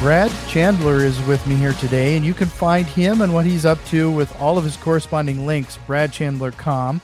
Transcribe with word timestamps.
Brad 0.00 0.30
Chandler 0.48 0.98
is 0.98 1.18
with 1.22 1.46
me 1.46 1.54
here 1.54 1.72
today, 1.74 2.16
and 2.16 2.26
you 2.26 2.34
can 2.34 2.48
find 2.48 2.84
him 2.84 3.22
and 3.22 3.32
what 3.32 3.46
he's 3.46 3.64
up 3.64 3.82
to 3.86 4.10
with 4.10 4.34
all 4.40 4.58
of 4.58 4.64
his 4.64 4.76
corresponding 4.76 5.46
links, 5.46 5.78
bradchandler.com. 5.86 7.00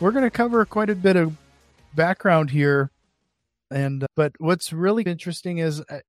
We're 0.00 0.10
going 0.10 0.24
to 0.24 0.30
cover 0.30 0.66
quite 0.66 0.90
a 0.90 0.94
bit 0.94 1.16
of 1.16 1.34
background 1.94 2.50
here, 2.50 2.90
and 3.70 4.04
but 4.14 4.32
what's 4.38 4.72
really 4.72 5.04
interesting 5.04 5.58
is 5.58 5.82
I, 5.88 6.02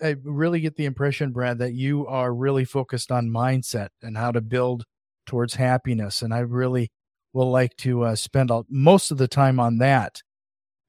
I 0.00 0.16
really 0.22 0.60
get 0.60 0.76
the 0.76 0.86
impression, 0.86 1.32
Brad, 1.32 1.58
that 1.58 1.74
you 1.74 2.06
are 2.06 2.32
really 2.32 2.64
focused 2.64 3.12
on 3.12 3.28
mindset 3.28 3.88
and 4.00 4.16
how 4.16 4.30
to 4.30 4.40
build 4.40 4.84
towards 5.26 5.56
happiness, 5.56 6.22
and 6.22 6.32
I 6.32 6.38
really 6.38 6.90
will 7.34 7.50
like 7.50 7.76
to 7.78 8.04
uh, 8.04 8.14
spend 8.14 8.50
all, 8.50 8.64
most 8.70 9.10
of 9.10 9.18
the 9.18 9.28
time 9.28 9.60
on 9.60 9.78
that. 9.78 10.22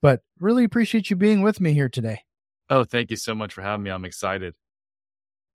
But 0.01 0.21
really 0.39 0.63
appreciate 0.63 1.09
you 1.09 1.15
being 1.15 1.41
with 1.41 1.59
me 1.59 1.73
here 1.73 1.89
today. 1.89 2.21
Oh, 2.69 2.83
thank 2.83 3.09
you 3.09 3.17
so 3.17 3.35
much 3.35 3.53
for 3.53 3.61
having 3.61 3.83
me. 3.83 3.91
I'm 3.91 4.05
excited. 4.05 4.53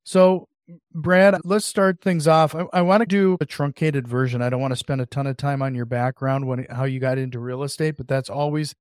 So, 0.09 0.48
Brad, 0.95 1.39
let's 1.45 1.67
start 1.67 2.01
things 2.01 2.27
off. 2.27 2.55
I, 2.55 2.65
I 2.73 2.80
want 2.80 3.03
to 3.03 3.07
do 3.07 3.37
a 3.43 3.45
truncated 3.45 4.09
version. 4.09 4.41
I 4.41 4.48
don't 4.48 4.62
want 4.62 4.73
to 4.73 4.77
spend 4.77 5.03
a 5.03 5.07
ton 5.07 5.27
of 5.27 5.37
time 5.37 5.61
on 5.61 5.75
your 5.75 5.84
background, 5.84 6.47
when 6.47 6.67
how 6.71 6.84
you 6.84 6.98
got 6.98 7.19
into 7.19 7.39
real 7.39 7.62
estate, 7.62 7.98
but 7.98 8.09
that's 8.09 8.31
always 8.31 8.75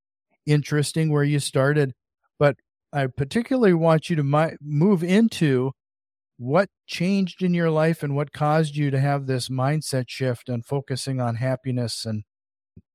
interesting 0.45 1.11
where 1.11 1.25
you 1.25 1.41
started. 1.41 1.93
But 2.39 2.55
I 2.93 3.07
particularly 3.07 3.73
want 3.73 4.09
you 4.09 4.15
to 4.15 4.23
mi- 4.23 4.55
move 4.61 5.03
into 5.03 5.73
what 6.37 6.69
changed 6.85 7.43
in 7.43 7.53
your 7.53 7.71
life 7.71 8.03
and 8.03 8.15
what 8.15 8.31
caused 8.31 8.77
you 8.77 8.89
to 8.89 8.99
have 9.01 9.27
this 9.27 9.49
mindset 9.49 10.05
shift 10.07 10.47
and 10.47 10.65
focusing 10.65 11.19
on 11.19 11.35
happiness 11.35 12.05
and 12.05 12.23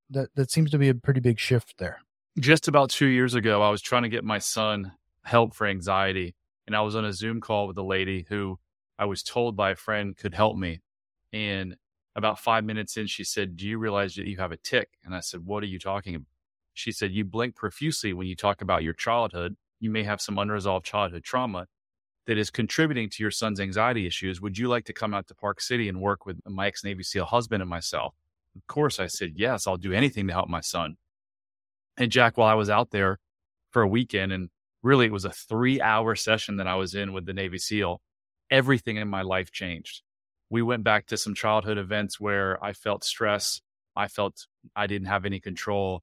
that 0.09 0.31
that 0.37 0.51
seems 0.51 0.71
to 0.71 0.79
be 0.79 0.89
a 0.89 0.95
pretty 0.95 1.21
big 1.21 1.39
shift 1.39 1.75
there. 1.77 2.01
Just 2.41 2.67
about 2.67 2.89
2 2.89 3.05
years 3.05 3.35
ago, 3.35 3.61
I 3.61 3.69
was 3.69 3.83
trying 3.83 4.05
to 4.05 4.09
get 4.09 4.25
my 4.25 4.39
son 4.39 4.93
help 5.23 5.55
for 5.55 5.67
anxiety 5.67 6.35
and 6.67 6.77
I 6.77 6.81
was 6.83 6.97
on 6.97 7.05
a 7.05 7.13
Zoom 7.13 7.41
call 7.41 7.67
with 7.67 7.79
a 7.79 7.83
lady 7.83 8.27
who 8.29 8.59
I 8.99 9.05
was 9.05 9.23
told 9.23 9.57
by 9.57 9.71
a 9.71 9.77
friend 9.77 10.17
could 10.17 10.35
help 10.35 10.57
me. 10.57 10.81
And 11.33 11.77
about 12.15 12.39
five 12.39 12.65
minutes 12.65 12.97
in, 12.97 13.07
she 13.07 13.25
said, 13.25 13.57
Do 13.57 13.67
you 13.67 13.79
realize 13.79 14.15
that 14.15 14.27
you 14.27 14.37
have 14.37 14.53
a 14.53 14.57
tic? 14.57 14.91
And 15.05 15.15
I 15.15 15.21
said, 15.21 15.45
What 15.45 15.63
are 15.63 15.67
you 15.67 15.79
talking 15.79 16.15
about? 16.15 16.27
She 16.75 16.93
said, 16.93 17.13
You 17.13 17.25
blink 17.25 17.57
profusely 17.57 18.13
when 18.13 18.27
you 18.27 18.37
talk 18.37 18.63
about 18.63 18.83
your 18.83 18.93
childhood. 18.93 19.57
You 19.81 19.91
may 19.91 20.05
have 20.05 20.21
some 20.21 20.39
unresolved 20.39 20.87
childhood 20.87 21.25
trauma 21.25 21.67
that 22.27 22.39
is 22.39 22.51
contributing 22.51 23.11
to 23.11 23.23
your 23.23 23.33
son's 23.33 23.59
anxiety 23.59 24.07
issues. 24.07 24.41
Would 24.41 24.57
you 24.57 24.69
like 24.69 24.85
to 24.85 24.93
come 24.93 25.13
out 25.13 25.27
to 25.29 25.35
Park 25.35 25.61
City 25.61 25.89
and 25.89 26.01
work 26.01 26.25
with 26.25 26.39
my 26.47 26.69
ex 26.69 26.85
Navy 26.85 27.03
SEAL 27.03 27.27
husband 27.27 27.63
and 27.63 27.71
myself? 27.71 28.15
Of 28.55 28.67
course, 28.67 29.01
I 29.01 29.07
said, 29.07 29.33
Yes, 29.37 29.67
I'll 29.67 29.77
do 29.77 29.93
anything 29.93 30.27
to 30.29 30.33
help 30.33 30.49
my 30.49 30.61
son. 30.61 30.97
And 31.97 32.13
Jack, 32.13 32.37
while 32.37 32.49
I 32.49 32.55
was 32.55 32.71
out 32.71 32.91
there 32.91 33.19
for 33.71 33.83
a 33.83 33.89
weekend 33.89 34.33
and 34.33 34.51
really 34.83 35.07
it 35.07 35.13
was 35.13 35.25
a 35.25 35.31
three 35.31 35.81
hour 35.81 36.15
session 36.15 36.57
that 36.57 36.67
I 36.67 36.75
was 36.75 36.95
in 36.95 37.13
with 37.13 37.27
the 37.27 37.33
Navy 37.33 37.59
SEAL. 37.59 38.01
Everything 38.51 38.97
in 38.97 39.09
my 39.09 39.23
life 39.23 39.51
changed. 39.51 40.03
We 40.51 40.63
went 40.63 40.85
back 40.85 41.07
to 41.07 41.17
some 41.17 41.35
childhood 41.35 41.79
events 41.79 42.21
where 42.21 42.63
I 42.63 42.73
felt 42.75 43.05
stress. 43.05 43.61
I 43.97 44.09
felt 44.09 44.47
I 44.77 44.87
didn't 44.87 45.09
have 45.09 45.25
any 45.25 45.41
control. 45.41 46.03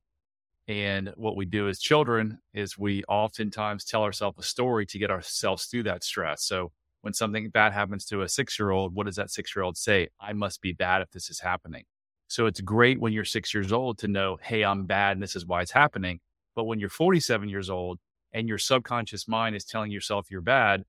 And 0.68 1.14
what 1.16 1.36
we 1.36 1.46
do 1.46 1.68
as 1.68 1.80
children 1.80 2.40
is 2.54 2.78
we 2.78 3.04
oftentimes 3.06 3.86
tell 3.86 4.04
ourselves 4.04 4.38
a 4.40 4.44
story 4.44 4.86
to 4.88 5.00
get 5.00 5.12
ourselves 5.12 5.66
through 5.66 5.84
that 5.84 6.04
stress. 6.04 6.44
So 6.44 6.72
when 7.02 7.14
something 7.14 7.50
bad 7.50 7.74
happens 7.74 8.06
to 8.06 8.22
a 8.22 8.30
six 8.30 8.60
year 8.60 8.72
old, 8.72 8.94
what 8.94 9.06
does 9.06 9.16
that 9.16 9.32
six 9.32 9.56
year 9.56 9.64
old 9.64 9.78
say? 9.78 10.10
I 10.20 10.34
must 10.34 10.62
be 10.62 10.74
bad 10.74 11.02
if 11.02 11.12
this 11.12 11.30
is 11.30 11.40
happening. 11.40 11.86
So 12.28 12.46
it's 12.46 12.62
great 12.62 13.00
when 13.00 13.14
you're 13.14 13.26
six 13.26 13.54
years 13.54 13.72
old 13.72 13.98
to 14.00 14.08
know, 14.08 14.38
hey, 14.42 14.64
I'm 14.64 14.86
bad 14.86 15.14
and 15.14 15.24
this 15.24 15.36
is 15.36 15.46
why 15.46 15.62
it's 15.62 15.72
happening. 15.72 16.20
But 16.56 16.66
when 16.66 16.80
you're 16.80 16.90
47 16.90 17.50
years 17.50 17.70
old 17.70 18.00
and 18.34 18.48
your 18.48 18.58
subconscious 18.58 19.28
mind 19.28 19.56
is 19.56 19.66
telling 19.66 19.92
yourself 19.92 20.30
you're 20.30 20.42
bad, 20.42 20.84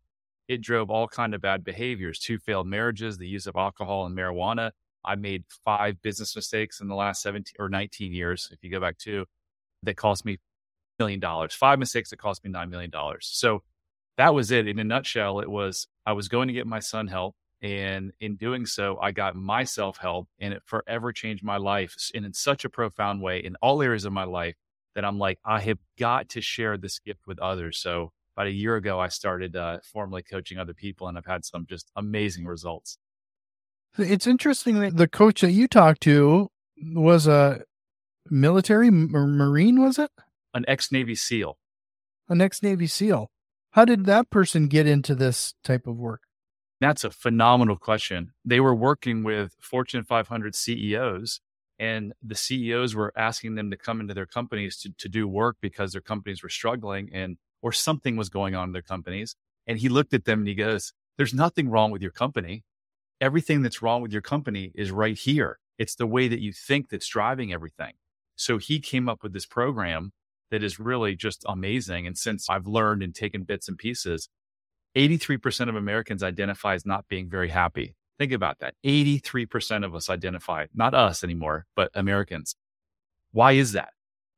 it 0.49 0.61
drove 0.61 0.91
all 0.91 1.09
kind 1.09 1.35
of 1.35 1.41
bad 1.41 1.65
behaviors, 1.65 2.19
two 2.19 2.39
failed 2.39 2.67
marriages, 2.67 3.19
the 3.19 3.29
use 3.29 3.47
of 3.47 3.57
alcohol 3.57 4.07
and 4.07 4.17
marijuana. 4.17 4.73
I 5.05 5.15
made 5.15 5.45
five 5.65 6.01
business 6.03 6.37
mistakes 6.37 6.81
in 6.81 6.89
the 6.89 6.95
last 6.95 7.23
17 7.23 7.55
or 7.59 7.69
19 7.69 8.13
years, 8.13 8.49
if 8.53 8.63
you 8.63 8.71
go 8.71 8.81
back 8.81 8.99
to, 8.99 9.25
that 9.85 9.97
cost 9.97 10.25
me 10.25 10.39
million 11.01 11.19
dollars. 11.19 11.55
Five 11.55 11.79
mistakes 11.79 12.11
that 12.11 12.19
cost 12.19 12.45
me 12.45 12.51
$9 12.51 12.69
million. 12.69 12.93
So 13.21 13.63
that 14.19 14.35
was 14.35 14.51
it. 14.51 14.69
In 14.69 14.79
a 14.79 14.85
nutshell, 14.85 15.41
it 15.41 15.51
was 15.51 15.89
I 16.07 16.13
was 16.13 16.29
going 16.29 16.49
to 16.49 16.55
get 16.55 16.67
my 16.67 16.79
son 16.79 17.09
help. 17.09 17.35
And 17.63 18.13
in 18.21 18.37
doing 18.37 18.65
so, 18.67 18.99
I 19.03 19.11
got 19.11 19.35
myself 19.35 19.99
help 19.99 20.29
and 20.39 20.55
it 20.55 20.63
forever 20.65 21.13
changed 21.13 21.45
my 21.45 21.57
life 21.57 21.95
and 22.15 22.25
in 22.25 22.33
such 22.33 22.65
a 22.65 22.71
profound 22.71 23.21
way 23.21 23.39
in 23.41 23.57
all 23.61 23.83
areas 23.83 24.05
of 24.05 24.13
my 24.13 24.25
life 24.25 24.55
that 24.95 25.05
I'm 25.05 25.19
like, 25.19 25.39
I 25.45 25.61
have 25.61 25.79
got 25.99 26.29
to 26.31 26.41
share 26.41 26.77
this 26.77 26.99
gift 26.99 27.27
with 27.27 27.39
others. 27.39 27.79
So 27.79 28.13
about 28.37 28.47
a 28.47 28.53
year 28.53 28.77
ago, 28.77 28.99
I 28.99 29.09
started 29.09 29.57
uh, 29.57 29.79
formally 29.83 30.23
coaching 30.23 30.59
other 30.59 30.75
people, 30.75 31.09
and 31.09 31.19
I've 31.19 31.27
had 31.27 31.45
some 31.45 31.67
just 31.69 31.91
amazing 31.97 32.47
results. 32.47 32.99
It's 33.99 34.27
interesting 34.27 34.81
that 34.81 34.97
the 34.97 35.09
coach 35.09 35.41
that 35.41 35.51
you 35.51 35.67
talked 35.67 36.03
to 36.03 36.49
was 36.83 37.27
a 37.27 37.63
military 38.31 38.89
or 38.89 39.27
Marine, 39.27 39.81
was 39.81 39.99
it? 39.99 40.11
An 40.55 40.65
ex 40.69 40.91
Navy 40.93 41.15
SEAL. 41.15 41.59
An 42.29 42.41
ex 42.41 42.63
Navy 42.63 42.87
SEAL. 42.87 43.31
How 43.73 43.85
did 43.85 44.07
that 44.07 44.31
person 44.31 44.69
get 44.69 44.87
into 44.87 45.15
this 45.15 45.55
type 45.63 45.87
of 45.87 45.97
work? 45.97 46.23
That's 46.81 47.05
a 47.05 47.11
phenomenal 47.11 47.77
question. 47.77 48.33
They 48.45 48.59
were 48.59 48.75
working 48.75 49.23
with 49.23 49.55
Fortune 49.61 50.03
500 50.03 50.55
CEOs 50.55 51.41
and 51.81 52.13
the 52.23 52.35
CEOs 52.35 52.95
were 52.95 53.11
asking 53.17 53.55
them 53.55 53.71
to 53.71 53.77
come 53.77 54.01
into 54.01 54.13
their 54.13 54.27
companies 54.27 54.77
to, 54.81 54.93
to 54.99 55.09
do 55.09 55.27
work 55.27 55.57
because 55.63 55.93
their 55.93 56.03
companies 56.03 56.43
were 56.43 56.51
struggling 56.51 57.09
and 57.13 57.39
or 57.63 57.73
something 57.73 58.17
was 58.17 58.29
going 58.29 58.55
on 58.55 58.69
in 58.69 58.73
their 58.73 58.83
companies. 58.83 59.35
And 59.67 59.79
he 59.79 59.89
looked 59.89 60.13
at 60.13 60.27
them 60.27 60.41
and 60.41 60.49
he 60.49 60.55
goes, 60.55 60.93
There's 61.17 61.33
nothing 61.33 61.71
wrong 61.71 61.91
with 61.91 62.03
your 62.03 62.11
company. 62.11 62.65
Everything 63.19 63.63
that's 63.63 63.81
wrong 63.81 64.03
with 64.03 64.13
your 64.13 64.23
company 64.23 64.73
is 64.75 64.91
right 64.91 65.19
here. 65.19 65.59
It's 65.79 65.95
the 65.95 66.07
way 66.07 66.29
that 66.29 66.41
you 66.41 66.53
think 66.53 66.91
that's 66.91 67.09
driving 67.09 67.53
everything. 67.53 67.95
So 68.37 68.59
he 68.59 68.79
came 68.79 69.09
up 69.09 69.23
with 69.23 69.33
this 69.33 69.47
program 69.47 70.13
that 70.51 70.63
is 70.63 70.79
really 70.79 71.17
just 71.17 71.45
amazing. 71.49 72.07
And 72.07 72.17
since 72.17 72.51
I've 72.51 72.67
learned 72.67 73.03
and 73.03 73.15
taken 73.15 73.45
bits 73.45 73.69
and 73.69 73.79
pieces, 73.79 74.29
83% 74.97 75.69
of 75.69 75.77
Americans 75.77 76.23
identify 76.23 76.75
as 76.75 76.85
not 76.85 77.09
being 77.09 77.31
very 77.31 77.49
happy. 77.49 77.95
Think 78.21 78.33
about 78.33 78.59
that. 78.59 78.75
83% 78.85 79.83
of 79.83 79.95
us 79.95 80.11
identify, 80.11 80.67
not 80.75 80.93
us 80.93 81.25
anymore, 81.25 81.65
but 81.75 81.91
Americans. 81.95 82.55
Why 83.33 83.53
is 83.53 83.73
that? 83.73 83.95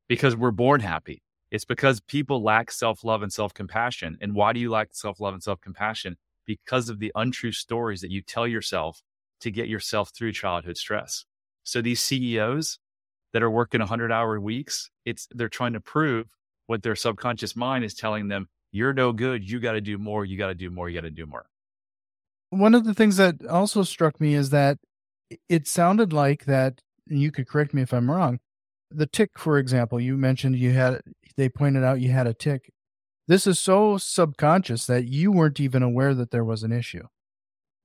Because 0.07 0.37
we're 0.37 0.51
born 0.51 0.79
happy. 0.79 1.21
It's 1.51 1.65
because 1.65 1.99
people 1.99 2.41
lack 2.41 2.71
self 2.71 3.03
love 3.03 3.23
and 3.23 3.33
self 3.33 3.53
compassion. 3.53 4.17
And 4.21 4.35
why 4.35 4.53
do 4.53 4.61
you 4.61 4.71
lack 4.71 4.95
self 4.95 5.19
love 5.19 5.33
and 5.33 5.43
self 5.43 5.59
compassion? 5.59 6.15
Because 6.45 6.87
of 6.87 6.99
the 6.99 7.11
untrue 7.13 7.51
stories 7.51 7.99
that 7.99 8.09
you 8.09 8.21
tell 8.21 8.47
yourself 8.47 9.01
to 9.41 9.51
get 9.51 9.67
yourself 9.67 10.11
through 10.15 10.31
childhood 10.31 10.77
stress. 10.77 11.25
So 11.65 11.81
these 11.81 12.01
CEOs 12.01 12.79
that 13.33 13.43
are 13.43 13.51
working 13.51 13.81
100 13.81 14.13
hour 14.13 14.39
weeks, 14.39 14.89
it's 15.03 15.27
they're 15.31 15.49
trying 15.49 15.73
to 15.73 15.81
prove 15.81 16.27
what 16.67 16.83
their 16.83 16.95
subconscious 16.95 17.53
mind 17.53 17.83
is 17.83 17.93
telling 17.93 18.29
them, 18.29 18.47
you're 18.71 18.93
no 18.93 19.11
good, 19.11 19.43
you 19.43 19.59
got 19.59 19.73
to 19.73 19.81
do 19.81 19.97
more, 19.97 20.23
you 20.23 20.37
got 20.37 20.47
to 20.47 20.55
do 20.55 20.69
more, 20.69 20.87
you 20.87 20.95
got 20.95 21.05
to 21.05 21.09
do 21.09 21.25
more 21.25 21.47
one 22.57 22.75
of 22.75 22.85
the 22.85 22.93
things 22.93 23.17
that 23.17 23.45
also 23.45 23.83
struck 23.83 24.21
me 24.21 24.33
is 24.35 24.51
that 24.51 24.77
it 25.49 25.67
sounded 25.67 26.13
like 26.13 26.45
that 26.45 26.81
and 27.09 27.21
you 27.21 27.31
could 27.31 27.47
correct 27.47 27.73
me 27.73 27.81
if 27.81 27.93
i'm 27.93 28.09
wrong 28.09 28.39
the 28.91 29.07
tick 29.07 29.31
for 29.37 29.57
example 29.57 29.99
you 29.99 30.17
mentioned 30.17 30.55
you 30.55 30.71
had 30.71 31.01
they 31.35 31.49
pointed 31.49 31.83
out 31.83 32.01
you 32.01 32.11
had 32.11 32.27
a 32.27 32.33
tick. 32.33 32.71
This 33.27 33.47
is 33.47 33.59
so 33.59 33.97
subconscious 33.97 34.85
that 34.87 35.07
you 35.07 35.31
weren't 35.31 35.59
even 35.59 35.81
aware 35.81 36.13
that 36.13 36.31
there 36.31 36.43
was 36.43 36.63
an 36.63 36.71
issue. 36.71 37.03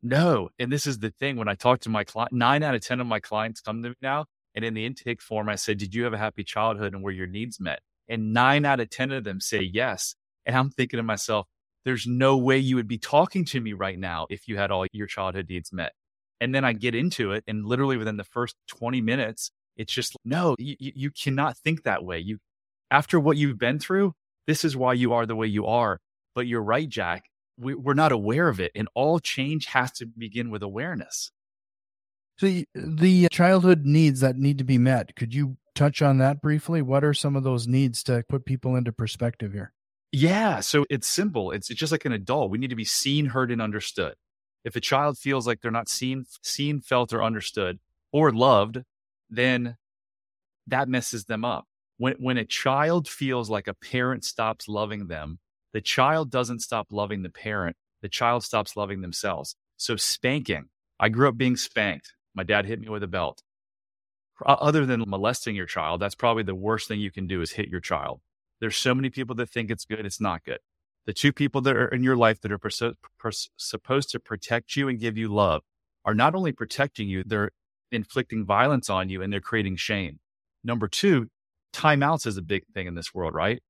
No 0.02 0.50
and 0.58 0.70
this 0.70 0.86
is 0.86 1.00
the 1.00 1.10
thing 1.10 1.36
when 1.36 1.48
i 1.48 1.54
talk 1.54 1.80
to 1.80 1.88
my 1.88 2.04
client 2.04 2.32
nine 2.32 2.62
out 2.62 2.74
of 2.74 2.80
ten 2.80 3.00
of 3.00 3.06
my 3.06 3.18
clients 3.18 3.60
come 3.60 3.82
to 3.82 3.88
me 3.90 3.94
now 4.00 4.26
and 4.54 4.64
in 4.64 4.74
the 4.74 4.86
intake 4.86 5.20
form 5.20 5.48
i 5.48 5.56
said 5.56 5.76
did 5.78 5.92
you 5.92 6.04
have 6.04 6.12
a 6.12 6.18
happy 6.18 6.44
childhood 6.44 6.94
and 6.94 7.02
were 7.02 7.10
your 7.10 7.26
needs 7.26 7.58
met? 7.58 7.80
And 8.08 8.32
nine 8.32 8.64
out 8.64 8.78
of 8.80 8.90
ten 8.90 9.10
of 9.10 9.24
them 9.24 9.40
say 9.40 9.60
yes 9.60 10.14
and 10.46 10.56
i'm 10.56 10.70
thinking 10.70 10.98
to 10.98 11.02
myself 11.02 11.48
there's 11.84 12.06
no 12.06 12.36
way 12.36 12.58
you 12.58 12.76
would 12.76 12.88
be 12.88 12.98
talking 12.98 13.44
to 13.46 13.60
me 13.60 13.72
right 13.72 13.98
now 13.98 14.26
if 14.30 14.48
you 14.48 14.56
had 14.56 14.70
all 14.70 14.86
your 14.92 15.06
childhood 15.06 15.46
needs 15.48 15.72
met. 15.72 15.92
And 16.40 16.54
then 16.54 16.64
I 16.64 16.72
get 16.72 16.94
into 16.94 17.32
it, 17.32 17.44
and 17.48 17.66
literally 17.66 17.96
within 17.96 18.16
the 18.16 18.24
first 18.24 18.54
20 18.68 19.00
minutes, 19.00 19.50
it's 19.76 19.92
just 19.92 20.16
no, 20.24 20.54
you, 20.58 20.76
you 20.78 21.10
cannot 21.10 21.56
think 21.56 21.84
that 21.84 22.04
way. 22.04 22.18
You, 22.18 22.38
after 22.90 23.18
what 23.18 23.36
you've 23.36 23.58
been 23.58 23.78
through, 23.78 24.12
this 24.46 24.64
is 24.64 24.76
why 24.76 24.94
you 24.94 25.12
are 25.12 25.26
the 25.26 25.36
way 25.36 25.46
you 25.46 25.66
are. 25.66 26.00
But 26.34 26.46
you're 26.46 26.62
right, 26.62 26.88
Jack. 26.88 27.24
We, 27.58 27.74
we're 27.74 27.94
not 27.94 28.12
aware 28.12 28.48
of 28.48 28.60
it. 28.60 28.72
And 28.74 28.88
all 28.94 29.18
change 29.18 29.66
has 29.66 29.92
to 29.92 30.06
begin 30.06 30.50
with 30.50 30.62
awareness. 30.62 31.30
So 32.38 32.62
the 32.74 33.28
childhood 33.30 33.84
needs 33.84 34.20
that 34.20 34.36
need 34.36 34.58
to 34.58 34.64
be 34.64 34.78
met, 34.78 35.16
could 35.16 35.34
you 35.34 35.56
touch 35.74 36.02
on 36.02 36.18
that 36.18 36.40
briefly? 36.40 36.82
What 36.82 37.02
are 37.02 37.14
some 37.14 37.34
of 37.34 37.42
those 37.42 37.66
needs 37.66 38.02
to 38.04 38.24
put 38.28 38.44
people 38.44 38.76
into 38.76 38.92
perspective 38.92 39.52
here? 39.52 39.72
Yeah, 40.12 40.60
so 40.60 40.86
it's 40.88 41.06
simple. 41.06 41.50
It's, 41.52 41.70
it's 41.70 41.78
just 41.78 41.92
like 41.92 42.04
an 42.04 42.12
adult. 42.12 42.50
We 42.50 42.58
need 42.58 42.70
to 42.70 42.76
be 42.76 42.84
seen, 42.84 43.26
heard, 43.26 43.50
and 43.50 43.60
understood. 43.60 44.14
If 44.64 44.74
a 44.76 44.80
child 44.80 45.18
feels 45.18 45.46
like 45.46 45.60
they're 45.60 45.70
not 45.70 45.88
seen, 45.88 46.24
seen, 46.42 46.80
felt, 46.80 47.12
or 47.12 47.22
understood, 47.22 47.78
or 48.12 48.32
loved, 48.32 48.82
then 49.30 49.76
that 50.66 50.88
messes 50.88 51.24
them 51.26 51.44
up. 51.44 51.66
When 51.98 52.14
when 52.18 52.38
a 52.38 52.44
child 52.44 53.08
feels 53.08 53.50
like 53.50 53.68
a 53.68 53.74
parent 53.74 54.24
stops 54.24 54.68
loving 54.68 55.08
them, 55.08 55.38
the 55.72 55.80
child 55.80 56.30
doesn't 56.30 56.60
stop 56.60 56.88
loving 56.90 57.22
the 57.22 57.30
parent. 57.30 57.76
The 58.02 58.08
child 58.08 58.44
stops 58.44 58.76
loving 58.76 59.00
themselves. 59.00 59.56
So 59.76 59.96
spanking. 59.96 60.66
I 61.00 61.08
grew 61.10 61.28
up 61.28 61.36
being 61.36 61.56
spanked. 61.56 62.14
My 62.34 62.44
dad 62.44 62.66
hit 62.66 62.80
me 62.80 62.88
with 62.88 63.02
a 63.02 63.08
belt. 63.08 63.42
Other 64.44 64.86
than 64.86 65.04
molesting 65.06 65.54
your 65.56 65.66
child, 65.66 66.00
that's 66.00 66.14
probably 66.16 66.42
the 66.44 66.54
worst 66.54 66.88
thing 66.88 67.00
you 67.00 67.10
can 67.10 67.26
do 67.26 67.42
is 67.42 67.52
hit 67.52 67.68
your 67.68 67.80
child. 67.80 68.20
There's 68.60 68.76
so 68.76 68.94
many 68.94 69.10
people 69.10 69.34
that 69.36 69.50
think 69.50 69.70
it's 69.70 69.84
good. 69.84 70.04
It's 70.04 70.20
not 70.20 70.44
good. 70.44 70.58
The 71.06 71.12
two 71.12 71.32
people 71.32 71.60
that 71.62 71.76
are 71.76 71.88
in 71.88 72.02
your 72.02 72.16
life 72.16 72.40
that 72.42 72.52
are 72.52 72.58
pers- 72.58 73.50
supposed 73.56 74.10
to 74.10 74.20
protect 74.20 74.76
you 74.76 74.88
and 74.88 75.00
give 75.00 75.16
you 75.16 75.28
love 75.28 75.62
are 76.04 76.14
not 76.14 76.34
only 76.34 76.52
protecting 76.52 77.08
you, 77.08 77.22
they're 77.24 77.50
inflicting 77.90 78.44
violence 78.44 78.90
on 78.90 79.08
you 79.08 79.22
and 79.22 79.32
they're 79.32 79.40
creating 79.40 79.76
shame. 79.76 80.18
Number 80.64 80.88
two, 80.88 81.28
timeouts 81.72 82.26
is 82.26 82.36
a 82.36 82.42
big 82.42 82.66
thing 82.74 82.86
in 82.86 82.94
this 82.94 83.14
world, 83.14 83.34
right? 83.34 83.62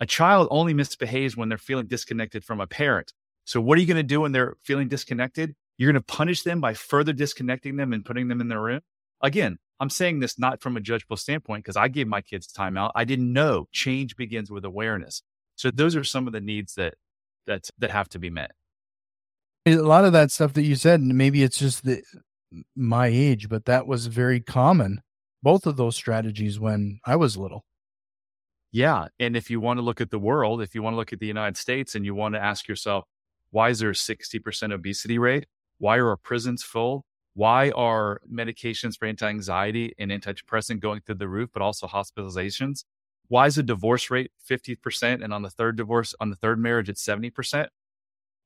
A 0.00 0.06
child 0.06 0.48
only 0.50 0.74
misbehaves 0.74 1.36
when 1.36 1.48
they're 1.48 1.58
feeling 1.58 1.86
disconnected 1.86 2.44
from 2.44 2.60
a 2.60 2.66
parent. 2.66 3.12
So, 3.44 3.60
what 3.60 3.78
are 3.78 3.80
you 3.80 3.86
going 3.86 3.96
to 3.96 4.02
do 4.02 4.22
when 4.22 4.32
they're 4.32 4.56
feeling 4.62 4.88
disconnected? 4.88 5.54
You're 5.78 5.92
going 5.92 6.02
to 6.02 6.06
punish 6.06 6.42
them 6.42 6.60
by 6.60 6.74
further 6.74 7.12
disconnecting 7.12 7.76
them 7.76 7.92
and 7.92 8.04
putting 8.04 8.28
them 8.28 8.40
in 8.40 8.48
their 8.48 8.60
room. 8.60 8.80
Again, 9.20 9.58
I'm 9.80 9.90
saying 9.90 10.20
this 10.20 10.38
not 10.38 10.62
from 10.62 10.76
a 10.76 10.80
judgmental 10.80 11.18
standpoint 11.18 11.64
because 11.64 11.76
I 11.76 11.88
gave 11.88 12.06
my 12.06 12.20
kids 12.20 12.46
timeout. 12.52 12.92
I 12.94 13.04
didn't 13.04 13.32
know 13.32 13.66
change 13.72 14.16
begins 14.16 14.50
with 14.50 14.64
awareness. 14.64 15.22
So 15.56 15.70
those 15.70 15.96
are 15.96 16.04
some 16.04 16.26
of 16.26 16.32
the 16.32 16.40
needs 16.40 16.74
that 16.74 16.94
that 17.46 17.70
that 17.78 17.90
have 17.90 18.08
to 18.10 18.18
be 18.18 18.30
met. 18.30 18.52
A 19.66 19.76
lot 19.76 20.04
of 20.04 20.12
that 20.12 20.30
stuff 20.30 20.52
that 20.54 20.62
you 20.62 20.76
said, 20.76 21.00
maybe 21.00 21.42
it's 21.42 21.58
just 21.58 21.84
the 21.84 22.02
my 22.76 23.06
age, 23.06 23.48
but 23.48 23.64
that 23.64 23.86
was 23.86 24.06
very 24.06 24.40
common. 24.40 25.00
Both 25.42 25.66
of 25.66 25.76
those 25.76 25.96
strategies 25.96 26.58
when 26.60 27.00
I 27.04 27.16
was 27.16 27.36
little. 27.36 27.64
Yeah. 28.72 29.06
And 29.20 29.36
if 29.36 29.50
you 29.50 29.60
want 29.60 29.78
to 29.78 29.82
look 29.82 30.00
at 30.00 30.10
the 30.10 30.18
world, 30.18 30.60
if 30.60 30.74
you 30.74 30.82
want 30.82 30.94
to 30.94 30.96
look 30.98 31.12
at 31.12 31.20
the 31.20 31.26
United 31.26 31.56
States 31.56 31.94
and 31.94 32.04
you 32.04 32.14
want 32.14 32.34
to 32.34 32.42
ask 32.42 32.66
yourself, 32.66 33.04
why 33.50 33.68
is 33.68 33.78
there 33.78 33.90
a 33.90 33.94
60% 33.94 34.72
obesity 34.72 35.16
rate? 35.16 35.46
Why 35.78 35.98
are 35.98 36.08
our 36.08 36.16
prisons 36.16 36.64
full? 36.64 37.04
Why 37.34 37.70
are 37.70 38.20
medications 38.32 38.96
for 38.96 39.06
anti 39.06 39.28
anxiety 39.28 39.94
and 39.98 40.10
antidepressant 40.10 40.80
going 40.80 41.00
through 41.00 41.16
the 41.16 41.28
roof, 41.28 41.50
but 41.52 41.62
also 41.62 41.86
hospitalizations? 41.86 42.84
Why 43.28 43.46
is 43.46 43.56
the 43.56 43.62
divorce 43.62 44.10
rate 44.10 44.30
50% 44.48 45.24
and 45.24 45.32
on 45.32 45.42
the 45.42 45.50
third 45.50 45.76
divorce, 45.76 46.14
on 46.20 46.30
the 46.30 46.36
third 46.36 46.58
marriage, 46.58 46.88
it's 46.88 47.04
70%? 47.04 47.68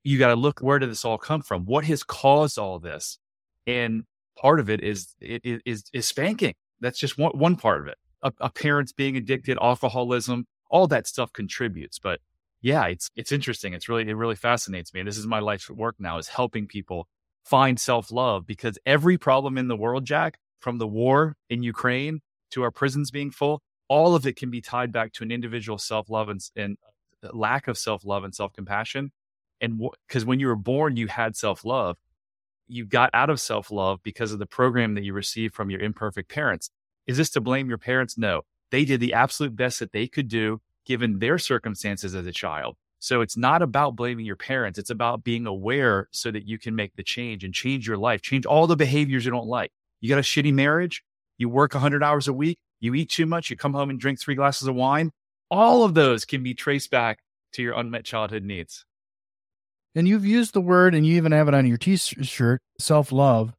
You 0.04 0.18
got 0.18 0.28
to 0.28 0.36
look 0.36 0.60
where 0.60 0.78
did 0.78 0.90
this 0.90 1.04
all 1.04 1.18
come 1.18 1.42
from? 1.42 1.64
What 1.64 1.84
has 1.84 2.02
caused 2.02 2.58
all 2.58 2.78
this? 2.78 3.18
And 3.66 4.04
part 4.36 4.60
of 4.60 4.70
it 4.70 4.82
is 4.82 5.14
is 5.20 5.84
is 5.92 6.06
spanking. 6.06 6.54
That's 6.80 6.98
just 6.98 7.18
one, 7.18 7.32
one 7.32 7.56
part 7.56 7.82
of 7.82 7.88
it. 7.88 7.98
A, 8.22 8.32
a 8.40 8.50
parents 8.50 8.92
being 8.92 9.16
addicted, 9.16 9.58
alcoholism, 9.60 10.46
all 10.70 10.86
that 10.86 11.06
stuff 11.06 11.32
contributes. 11.32 11.98
But 11.98 12.20
yeah, 12.62 12.86
it's 12.86 13.10
it's 13.16 13.32
interesting. 13.32 13.74
It's 13.74 13.88
really 13.88 14.08
it 14.08 14.14
really 14.14 14.36
fascinates 14.36 14.94
me. 14.94 15.02
This 15.02 15.18
is 15.18 15.26
my 15.26 15.40
life's 15.40 15.68
work 15.68 15.96
now 15.98 16.18
is 16.18 16.28
helping 16.28 16.66
people 16.66 17.08
find 17.48 17.80
self 17.80 18.12
love 18.12 18.46
because 18.46 18.78
every 18.86 19.18
problem 19.18 19.58
in 19.58 19.68
the 19.68 19.76
world, 19.76 20.04
Jack, 20.04 20.38
from 20.60 20.78
the 20.78 20.86
war 20.86 21.36
in 21.48 21.62
Ukraine 21.62 22.20
to 22.50 22.62
our 22.62 22.70
prisons 22.70 23.10
being 23.10 23.30
full, 23.30 23.62
all 23.88 24.14
of 24.14 24.26
it 24.26 24.36
can 24.36 24.50
be 24.50 24.60
tied 24.60 24.92
back 24.92 25.12
to 25.14 25.24
an 25.24 25.30
individual 25.30 25.78
self 25.78 26.10
love 26.10 26.28
and, 26.28 26.40
and 26.56 26.76
uh, 27.24 27.30
lack 27.32 27.68
of 27.68 27.78
self 27.78 28.04
love 28.04 28.24
and 28.24 28.34
self 28.34 28.52
compassion. 28.52 29.10
And 29.60 29.78
because 30.06 30.22
w- 30.22 30.28
when 30.28 30.40
you 30.40 30.46
were 30.48 30.56
born, 30.56 30.96
you 30.96 31.08
had 31.08 31.36
self 31.36 31.64
love. 31.64 31.96
You 32.66 32.84
got 32.84 33.10
out 33.14 33.30
of 33.30 33.40
self 33.40 33.70
love 33.70 34.00
because 34.02 34.32
of 34.32 34.38
the 34.38 34.46
program 34.46 34.94
that 34.94 35.04
you 35.04 35.14
received 35.14 35.54
from 35.54 35.70
your 35.70 35.80
imperfect 35.80 36.30
parents. 36.30 36.70
Is 37.06 37.16
this 37.16 37.30
to 37.30 37.40
blame 37.40 37.68
your 37.68 37.78
parents? 37.78 38.18
No. 38.18 38.42
They 38.70 38.84
did 38.84 39.00
the 39.00 39.14
absolute 39.14 39.56
best 39.56 39.78
that 39.78 39.92
they 39.92 40.06
could 40.06 40.28
do 40.28 40.60
given 40.84 41.18
their 41.18 41.38
circumstances 41.38 42.14
as 42.14 42.26
a 42.26 42.32
child. 42.32 42.76
So 43.00 43.20
it's 43.20 43.36
not 43.36 43.62
about 43.62 43.96
blaming 43.96 44.26
your 44.26 44.36
parents. 44.36 44.78
It's 44.78 44.90
about 44.90 45.22
being 45.22 45.46
aware 45.46 46.08
so 46.10 46.30
that 46.30 46.46
you 46.46 46.58
can 46.58 46.74
make 46.74 46.96
the 46.96 47.02
change 47.02 47.44
and 47.44 47.54
change 47.54 47.86
your 47.86 47.96
life, 47.96 48.22
change 48.22 48.44
all 48.44 48.66
the 48.66 48.76
behaviors 48.76 49.24
you 49.24 49.30
don't 49.30 49.46
like. 49.46 49.70
You 50.00 50.08
got 50.08 50.18
a 50.18 50.22
shitty 50.22 50.52
marriage. 50.52 51.02
You 51.38 51.48
work 51.48 51.74
100 51.74 52.02
hours 52.02 52.26
a 52.26 52.32
week. 52.32 52.58
You 52.80 52.94
eat 52.94 53.10
too 53.10 53.26
much. 53.26 53.50
You 53.50 53.56
come 53.56 53.72
home 53.72 53.90
and 53.90 54.00
drink 54.00 54.20
three 54.20 54.34
glasses 54.34 54.68
of 54.68 54.74
wine. 54.74 55.12
All 55.50 55.84
of 55.84 55.94
those 55.94 56.24
can 56.24 56.42
be 56.42 56.54
traced 56.54 56.90
back 56.90 57.20
to 57.52 57.62
your 57.62 57.74
unmet 57.74 58.04
childhood 58.04 58.44
needs. 58.44 58.84
And 59.94 60.06
you've 60.06 60.26
used 60.26 60.52
the 60.52 60.60
word, 60.60 60.94
and 60.94 61.06
you 61.06 61.16
even 61.16 61.32
have 61.32 61.48
it 61.48 61.54
on 61.54 61.66
your 61.66 61.78
t 61.78 61.96
shirt 61.96 62.60
self 62.78 63.10
love. 63.10 63.54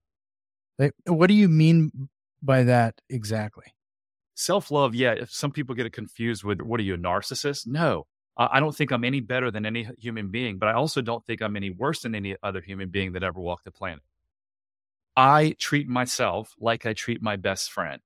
Eh, 0.79 0.91
what 1.07 1.27
do 1.27 1.33
you 1.33 1.49
mean 1.49 2.09
by 2.41 2.63
that 2.63 3.01
exactly? 3.09 3.65
Self 4.35 4.71
love, 4.71 4.95
yeah. 4.95 5.13
If 5.13 5.31
some 5.31 5.51
people 5.51 5.75
get 5.75 5.85
it 5.85 5.93
confused 5.93 6.43
with 6.43 6.61
what 6.61 6.79
are 6.79 6.83
you, 6.83 6.93
a 6.93 6.97
narcissist? 6.97 7.67
No. 7.67 8.05
I 8.37 8.59
don't 8.59 8.75
think 8.75 8.91
I'm 8.91 9.03
any 9.03 9.19
better 9.19 9.51
than 9.51 9.65
any 9.65 9.89
human 9.99 10.29
being, 10.29 10.59
but 10.59 10.69
I 10.69 10.73
also 10.73 11.01
don't 11.01 11.25
think 11.25 11.41
I'm 11.41 11.57
any 11.57 11.71
worse 11.71 12.01
than 12.01 12.15
any 12.15 12.37
other 12.41 12.61
human 12.61 12.89
being 12.89 13.13
that 13.13 13.23
ever 13.23 13.39
walked 13.39 13.65
the 13.65 13.71
planet. 13.71 14.01
I 15.17 15.55
treat 15.59 15.89
myself 15.89 16.55
like 16.59 16.85
I 16.85 16.93
treat 16.93 17.21
my 17.21 17.35
best 17.35 17.71
friend. 17.71 17.99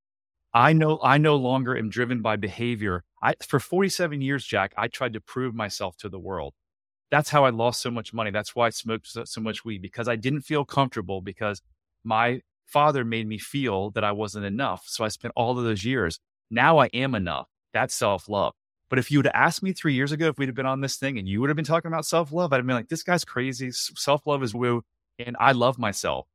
I 0.53 0.73
know 0.73 0.99
I 1.03 1.17
no 1.19 1.35
longer 1.35 1.77
am 1.77 1.89
driven 1.89 2.21
by 2.21 2.35
behavior. 2.35 3.03
I, 3.21 3.35
for 3.45 3.59
47 3.59 4.21
years, 4.21 4.45
Jack, 4.45 4.73
I 4.77 4.87
tried 4.87 5.13
to 5.13 5.21
prove 5.21 5.53
myself 5.53 5.97
to 5.97 6.09
the 6.09 6.19
world. 6.19 6.53
That's 7.11 7.29
how 7.29 7.45
I 7.45 7.51
lost 7.51 7.81
so 7.81 7.91
much 7.91 8.13
money. 8.13 8.31
That's 8.31 8.55
why 8.55 8.67
I 8.67 8.69
smoked 8.71 9.07
so, 9.07 9.23
so 9.25 9.41
much 9.41 9.63
weed 9.63 9.81
because 9.81 10.07
I 10.07 10.15
didn't 10.15 10.41
feel 10.41 10.65
comfortable 10.65 11.21
because 11.21 11.61
my 12.03 12.41
father 12.65 13.05
made 13.05 13.27
me 13.27 13.37
feel 13.37 13.91
that 13.91 14.03
I 14.03 14.11
wasn't 14.11 14.45
enough. 14.45 14.83
So 14.87 15.03
I 15.03 15.09
spent 15.09 15.33
all 15.35 15.57
of 15.57 15.63
those 15.63 15.85
years. 15.85 16.19
Now 16.49 16.79
I 16.79 16.87
am 16.87 17.13
enough. 17.15 17.47
That's 17.73 17.93
self 17.93 18.27
love. 18.27 18.53
But 18.94 19.00
if 19.00 19.10
you 19.10 19.18
would 19.18 19.25
have 19.25 19.34
asked 19.34 19.63
me 19.63 19.74
three 19.74 19.95
years 19.95 20.12
ago 20.12 20.28
if 20.28 20.38
we'd 20.38 20.50
have 20.50 20.54
been 20.54 20.68
on 20.68 20.81
this 20.81 20.98
thing 20.98 21.18
and 21.18 21.28
you 21.28 21.42
would 21.42 21.50
have 21.50 21.56
been 21.56 21.66
talking 21.66 21.88
about 21.88 22.06
self 22.06 22.31
love, 22.31 22.54
I'd 22.54 22.57
have 22.57 22.68
been 22.68 22.75
like, 22.75 22.90
this 22.90 23.01
guy's 23.01 23.25
crazy. 23.25 23.72
Self 23.72 24.28
love 24.28 24.44
is 24.44 24.54
woo. 24.54 24.84
And 25.18 25.36
I 25.40 25.54
love 25.54 25.80
myself. 25.80 26.28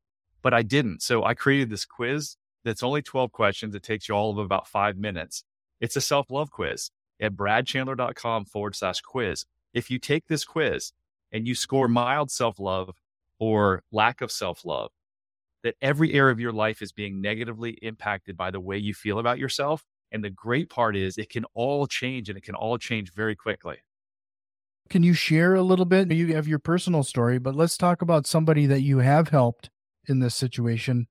But 0.43 0.55
I 0.55 0.63
didn't. 0.63 1.01
So 1.01 1.23
I 1.23 1.35
created 1.35 1.71
this 1.71 1.85
quiz 1.85 2.37
that's 2.65 2.83
only 2.83 3.01
12 3.01 3.31
questions. 3.31 3.77
It 3.77 3.85
takes 3.85 4.09
you 4.09 4.17
all 4.17 4.33
of 4.33 4.39
about 4.39 4.67
five 4.67 4.97
minutes. 4.97 5.45
It's 5.81 5.95
a 5.95 6.01
self 6.01 6.33
love 6.33 6.51
quiz 6.51 6.91
at 7.21 7.37
bradchandler.com 7.37 8.47
forward 8.47 8.75
slash 8.75 9.03
quiz. 9.03 9.47
If 9.73 9.89
you 9.89 10.01
take 10.01 10.27
this 10.27 10.45
quiz 10.45 10.93
and 11.31 11.47
you 11.47 11.55
score 11.55 11.87
mild 11.87 12.29
self 12.29 12.59
love 12.59 12.91
or 13.39 13.85
lack 13.93 14.21
of 14.21 14.33
self 14.33 14.65
love, 14.65 14.91
that 15.63 15.77
every 15.81 16.13
area 16.13 16.33
of 16.33 16.41
your 16.41 16.51
life 16.51 16.83
is 16.83 16.91
being 16.91 17.21
negatively 17.21 17.79
impacted 17.83 18.37
by 18.37 18.51
the 18.51 18.59
way 18.59 18.79
you 18.79 18.95
feel 18.95 19.21
about 19.21 19.39
yourself, 19.39 19.85
and 20.13 20.25
the 20.25 20.31
great 20.31 20.71
part 20.71 20.97
is 20.97 21.19
it 21.19 21.31
can 21.31 21.45
all 21.55 21.87
change 21.87 22.29
and 22.29 22.39
it 22.39 22.45
can 22.45 22.55
all 22.55 22.79
change 22.79 23.13
very 23.13 23.37
quickly. 23.37 23.77
Can 24.89 25.03
you 25.03 25.13
share 25.13 25.55
a 25.55 25.63
little 25.63 25.85
bit? 25.85 26.11
You 26.11 26.35
have 26.35 26.49
your 26.49 26.59
personal 26.59 27.03
story, 27.03 27.39
but 27.39 27.55
let's 27.55 27.77
talk 27.77 28.01
about 28.01 28.27
somebody 28.27 28.67
that 28.67 28.81
you 28.81 28.99
have 28.99 29.29
helped 29.29 29.69
in 30.09 30.21
this 30.21 30.35
situation 30.35 31.07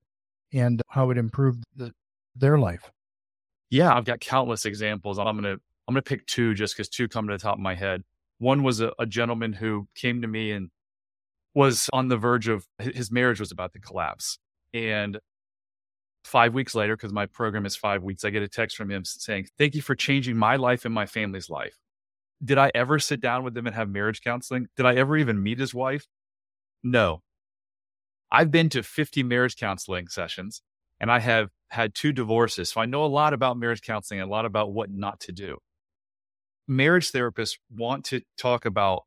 and 0.52 0.82
how 0.88 1.10
it 1.10 1.18
improved 1.18 1.62
the, 1.76 1.92
their 2.34 2.58
life. 2.58 2.90
Yeah, 3.70 3.94
I've 3.94 4.04
got 4.04 4.20
countless 4.20 4.64
examples. 4.64 5.18
I'm 5.18 5.40
going 5.40 5.56
to 5.56 5.62
I'm 5.86 5.94
to 5.94 6.02
pick 6.02 6.26
two 6.26 6.54
just 6.54 6.76
cuz 6.76 6.88
two 6.88 7.08
come 7.08 7.28
to 7.28 7.34
the 7.34 7.38
top 7.38 7.54
of 7.54 7.60
my 7.60 7.74
head. 7.74 8.02
One 8.38 8.62
was 8.62 8.80
a, 8.80 8.92
a 8.98 9.06
gentleman 9.06 9.52
who 9.52 9.88
came 9.94 10.22
to 10.22 10.28
me 10.28 10.52
and 10.52 10.70
was 11.54 11.88
on 11.92 12.08
the 12.08 12.16
verge 12.16 12.48
of 12.48 12.66
his 12.78 13.10
marriage 13.10 13.40
was 13.40 13.50
about 13.50 13.72
to 13.72 13.80
collapse. 13.80 14.38
And 14.74 15.18
five 16.24 16.54
weeks 16.54 16.74
later, 16.74 16.96
because 16.96 17.12
my 17.12 17.26
program 17.26 17.66
is 17.66 17.76
five 17.76 18.02
weeks, 18.02 18.24
I 18.24 18.30
get 18.30 18.42
a 18.42 18.48
text 18.48 18.76
from 18.76 18.90
him 18.90 19.04
saying, 19.04 19.48
Thank 19.58 19.74
you 19.74 19.82
for 19.82 19.94
changing 19.94 20.36
my 20.36 20.56
life 20.56 20.84
and 20.84 20.94
my 20.94 21.06
family's 21.06 21.50
life. 21.50 21.76
Did 22.44 22.58
I 22.58 22.70
ever 22.74 22.98
sit 22.98 23.20
down 23.20 23.42
with 23.44 23.56
him 23.56 23.66
and 23.66 23.74
have 23.74 23.88
marriage 23.88 24.22
counseling? 24.22 24.68
Did 24.76 24.86
I 24.86 24.94
ever 24.94 25.16
even 25.16 25.42
meet 25.42 25.58
his 25.58 25.74
wife? 25.74 26.06
No. 26.82 27.22
I've 28.30 28.50
been 28.50 28.68
to 28.70 28.82
50 28.82 29.22
marriage 29.22 29.56
counseling 29.56 30.08
sessions 30.08 30.62
and 31.00 31.10
I 31.10 31.18
have 31.20 31.50
had 31.70 31.94
two 31.94 32.12
divorces. 32.12 32.70
So 32.70 32.80
I 32.80 32.86
know 32.86 33.04
a 33.04 33.06
lot 33.06 33.32
about 33.32 33.58
marriage 33.58 33.82
counseling 33.82 34.20
and 34.20 34.28
a 34.28 34.30
lot 34.30 34.44
about 34.44 34.72
what 34.72 34.90
not 34.90 35.20
to 35.20 35.32
do. 35.32 35.58
Marriage 36.66 37.10
therapists 37.10 37.58
want 37.74 38.04
to 38.06 38.20
talk 38.36 38.64
about 38.64 39.04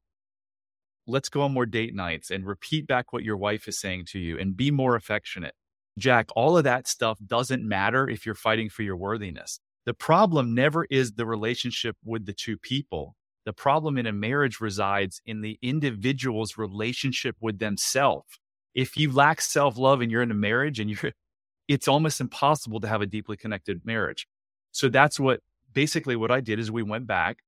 let's 1.07 1.29
go 1.29 1.41
on 1.41 1.53
more 1.53 1.65
date 1.65 1.95
nights 1.95 2.31
and 2.31 2.45
repeat 2.45 2.87
back 2.87 3.11
what 3.11 3.23
your 3.23 3.37
wife 3.37 3.67
is 3.67 3.79
saying 3.79 4.05
to 4.05 4.19
you 4.19 4.37
and 4.37 4.57
be 4.57 4.71
more 4.71 4.95
affectionate. 4.95 5.53
Jack, 5.98 6.29
all 6.36 6.57
of 6.57 6.63
that 6.63 6.88
stuff 6.88 7.19
doesn't 7.25 7.67
matter 7.67 8.10
if 8.10 8.25
you're 8.25 8.36
fighting 8.36 8.69
for 8.69 8.83
your 8.83 8.95
worthiness. 8.95 9.60
The 9.86 9.93
problem 9.93 10.53
never 10.53 10.86
is 10.89 11.13
the 11.13 11.25
relationship 11.25 11.98
with 12.03 12.25
the 12.25 12.33
two 12.33 12.57
people. 12.57 13.15
The 13.45 13.53
problem 13.53 13.98
in 13.98 14.05
a 14.05 14.12
marriage 14.12 14.62
resides 14.62 15.21
in 15.25 15.41
the 15.41 15.57
individual's 15.62 16.57
relationship 16.57 17.36
with 17.41 17.60
themselves. 17.60 18.39
If 18.75 18.95
you 18.95 19.12
lack 19.12 19.41
self 19.41 19.77
love 19.77 20.01
and 20.01 20.12
you're 20.12 20.21
in 20.21 20.31
a 20.31 20.36
marriage 20.36 20.79
and 20.79 20.89
you're 20.89 21.12
it's 21.67 21.88
almost 21.88 22.21
impossible 22.21 22.79
to 22.81 22.88
have 22.88 23.01
a 23.01 23.05
deeply 23.05 23.38
connected 23.38 23.86
marriage. 23.86 24.27
So 24.71 24.89
that's 24.89 25.19
what 25.19 25.39
basically 25.74 26.15
what 26.15 26.31
I 26.31 26.41
did 26.41 26.60
is 26.60 26.71
we 26.71 26.83
went 26.83 27.07
back. 27.07 27.39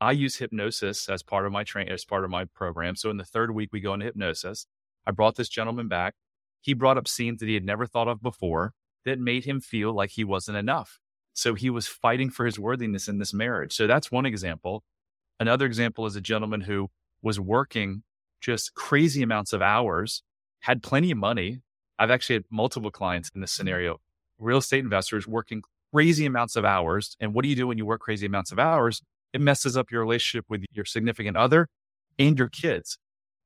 I 0.00 0.12
use 0.12 0.36
hypnosis 0.36 1.08
as 1.08 1.22
part 1.22 1.46
of 1.46 1.52
my 1.52 1.64
train 1.64 1.88
as 1.88 2.04
part 2.04 2.24
of 2.24 2.30
my 2.30 2.44
program. 2.46 2.96
So 2.96 3.10
in 3.10 3.16
the 3.16 3.24
third 3.24 3.54
week 3.54 3.70
we 3.72 3.80
go 3.80 3.94
into 3.94 4.06
hypnosis. 4.06 4.66
I 5.06 5.12
brought 5.12 5.36
this 5.36 5.48
gentleman 5.48 5.88
back. 5.88 6.14
He 6.60 6.74
brought 6.74 6.98
up 6.98 7.08
scenes 7.08 7.40
that 7.40 7.48
he 7.48 7.54
had 7.54 7.64
never 7.64 7.86
thought 7.86 8.08
of 8.08 8.22
before 8.22 8.72
that 9.04 9.18
made 9.18 9.44
him 9.44 9.60
feel 9.60 9.94
like 9.94 10.10
he 10.10 10.24
wasn't 10.24 10.58
enough. 10.58 10.98
So 11.32 11.54
he 11.54 11.70
was 11.70 11.86
fighting 11.86 12.30
for 12.30 12.46
his 12.46 12.58
worthiness 12.58 13.08
in 13.08 13.18
this 13.18 13.34
marriage. 13.34 13.74
So 13.74 13.86
that's 13.86 14.10
one 14.10 14.26
example. 14.26 14.82
Another 15.38 15.66
example 15.66 16.06
is 16.06 16.16
a 16.16 16.20
gentleman 16.20 16.62
who 16.62 16.88
was 17.22 17.38
working 17.38 18.02
just 18.40 18.74
crazy 18.74 19.22
amounts 19.22 19.52
of 19.52 19.62
hours, 19.62 20.22
had 20.60 20.82
plenty 20.82 21.10
of 21.10 21.18
money. 21.18 21.60
I've 21.98 22.10
actually 22.10 22.36
had 22.36 22.44
multiple 22.50 22.90
clients 22.90 23.30
in 23.34 23.40
this 23.40 23.52
scenario, 23.52 24.00
real 24.38 24.58
estate 24.58 24.84
investors 24.84 25.26
working 25.26 25.62
crazy 25.92 26.26
amounts 26.26 26.56
of 26.56 26.64
hours. 26.64 27.16
And 27.20 27.34
what 27.34 27.42
do 27.42 27.48
you 27.48 27.56
do 27.56 27.66
when 27.66 27.78
you 27.78 27.86
work 27.86 28.00
crazy 28.00 28.26
amounts 28.26 28.52
of 28.52 28.58
hours? 28.58 29.02
It 29.32 29.40
messes 29.40 29.76
up 29.76 29.90
your 29.90 30.00
relationship 30.00 30.46
with 30.48 30.64
your 30.72 30.84
significant 30.84 31.36
other 31.36 31.68
and 32.18 32.38
your 32.38 32.48
kids. 32.48 32.98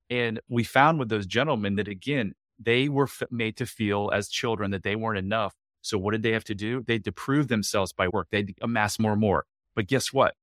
And 0.09 0.40
we 0.49 0.64
found 0.64 0.99
with 0.99 1.09
those 1.09 1.26
gentlemen 1.26 1.76
that 1.76 1.88
again, 1.88 2.35
they 2.61 2.88
were 2.88 3.05
f- 3.05 3.23
made 3.31 3.57
to 3.57 3.67
feel 3.67 4.11
as 4.12 4.29
children 4.29 4.71
that 4.73 4.83
they 4.83 4.97
weren't 4.97 5.19
enough. 5.19 5.55
So 5.83 5.97
what 5.99 6.12
did 6.12 6.23
they 6.23 6.33
have 6.33 6.45
to 6.45 6.55
do? 6.55 6.85
They 6.87 6.95
had 6.95 7.05
to 7.05 7.12
prove 7.12 7.49
themselves 7.49 7.93
by 7.93 8.09
work. 8.09 8.29
They'd 8.31 8.55
amass 8.61 8.99
more 8.99 9.12
and 9.12 9.21
more. 9.21 9.47
But 9.75 9.87
guess 9.87 10.12
what? 10.12 10.35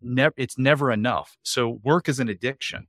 Ne- 0.00 0.30
it's 0.36 0.58
never 0.58 0.92
enough. 0.92 1.36
So 1.42 1.80
work 1.82 2.08
is 2.08 2.20
an 2.20 2.28
addiction. 2.28 2.86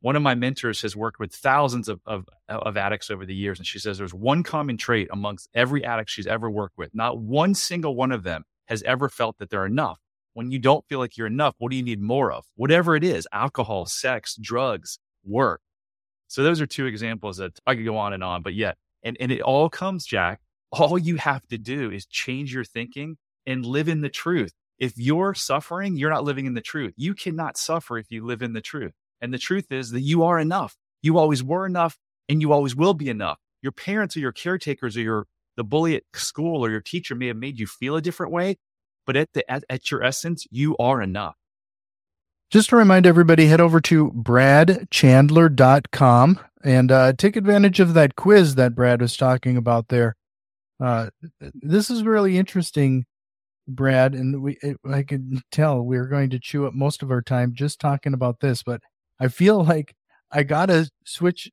One 0.00 0.16
of 0.16 0.22
my 0.22 0.34
mentors 0.34 0.82
has 0.82 0.94
worked 0.94 1.18
with 1.18 1.34
thousands 1.34 1.88
of, 1.88 2.00
of, 2.06 2.26
of 2.48 2.76
addicts 2.76 3.10
over 3.10 3.26
the 3.26 3.34
years. 3.34 3.58
And 3.58 3.66
she 3.66 3.78
says 3.80 3.98
there's 3.98 4.14
one 4.14 4.42
common 4.42 4.76
trait 4.76 5.08
amongst 5.10 5.48
every 5.54 5.84
addict 5.84 6.08
she's 6.08 6.26
ever 6.26 6.48
worked 6.48 6.78
with. 6.78 6.94
Not 6.94 7.18
one 7.18 7.54
single 7.54 7.96
one 7.96 8.12
of 8.12 8.22
them 8.22 8.44
has 8.66 8.82
ever 8.84 9.08
felt 9.08 9.38
that 9.38 9.50
they're 9.50 9.66
enough. 9.66 9.98
When 10.34 10.52
you 10.52 10.60
don't 10.60 10.86
feel 10.86 11.00
like 11.00 11.16
you're 11.16 11.26
enough, 11.26 11.56
what 11.58 11.70
do 11.70 11.76
you 11.76 11.82
need 11.82 12.00
more 12.00 12.30
of? 12.30 12.46
Whatever 12.54 12.94
it 12.94 13.02
is 13.02 13.26
alcohol, 13.32 13.86
sex, 13.86 14.36
drugs, 14.40 15.00
work. 15.24 15.60
So 16.28 16.42
those 16.42 16.60
are 16.60 16.66
two 16.66 16.86
examples 16.86 17.38
that 17.38 17.58
I 17.66 17.74
could 17.74 17.84
go 17.84 17.96
on 17.96 18.12
and 18.12 18.22
on, 18.22 18.42
but 18.42 18.54
yet, 18.54 18.76
and, 19.02 19.16
and 19.20 19.32
it 19.32 19.40
all 19.40 19.68
comes, 19.68 20.06
Jack. 20.06 20.40
All 20.70 20.98
you 20.98 21.16
have 21.16 21.46
to 21.48 21.56
do 21.58 21.90
is 21.90 22.04
change 22.06 22.52
your 22.52 22.64
thinking 22.64 23.16
and 23.46 23.64
live 23.64 23.88
in 23.88 24.02
the 24.02 24.10
truth. 24.10 24.52
If 24.78 24.92
you're 24.96 25.34
suffering, 25.34 25.96
you're 25.96 26.10
not 26.10 26.24
living 26.24 26.46
in 26.46 26.54
the 26.54 26.60
truth. 26.60 26.92
You 26.96 27.14
cannot 27.14 27.56
suffer 27.56 27.98
if 27.98 28.10
you 28.10 28.24
live 28.24 28.42
in 28.42 28.52
the 28.52 28.60
truth. 28.60 28.92
And 29.20 29.32
the 29.32 29.38
truth 29.38 29.72
is 29.72 29.90
that 29.90 30.02
you 30.02 30.22
are 30.22 30.38
enough. 30.38 30.76
You 31.02 31.18
always 31.18 31.42
were 31.42 31.66
enough 31.66 31.98
and 32.28 32.40
you 32.42 32.52
always 32.52 32.76
will 32.76 32.94
be 32.94 33.08
enough. 33.08 33.38
Your 33.62 33.72
parents 33.72 34.16
or 34.16 34.20
your 34.20 34.32
caretakers 34.32 34.96
or 34.96 35.00
your 35.00 35.26
the 35.56 35.64
bully 35.64 35.96
at 35.96 36.04
school 36.14 36.64
or 36.64 36.70
your 36.70 36.80
teacher 36.80 37.16
may 37.16 37.26
have 37.26 37.36
made 37.36 37.58
you 37.58 37.66
feel 37.66 37.96
a 37.96 38.02
different 38.02 38.30
way, 38.30 38.56
but 39.06 39.16
at 39.16 39.32
the 39.32 39.50
at, 39.50 39.64
at 39.68 39.90
your 39.90 40.04
essence, 40.04 40.46
you 40.50 40.76
are 40.76 41.02
enough. 41.02 41.34
Just 42.50 42.70
to 42.70 42.76
remind 42.76 43.06
everybody, 43.06 43.44
head 43.46 43.60
over 43.60 43.78
to 43.82 44.10
bradchandler.com 44.10 46.40
and 46.64 46.90
uh, 46.90 47.12
take 47.12 47.36
advantage 47.36 47.78
of 47.78 47.92
that 47.92 48.16
quiz 48.16 48.54
that 48.54 48.74
Brad 48.74 49.02
was 49.02 49.18
talking 49.18 49.58
about 49.58 49.88
there. 49.88 50.16
Uh, 50.80 51.10
this 51.40 51.90
is 51.90 52.04
really 52.04 52.38
interesting, 52.38 53.04
Brad, 53.66 54.14
and 54.14 54.42
we 54.42 54.56
it, 54.62 54.78
I 54.90 55.02
can 55.02 55.42
tell 55.52 55.82
we're 55.82 56.08
going 56.08 56.30
to 56.30 56.38
chew 56.38 56.66
up 56.66 56.72
most 56.72 57.02
of 57.02 57.10
our 57.10 57.20
time 57.20 57.52
just 57.54 57.80
talking 57.80 58.14
about 58.14 58.40
this, 58.40 58.62
but 58.62 58.80
I 59.20 59.28
feel 59.28 59.62
like 59.62 59.94
I 60.30 60.42
got 60.42 60.66
to 60.66 60.88
switch 61.04 61.50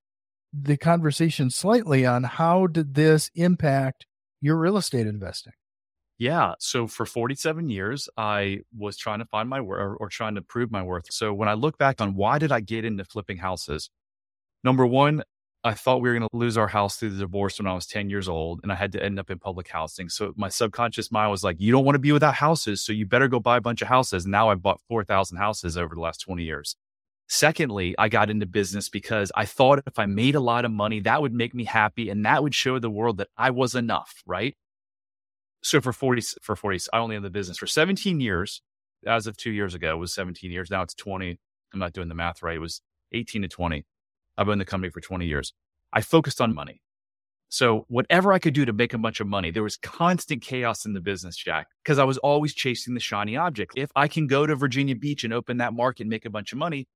the 0.54 0.78
conversation 0.78 1.50
slightly 1.50 2.06
on 2.06 2.24
how 2.24 2.68
did 2.68 2.94
this 2.94 3.30
impact 3.36 4.06
your 4.40 4.58
real 4.58 4.78
estate 4.78 5.08
investing? 5.08 5.52
Yeah. 6.18 6.54
So 6.60 6.88
for 6.88 7.06
47 7.06 7.70
years, 7.70 8.08
I 8.16 8.60
was 8.78 8.96
trying 8.98 9.20
to 9.20 9.26
find 9.26 9.50
my 9.50 9.60
worth 9.60 9.98
or, 10.00 10.08
trying 10.10 10.36
to 10.36 10.42
prove 10.42 10.72
my 10.72 10.82
worth. 10.82 11.12
So 11.12 11.34
when 11.34 11.50
I 11.50 11.54
look 11.54 11.78
back 11.78 12.00
on 12.00 12.16
why 12.16 12.40
did 12.40 12.52
I 12.52 12.62
get 12.62 12.86
into 12.86 13.04
flipping 13.04 13.38
houses? 13.38 13.90
Number 14.64 14.86
one, 14.86 15.24
I 15.66 15.74
thought 15.74 16.02
we 16.02 16.10
were 16.10 16.18
going 16.18 16.30
to 16.32 16.38
lose 16.38 16.58
our 16.58 16.68
house 16.68 16.98
through 16.98 17.10
the 17.10 17.20
divorce 17.20 17.60
when 17.60 17.68
I 17.68 17.74
was 17.74 17.88
10 17.88 18.10
years 18.10 18.30
old 18.30 18.62
and 18.64 18.72
I 18.72 18.76
had 18.76 18.92
to 18.94 19.04
end 19.04 19.20
up 19.20 19.30
in 19.30 19.40
public 19.40 19.68
housing. 19.68 20.10
So 20.10 20.32
my 20.38 20.48
subconscious 20.48 21.12
mind 21.12 21.32
was 21.32 21.44
like, 21.44 21.58
you 21.60 21.72
don't 21.72 21.84
want 21.84 21.96
to 21.96 22.00
be 22.00 22.12
without 22.12 22.36
houses. 22.36 22.82
So 22.84 22.94
you 22.94 23.06
better 23.06 23.28
go 23.28 23.40
buy 23.40 23.58
a 23.58 23.62
bunch 23.62 23.82
of 23.82 23.88
houses. 23.88 24.26
Now 24.26 24.50
I've 24.50 24.62
bought 24.62 24.80
4,000 24.88 25.38
houses 25.38 25.76
over 25.76 25.96
the 25.96 26.02
last 26.02 26.20
20 26.20 26.44
years. 26.44 26.76
Secondly, 27.28 27.96
I 27.98 28.08
got 28.08 28.30
into 28.30 28.46
business 28.46 28.88
because 28.88 29.32
I 29.36 29.46
thought 29.46 29.82
if 29.88 29.98
I 29.98 30.06
made 30.06 30.36
a 30.36 30.40
lot 30.40 30.64
of 30.64 30.72
money, 30.72 31.00
that 31.02 31.22
would 31.22 31.34
make 31.34 31.56
me 31.56 31.66
happy 31.66 32.10
and 32.10 32.24
that 32.26 32.44
would 32.44 32.54
show 32.54 32.78
the 32.78 32.92
world 32.92 33.18
that 33.18 33.30
I 33.36 33.50
was 33.50 33.74
enough, 33.74 34.22
right? 34.28 34.56
So 35.66 35.82
for 35.82 35.92
40, 35.92 36.22
for 36.44 36.56
40, 36.56 36.78
I 36.94 37.00
only 37.00 37.16
in 37.16 37.24
the 37.24 37.32
business 37.32 37.58
for 37.58 37.66
17 37.66 38.20
years. 38.20 38.62
As 39.08 39.26
of 39.26 39.36
two 39.36 39.50
years 39.50 39.74
ago, 39.74 39.94
it 39.94 39.98
was 39.98 40.14
17 40.14 40.52
years. 40.52 40.70
Now 40.70 40.84
it's 40.84 40.94
20. 40.94 41.40
I'm 41.74 41.80
not 41.80 41.92
doing 41.92 42.08
the 42.08 42.14
math 42.14 42.44
right. 42.44 42.58
It 42.58 42.60
was 42.60 42.82
18 43.14 43.42
to 43.42 43.48
20. 43.48 43.84
I've 44.38 44.46
been 44.46 44.54
in 44.54 44.60
the 44.60 44.66
company 44.66 44.92
for 44.92 45.02
20 45.02 45.26
years. 45.26 45.54
I 45.92 46.02
focused 46.02 46.40
on 46.40 46.54
money. 46.54 46.84
So 47.50 47.86
whatever 47.88 48.32
I 48.32 48.38
could 48.38 48.54
do 48.54 48.66
to 48.66 48.74
make 48.74 48.94
a 48.94 49.00
bunch 49.00 49.20
of 49.20 49.26
money, 49.26 49.50
there 49.50 49.64
was 49.64 49.76
constant 49.76 50.44
chaos 50.44 50.86
in 50.86 50.94
the 50.94 51.02
business, 51.02 51.36
Jack, 51.36 51.68
because 51.84 51.98
I 51.98 52.04
was 52.04 52.20
always 52.20 52.54
chasing 52.54 52.94
the 52.94 53.00
shiny 53.00 53.36
object. 53.36 53.74
If 53.76 53.90
I 53.96 54.08
can 54.08 54.28
go 54.28 54.46
to 54.46 54.56
Virginia 54.56 54.96
Beach 54.96 55.24
and 55.24 55.34
open 55.34 55.58
that 55.58 55.74
market 55.74 56.04
and 56.04 56.12
make 56.12 56.26
a 56.26 56.30
bunch 56.30 56.52
of 56.52 56.60
money, 56.60 56.88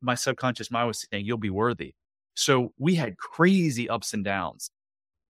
my 0.00 0.14
subconscious 0.14 0.70
mind 0.70 0.88
was 0.88 1.06
saying, 1.10 1.26
you'll 1.26 1.36
be 1.36 1.50
worthy. 1.50 1.92
So 2.34 2.72
we 2.78 2.94
had 2.94 3.18
crazy 3.18 3.86
ups 3.86 4.14
and 4.14 4.24
downs. 4.24 4.70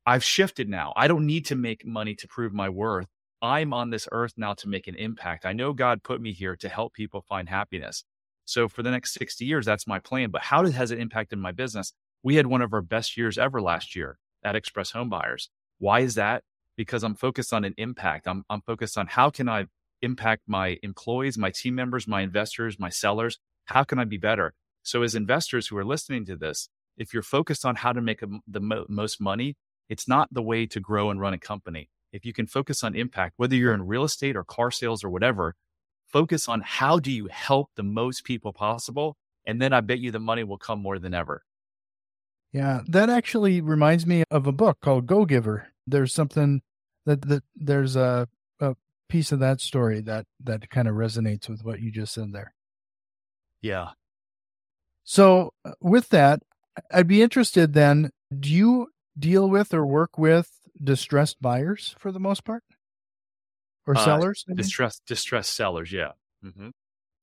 I've 0.07 0.25
shifted 0.25 0.69
now. 0.69 0.93
I 0.97 1.09
don't 1.09 1.27
need 1.27 1.47
to 1.47 1.57
make 1.57 1.87
money 1.87 2.15
to 2.17 2.29
prove 2.29 2.53
my 2.53 2.69
worth. 2.69 3.07
I'm 3.41 3.73
on 3.73 3.91
this 3.91 4.07
earth 4.13 4.35
now 4.37 4.53
to 4.55 4.69
make 4.69 4.87
an 4.87 4.97
impact. 4.97 5.47
I 5.47 5.53
know 5.53 5.73
God 5.73 6.03
put 6.03 6.21
me 6.21 6.33
here 6.33 6.57
to 6.57 6.69
help 6.69 6.93
people 6.93 7.25
find 7.27 7.49
happiness. 7.49 8.05
So 8.45 8.69
for 8.69 8.83
the 8.83 8.91
next 8.91 9.15
60 9.15 9.45
years, 9.45 9.65
that's 9.65 9.87
my 9.87 9.99
plan. 9.99 10.31
But 10.31 10.43
how 10.43 10.67
has 10.67 10.91
it 10.91 10.99
impacted 10.99 11.39
my 11.39 11.53
business? 11.53 11.93
We 12.23 12.37
had 12.37 12.47
one 12.47 12.61
of 12.61 12.73
our 12.75 12.83
best 12.83 13.17
years 13.17 13.39
ever 13.39 13.63
last 13.63 13.97
year 13.97 14.19
at 14.43 14.57
Express 14.57 14.91
Home 14.91 15.09
Buyers. 15.09 15.49
Why 15.79 16.01
is 16.01 16.15
that? 16.17 16.43
Because 16.77 17.03
I'm 17.03 17.15
focused 17.15 17.53
on 17.53 17.65
an 17.65 17.75
impact. 17.79 18.29
I'm, 18.29 18.45
I'm 18.51 18.61
focused 18.61 18.99
on 18.99 19.07
how 19.07 19.31
can 19.31 19.49
I 19.49 19.67
impact 20.03 20.43
my 20.47 20.79
employees, 20.83 21.39
my 21.39 21.51
team 21.51 21.75
members, 21.75 22.07
my 22.07 22.21
investors, 22.21 22.79
my 22.79 22.91
sellers? 22.91 23.39
How 23.67 23.85
can 23.85 23.99
I 23.99 24.05
be 24.05 24.19
better? 24.19 24.53
So, 24.83 25.03
as 25.03 25.15
investors 25.15 25.69
who 25.69 25.79
are 25.79 25.85
listening 25.85 26.27
to 26.27 26.37
this, 26.37 26.69
if 26.99 27.15
you're 27.15 27.23
focused 27.23 27.65
on 27.65 27.77
how 27.77 27.93
to 27.93 28.03
make 28.03 28.21
the 28.47 28.61
mo- 28.61 28.85
most 28.89 29.21
money, 29.21 29.57
it's 29.89 30.09
not 30.09 30.33
the 30.33 30.43
way 30.43 30.67
to 30.67 30.81
grow 30.81 31.11
and 31.11 31.21
run 31.21 31.35
a 31.35 31.39
company. 31.39 31.89
If 32.13 32.25
you 32.25 32.33
can 32.33 32.47
focus 32.47 32.85
on 32.85 32.95
impact, 32.95 33.35
whether 33.37 33.57
you're 33.57 33.75
in 33.75 33.87
real 33.87 34.05
estate 34.05 34.37
or 34.37 34.45
car 34.45 34.71
sales 34.71 35.03
or 35.03 35.11
whatever, 35.11 35.57
focus 36.07 36.49
on 36.49 36.61
how 36.61 36.99
do 36.99 37.11
you 37.11 37.29
help 37.31 37.71
the 37.77 37.83
most 37.83 38.25
people 38.25 38.53
possible. 38.53 39.17
And 39.47 39.61
then 39.61 39.73
I 39.73 39.81
bet 39.81 39.99
you 39.99 40.11
the 40.11 40.21
money 40.21 40.45
will 40.45 40.59
come 40.59 40.81
more 40.81 40.99
than 40.99 41.13
ever. 41.13 41.43
Yeah, 42.53 42.83
that 42.87 43.11
actually 43.11 43.61
reminds 43.61 44.07
me 44.07 44.23
of 44.31 44.47
a 44.47 44.53
book 44.53 44.79
called 44.81 45.07
Go 45.07 45.25
Giver. 45.25 45.69
There's 45.87 46.15
something 46.15 46.63
that, 47.05 47.23
that 47.23 47.43
there's 47.57 47.97
a, 47.97 48.29
a 48.61 48.77
piece 49.09 49.33
of 49.33 49.41
that 49.41 49.61
story 49.61 50.01
that 50.03 50.27
that 50.45 50.71
kind 50.71 50.87
of 50.87 50.95
resonates 50.95 51.49
with 51.49 51.65
what 51.65 51.81
you 51.81 51.91
just 51.91 52.15
said 52.15 52.33
there. 52.33 52.55
Yeah, 53.61 53.91
so, 55.05 55.53
uh, 55.65 55.73
with 55.81 56.09
that, 56.09 56.43
I'd 56.91 57.07
be 57.07 57.23
interested 57.23 57.75
then. 57.75 58.11
Do 58.37 58.51
you 58.51 58.89
deal 59.19 59.49
with 59.49 59.73
or 59.73 59.87
work 59.87 60.19
with 60.19 60.51
distressed 60.83 61.41
buyers 61.41 61.95
for 61.99 62.13
the 62.13 62.21
most 62.21 62.45
part, 62.45 62.65
or 63.87 63.97
uh, 63.97 64.05
sellers? 64.05 64.45
Distressed, 64.55 65.03
distressed 65.07 65.53
sellers. 65.53 65.93
Yeah. 65.93 66.13
Mm-hmm. 66.45 66.71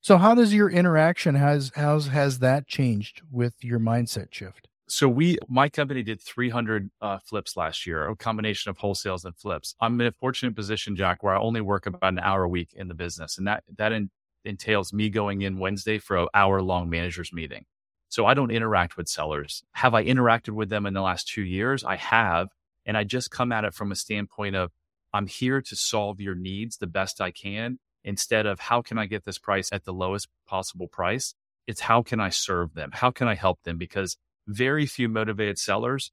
So, 0.02 0.18
how 0.18 0.34
does 0.34 0.54
your 0.54 0.70
interaction 0.70 1.36
has 1.36 1.72
how's 1.76 2.08
has 2.08 2.40
that 2.40 2.68
changed 2.68 3.22
with 3.32 3.64
your 3.64 3.80
mindset 3.80 4.34
shift? 4.34 4.68
So 4.92 5.08
we, 5.08 5.38
my 5.48 5.70
company 5.70 6.04
did 6.04 6.22
300 6.22 6.92
uh, 7.00 7.20
flips 7.20 7.56
last 7.56 7.88
year, 7.88 8.10
a 8.10 8.16
combination 8.18 8.70
of 8.70 8.78
wholesales 8.78 9.24
and 9.24 9.34
flips. 9.38 9.74
I'm 9.80 10.02
in 10.02 10.08
a 10.08 10.12
fortunate 10.12 10.54
position, 10.54 10.98
Jack, 10.98 11.24
where 11.24 11.34
I 11.34 11.40
only 11.40 11.62
work 11.62 11.86
about 11.86 12.12
an 12.12 12.20
hour 12.20 12.44
a 12.44 12.50
week 12.50 12.74
in 12.76 12.90
the 12.90 12.94
business, 12.94 13.38
and 13.38 13.48
that 13.48 13.64
that 13.78 13.94
in, 13.94 14.10
entails 14.44 14.92
me 14.92 15.10
going 15.10 15.44
in 15.44 15.60
Wednesday 15.60 15.98
for 15.98 16.18
an 16.18 16.28
hour 16.34 16.62
long 16.62 16.90
managers 16.90 17.32
meeting. 17.32 17.64
So 18.12 18.26
I 18.26 18.34
don't 18.34 18.52
interact 18.52 18.98
with 18.98 19.08
sellers. 19.08 19.64
Have 19.72 19.94
I 19.94 20.04
interacted 20.04 20.50
with 20.50 20.70
them 20.70 20.86
in 20.86 20.94
the 20.94 21.02
last 21.02 21.30
two 21.30 21.44
years? 21.44 21.86
I 21.86 21.96
have. 21.96 22.50
And 22.86 22.98
I 22.98 23.06
just 23.06 23.32
come 23.32 23.54
at 23.54 23.64
it 23.64 23.74
from 23.74 23.90
a 23.90 23.96
standpoint 23.96 24.54
of 24.54 24.72
I'm 25.14 25.28
here 25.28 25.62
to 25.62 25.76
solve 25.78 26.20
your 26.20 26.36
needs 26.36 26.78
the 26.78 26.88
best 26.88 27.22
I 27.22 27.32
can 27.32 27.80
instead 28.04 28.46
of 28.46 28.60
how 28.60 28.82
can 28.82 28.98
I 28.98 29.06
get 29.06 29.24
this 29.24 29.38
price 29.38 29.70
at 29.72 29.86
the 29.86 29.94
lowest 29.94 30.28
possible 30.46 30.90
price? 30.90 31.36
It's 31.68 31.80
how 31.80 32.02
can 32.02 32.20
I 32.20 32.30
serve 32.30 32.74
them? 32.74 32.92
How 32.94 33.12
can 33.12 33.30
I 33.30 33.36
help 33.36 33.64
them? 33.64 33.78
Because 33.78 34.18
very 34.46 34.86
few 34.86 35.08
motivated 35.08 35.58
sellers, 35.58 36.12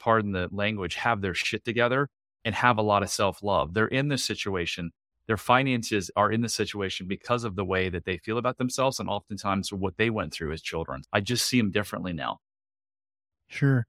pardon 0.00 0.32
the 0.32 0.48
language, 0.50 0.96
have 0.96 1.20
their 1.20 1.34
shit 1.34 1.64
together 1.64 2.08
and 2.44 2.56
have 2.56 2.76
a 2.76 2.82
lot 2.82 3.04
of 3.04 3.10
self 3.10 3.40
love. 3.40 3.72
They're 3.72 3.86
in 3.86 4.08
this 4.08 4.24
situation 4.24 4.90
their 5.28 5.36
finances 5.36 6.10
are 6.16 6.32
in 6.32 6.40
the 6.40 6.48
situation 6.48 7.06
because 7.06 7.44
of 7.44 7.54
the 7.54 7.64
way 7.64 7.90
that 7.90 8.06
they 8.06 8.16
feel 8.16 8.38
about 8.38 8.58
themselves 8.58 8.98
and 8.98 9.08
oftentimes 9.08 9.72
what 9.72 9.98
they 9.98 10.10
went 10.10 10.32
through 10.32 10.52
as 10.52 10.62
children. 10.62 11.02
I 11.12 11.20
just 11.20 11.46
see 11.46 11.58
them 11.58 11.70
differently 11.70 12.14
now. 12.14 12.38
Sure. 13.46 13.86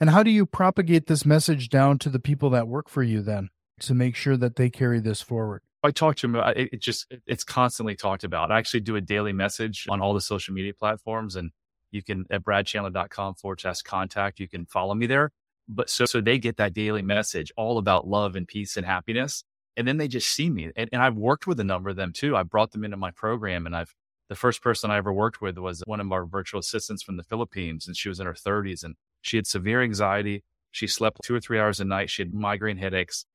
And 0.00 0.10
how 0.10 0.24
do 0.24 0.30
you 0.30 0.44
propagate 0.44 1.06
this 1.06 1.24
message 1.24 1.68
down 1.68 1.98
to 2.00 2.08
the 2.08 2.18
people 2.18 2.50
that 2.50 2.66
work 2.66 2.88
for 2.88 3.04
you 3.04 3.22
then 3.22 3.50
to 3.80 3.94
make 3.94 4.16
sure 4.16 4.36
that 4.36 4.56
they 4.56 4.68
carry 4.68 4.98
this 4.98 5.22
forward? 5.22 5.62
I 5.84 5.92
talk 5.92 6.16
to 6.16 6.26
them. 6.26 6.36
It, 6.56 6.70
it 6.72 6.80
just 6.80 7.12
it's 7.26 7.44
constantly 7.44 7.94
talked 7.94 8.24
about. 8.24 8.50
I 8.50 8.58
actually 8.58 8.80
do 8.80 8.96
a 8.96 9.00
daily 9.00 9.32
message 9.32 9.86
on 9.88 10.00
all 10.00 10.14
the 10.14 10.20
social 10.20 10.54
media 10.54 10.72
platforms, 10.74 11.36
and 11.36 11.50
you 11.92 12.02
can 12.02 12.24
at 12.30 12.44
bradchandler.com 12.44 13.34
forward 13.34 13.60
slash 13.60 13.82
contact. 13.82 14.40
You 14.40 14.48
can 14.48 14.66
follow 14.66 14.94
me 14.94 15.06
there. 15.06 15.30
But 15.68 15.90
so 15.90 16.04
so 16.04 16.20
they 16.20 16.38
get 16.38 16.56
that 16.56 16.74
daily 16.74 17.02
message 17.02 17.52
all 17.56 17.78
about 17.78 18.06
love 18.06 18.36
and 18.36 18.46
peace 18.46 18.76
and 18.76 18.86
happiness, 18.86 19.44
and 19.76 19.86
then 19.86 19.96
they 19.96 20.08
just 20.08 20.28
see 20.28 20.50
me. 20.50 20.70
And, 20.76 20.88
and 20.92 21.02
I've 21.02 21.16
worked 21.16 21.46
with 21.46 21.60
a 21.60 21.64
number 21.64 21.90
of 21.90 21.96
them 21.96 22.12
too. 22.12 22.36
I 22.36 22.42
brought 22.42 22.72
them 22.72 22.84
into 22.84 22.96
my 22.96 23.10
program, 23.10 23.66
and 23.66 23.74
I've 23.76 23.94
the 24.28 24.36
first 24.36 24.62
person 24.62 24.90
I 24.90 24.96
ever 24.96 25.12
worked 25.12 25.42
with 25.42 25.58
was 25.58 25.82
one 25.86 26.00
of 26.00 26.10
our 26.10 26.24
virtual 26.24 26.60
assistants 26.60 27.02
from 27.02 27.16
the 27.16 27.22
Philippines, 27.22 27.86
and 27.86 27.96
she 27.96 28.08
was 28.08 28.18
in 28.18 28.26
her 28.26 28.32
30s, 28.32 28.82
and 28.82 28.94
she 29.20 29.36
had 29.36 29.46
severe 29.46 29.82
anxiety. 29.82 30.42
She 30.70 30.86
slept 30.86 31.18
two 31.22 31.34
or 31.34 31.40
three 31.40 31.58
hours 31.58 31.80
a 31.80 31.84
night. 31.84 32.08
She 32.08 32.22
had 32.22 32.32
migraine 32.32 32.78
headaches. 32.78 33.26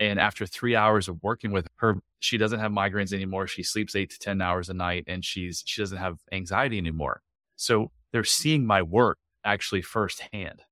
And 0.00 0.18
after 0.18 0.46
three 0.46 0.74
hours 0.74 1.08
of 1.08 1.22
working 1.22 1.52
with 1.52 1.68
her, 1.76 1.96
she 2.20 2.36
doesn't 2.38 2.60
have 2.60 2.72
migraines 2.72 3.12
anymore. 3.12 3.46
She 3.46 3.62
sleeps 3.62 3.94
eight 3.94 4.10
to 4.10 4.18
10 4.18 4.42
hours 4.42 4.68
a 4.68 4.74
night 4.74 5.04
and 5.06 5.24
she's, 5.24 5.62
she 5.64 5.80
doesn't 5.80 5.98
have 5.98 6.18
anxiety 6.32 6.76
anymore. 6.76 7.22
So 7.56 7.90
they're 8.12 8.24
seeing 8.24 8.66
my 8.66 8.82
work 8.82 9.18
actually 9.44 9.82
firsthand. 9.82 10.62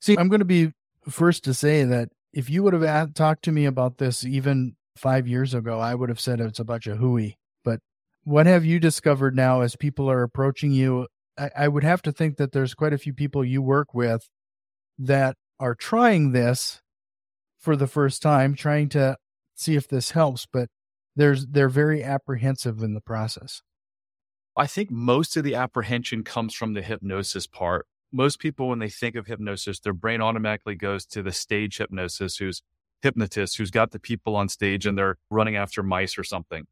See, 0.00 0.16
I'm 0.18 0.28
going 0.28 0.40
to 0.40 0.44
be 0.44 0.72
first 1.08 1.44
to 1.44 1.54
say 1.54 1.84
that 1.84 2.10
if 2.32 2.50
you 2.50 2.62
would 2.62 2.74
have 2.74 3.14
talked 3.14 3.44
to 3.44 3.52
me 3.52 3.64
about 3.64 3.98
this 3.98 4.24
even 4.24 4.76
five 4.96 5.26
years 5.26 5.54
ago, 5.54 5.78
I 5.80 5.94
would 5.94 6.08
have 6.08 6.20
said 6.20 6.40
it's 6.40 6.58
a 6.58 6.64
bunch 6.64 6.86
of 6.86 6.98
hooey. 6.98 7.36
But 7.64 7.80
what 8.24 8.46
have 8.46 8.64
you 8.64 8.78
discovered 8.80 9.34
now 9.34 9.60
as 9.60 9.76
people 9.76 10.10
are 10.10 10.22
approaching 10.22 10.72
you 10.72 11.06
I, 11.38 11.50
I 11.56 11.68
would 11.68 11.84
have 11.84 12.02
to 12.02 12.12
think 12.12 12.36
that 12.36 12.52
there's 12.52 12.74
quite 12.74 12.92
a 12.92 12.98
few 12.98 13.14
people 13.14 13.44
you 13.44 13.62
work 13.62 13.94
with 13.94 14.28
that 14.98 15.36
are 15.60 15.74
trying 15.74 16.32
this 16.32 16.80
for 17.58 17.76
the 17.76 17.86
first 17.86 18.20
time, 18.20 18.54
trying 18.54 18.88
to 18.90 19.16
see 19.54 19.76
if 19.76 19.88
this 19.88 20.10
helps, 20.10 20.46
but 20.52 20.68
there's 21.16 21.46
they're 21.46 21.68
very 21.68 22.02
apprehensive 22.02 22.82
in 22.82 22.94
the 22.94 23.00
process. 23.00 23.62
I 24.56 24.66
think 24.66 24.90
most 24.90 25.36
of 25.36 25.44
the 25.44 25.54
apprehension 25.54 26.24
comes 26.24 26.54
from 26.54 26.74
the 26.74 26.82
hypnosis 26.82 27.46
part. 27.46 27.86
Most 28.12 28.38
people, 28.38 28.68
when 28.68 28.78
they 28.78 28.88
think 28.88 29.16
of 29.16 29.26
hypnosis, 29.26 29.80
their 29.80 29.92
brain 29.92 30.20
automatically 30.20 30.74
goes 30.74 31.04
to 31.06 31.22
the 31.22 31.32
stage 31.32 31.78
hypnosis, 31.78 32.36
who's 32.36 32.62
hypnotist, 33.02 33.58
who's 33.58 33.70
got 33.70 33.90
the 33.90 34.00
people 34.00 34.34
on 34.34 34.48
stage 34.48 34.86
and 34.86 34.96
they're 34.96 35.18
running 35.30 35.56
after 35.56 35.82
mice 35.82 36.18
or 36.18 36.24
something. 36.24 36.66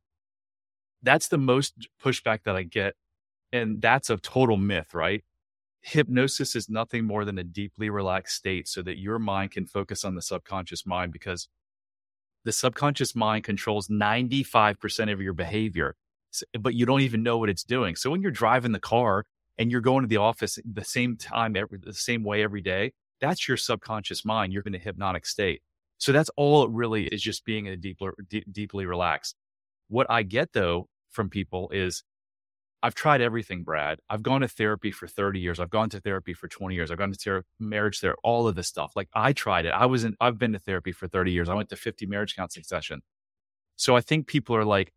That's 1.02 1.28
the 1.28 1.38
most 1.38 1.88
pushback 2.02 2.40
that 2.44 2.56
I 2.56 2.62
get 2.62 2.94
and 3.52 3.80
that's 3.80 4.10
a 4.10 4.16
total 4.16 4.56
myth, 4.56 4.94
right? 4.94 5.24
Hypnosis 5.82 6.56
is 6.56 6.68
nothing 6.68 7.04
more 7.04 7.24
than 7.24 7.38
a 7.38 7.44
deeply 7.44 7.90
relaxed 7.90 8.36
state 8.36 8.66
so 8.68 8.82
that 8.82 8.98
your 8.98 9.18
mind 9.18 9.52
can 9.52 9.66
focus 9.66 10.04
on 10.04 10.14
the 10.14 10.22
subconscious 10.22 10.84
mind 10.84 11.12
because 11.12 11.48
the 12.44 12.52
subconscious 12.52 13.14
mind 13.14 13.44
controls 13.44 13.88
95% 13.88 15.12
of 15.12 15.20
your 15.20 15.32
behavior, 15.32 15.96
but 16.58 16.74
you 16.74 16.86
don't 16.86 17.00
even 17.00 17.22
know 17.22 17.38
what 17.38 17.48
it's 17.48 17.64
doing. 17.64 17.96
So 17.96 18.10
when 18.10 18.20
you're 18.20 18.30
driving 18.30 18.72
the 18.72 18.80
car 18.80 19.24
and 19.58 19.70
you're 19.70 19.80
going 19.80 20.02
to 20.02 20.08
the 20.08 20.18
office 20.18 20.58
the 20.64 20.84
same 20.84 21.16
time, 21.16 21.56
every, 21.56 21.78
the 21.82 21.92
same 21.92 22.22
way 22.24 22.42
every 22.42 22.60
day, 22.60 22.92
that's 23.20 23.48
your 23.48 23.56
subconscious 23.56 24.24
mind. 24.24 24.52
You're 24.52 24.62
in 24.66 24.74
a 24.74 24.78
hypnotic 24.78 25.26
state. 25.26 25.62
So 25.98 26.12
that's 26.12 26.30
all 26.36 26.64
it 26.64 26.70
really 26.70 27.06
is 27.06 27.22
just 27.22 27.44
being 27.44 27.66
in 27.66 27.72
a 27.72 27.76
deeply, 27.76 28.10
deeply 28.50 28.84
relaxed. 28.84 29.34
What 29.88 30.06
I 30.10 30.22
get 30.22 30.52
though 30.52 30.88
from 31.10 31.30
people 31.30 31.70
is 31.70 32.02
I've 32.82 32.94
tried 32.94 33.20
everything, 33.20 33.64
Brad. 33.64 33.98
I've 34.08 34.22
gone 34.22 34.42
to 34.42 34.48
therapy 34.48 34.90
for 34.90 35.08
30 35.08 35.40
years. 35.40 35.58
I've 35.58 35.70
gone 35.70 35.88
to 35.90 36.00
therapy 36.00 36.34
for 36.34 36.46
20 36.46 36.74
years. 36.74 36.90
I've 36.90 36.98
gone 36.98 37.12
to 37.12 37.18
ther- 37.18 37.44
marriage 37.58 38.00
therapy, 38.00 38.18
all 38.22 38.46
of 38.46 38.54
this 38.54 38.68
stuff. 38.68 38.92
Like 38.94 39.08
I 39.14 39.32
tried 39.32 39.64
it. 39.64 39.70
I 39.70 39.86
was 39.86 40.04
in, 40.04 40.14
I've 40.20 40.38
been 40.38 40.52
to 40.52 40.58
therapy 40.58 40.92
for 40.92 41.08
30 41.08 41.32
years. 41.32 41.48
I 41.48 41.54
went 41.54 41.70
to 41.70 41.76
50 41.76 42.06
marriage 42.06 42.36
counseling 42.36 42.64
sessions. 42.64 43.02
So 43.76 43.96
I 43.96 44.02
think 44.02 44.26
people 44.26 44.54
are 44.54 44.64
like 44.64 44.92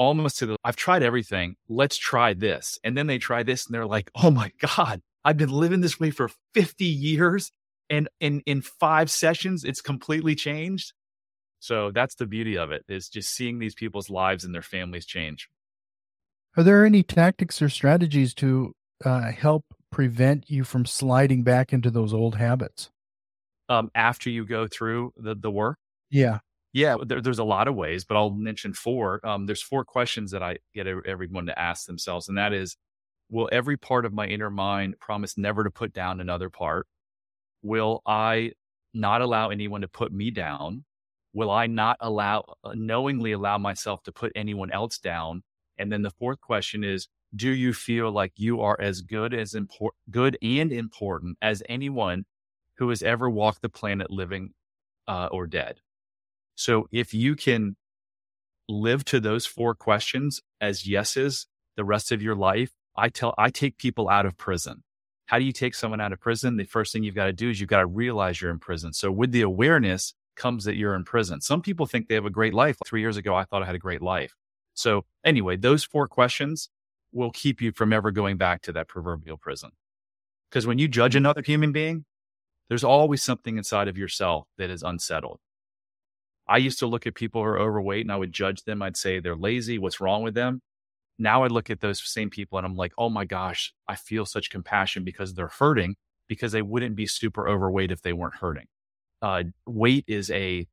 almost 0.00 0.38
to 0.38 0.46
the, 0.46 0.56
I've 0.64 0.76
tried 0.76 1.02
everything. 1.02 1.56
Let's 1.68 1.98
try 1.98 2.32
this. 2.32 2.78
And 2.82 2.96
then 2.96 3.06
they 3.06 3.18
try 3.18 3.42
this 3.42 3.66
and 3.66 3.74
they're 3.74 3.86
like, 3.86 4.10
oh 4.16 4.30
my 4.30 4.50
God, 4.58 5.02
I've 5.24 5.36
been 5.36 5.50
living 5.52 5.82
this 5.82 6.00
way 6.00 6.10
for 6.10 6.30
50 6.54 6.86
years. 6.86 7.52
And 7.90 8.08
in, 8.18 8.40
in 8.46 8.62
five 8.62 9.10
sessions, 9.10 9.62
it's 9.62 9.82
completely 9.82 10.34
changed. 10.34 10.94
So 11.58 11.90
that's 11.90 12.14
the 12.14 12.26
beauty 12.26 12.56
of 12.56 12.72
it 12.72 12.84
is 12.88 13.10
just 13.10 13.34
seeing 13.34 13.58
these 13.58 13.74
people's 13.74 14.08
lives 14.08 14.42
and 14.42 14.54
their 14.54 14.62
families 14.62 15.04
change. 15.04 15.50
Are 16.56 16.62
there 16.62 16.86
any 16.86 17.02
tactics 17.02 17.60
or 17.60 17.68
strategies 17.68 18.32
to 18.34 18.72
uh, 19.04 19.30
help 19.30 19.66
prevent 19.92 20.48
you 20.48 20.64
from 20.64 20.86
sliding 20.86 21.42
back 21.42 21.74
into 21.74 21.90
those 21.90 22.14
old 22.14 22.36
habits? 22.36 22.90
Um, 23.68 23.90
after 23.94 24.30
you 24.30 24.46
go 24.46 24.66
through 24.66 25.12
the, 25.16 25.34
the 25.34 25.50
work? 25.50 25.76
Yeah. 26.08 26.38
Yeah, 26.72 26.96
there, 27.04 27.20
there's 27.20 27.38
a 27.40 27.44
lot 27.44 27.68
of 27.68 27.74
ways, 27.74 28.04
but 28.04 28.16
I'll 28.16 28.30
mention 28.30 28.74
four. 28.74 29.20
Um, 29.26 29.46
there's 29.46 29.62
four 29.62 29.84
questions 29.84 30.30
that 30.30 30.42
I 30.42 30.58
get 30.74 30.86
everyone 30.86 31.46
to 31.46 31.58
ask 31.58 31.86
themselves, 31.86 32.28
and 32.28 32.38
that 32.38 32.52
is 32.52 32.76
Will 33.30 33.48
every 33.52 33.78
part 33.78 34.04
of 34.06 34.12
my 34.12 34.26
inner 34.26 34.50
mind 34.50 34.96
promise 35.00 35.38
never 35.38 35.64
to 35.64 35.70
put 35.72 35.94
down 35.94 36.20
another 36.20 36.50
part? 36.50 36.86
Will 37.62 38.02
I 38.06 38.52
not 38.94 39.22
allow 39.22 39.50
anyone 39.50 39.82
to 39.82 39.88
put 39.88 40.12
me 40.12 40.30
down? 40.30 40.84
Will 41.32 41.50
I 41.50 41.66
not 41.68 41.96
allow, 42.00 42.44
uh, 42.64 42.74
knowingly 42.74 43.32
allow 43.32 43.58
myself 43.58 44.02
to 44.04 44.12
put 44.12 44.32
anyone 44.36 44.72
else 44.72 44.98
down? 44.98 45.42
And 45.78 45.92
then 45.92 46.02
the 46.02 46.10
fourth 46.10 46.40
question 46.40 46.84
is, 46.84 47.08
do 47.36 47.50
you 47.50 47.72
feel 47.72 48.12
like 48.12 48.32
you 48.36 48.60
are 48.62 48.80
as 48.80 49.02
good 49.02 49.34
as 49.34 49.54
important, 49.54 49.98
good 50.10 50.38
and 50.42 50.72
important 50.72 51.38
as 51.42 51.62
anyone 51.68 52.26
who 52.78 52.88
has 52.90 53.02
ever 53.02 53.30
walked 53.30 53.62
the 53.62 53.68
planet 53.68 54.10
living 54.10 54.54
uh, 55.08 55.28
or 55.32 55.46
dead? 55.46 55.80
So 56.60 56.88
if 56.92 57.14
you 57.14 57.36
can 57.36 57.76
live 58.68 59.02
to 59.06 59.18
those 59.18 59.46
four 59.46 59.74
questions 59.74 60.42
as 60.60 60.86
yeses 60.86 61.46
the 61.76 61.86
rest 61.86 62.12
of 62.12 62.20
your 62.20 62.34
life, 62.34 62.68
I 62.94 63.08
tell, 63.08 63.34
I 63.38 63.48
take 63.48 63.78
people 63.78 64.10
out 64.10 64.26
of 64.26 64.36
prison. 64.36 64.82
How 65.24 65.38
do 65.38 65.46
you 65.46 65.52
take 65.52 65.74
someone 65.74 66.02
out 66.02 66.12
of 66.12 66.20
prison? 66.20 66.58
The 66.58 66.64
first 66.64 66.92
thing 66.92 67.02
you've 67.02 67.14
got 67.14 67.26
to 67.26 67.32
do 67.32 67.48
is 67.48 67.60
you've 67.60 67.70
got 67.70 67.80
to 67.80 67.86
realize 67.86 68.42
you're 68.42 68.50
in 68.50 68.58
prison. 68.58 68.92
So 68.92 69.10
with 69.10 69.32
the 69.32 69.40
awareness 69.40 70.12
comes 70.36 70.64
that 70.64 70.76
you're 70.76 70.94
in 70.94 71.04
prison. 71.04 71.40
Some 71.40 71.62
people 71.62 71.86
think 71.86 72.08
they 72.08 72.14
have 72.14 72.26
a 72.26 72.30
great 72.30 72.52
life. 72.52 72.76
Three 72.84 73.00
years 73.00 73.16
ago, 73.16 73.34
I 73.34 73.44
thought 73.44 73.62
I 73.62 73.66
had 73.66 73.74
a 73.74 73.78
great 73.78 74.02
life. 74.02 74.34
So, 74.74 75.06
anyway, 75.24 75.56
those 75.56 75.82
four 75.82 76.08
questions 76.08 76.68
will 77.10 77.30
keep 77.30 77.62
you 77.62 77.72
from 77.72 77.90
ever 77.90 78.10
going 78.10 78.36
back 78.36 78.60
to 78.62 78.72
that 78.72 78.86
proverbial 78.86 79.38
prison. 79.38 79.70
Because 80.50 80.66
when 80.66 80.78
you 80.78 80.88
judge 80.88 81.16
another 81.16 81.42
human 81.42 81.72
being, 81.72 82.04
there's 82.68 82.84
always 82.84 83.22
something 83.22 83.56
inside 83.56 83.88
of 83.88 83.96
yourself 83.96 84.46
that 84.58 84.68
is 84.68 84.82
unsettled. 84.82 85.40
I 86.50 86.58
used 86.58 86.80
to 86.80 86.86
look 86.86 87.06
at 87.06 87.14
people 87.14 87.40
who 87.40 87.48
are 87.48 87.58
overweight 87.58 88.04
and 88.04 88.12
I 88.12 88.16
would 88.16 88.32
judge 88.32 88.64
them. 88.64 88.82
I'd 88.82 88.96
say 88.96 89.20
they're 89.20 89.36
lazy. 89.36 89.78
What's 89.78 90.00
wrong 90.00 90.22
with 90.22 90.34
them? 90.34 90.60
Now 91.18 91.44
I 91.44 91.46
look 91.46 91.70
at 91.70 91.80
those 91.80 92.02
same 92.04 92.30
people 92.30 92.58
and 92.58 92.66
I'm 92.66 92.76
like, 92.76 92.92
oh 92.98 93.08
my 93.08 93.24
gosh, 93.24 93.72
I 93.88 93.96
feel 93.96 94.26
such 94.26 94.50
compassion 94.50 95.04
because 95.04 95.34
they're 95.34 95.48
hurting 95.48 95.96
because 96.28 96.52
they 96.52 96.62
wouldn't 96.62 96.96
be 96.96 97.06
super 97.06 97.48
overweight 97.48 97.90
if 97.90 98.02
they 98.02 98.12
weren't 98.12 98.36
hurting. 98.36 98.66
Uh, 99.22 99.44
weight 99.66 100.04
is 100.06 100.30
a, 100.30 100.66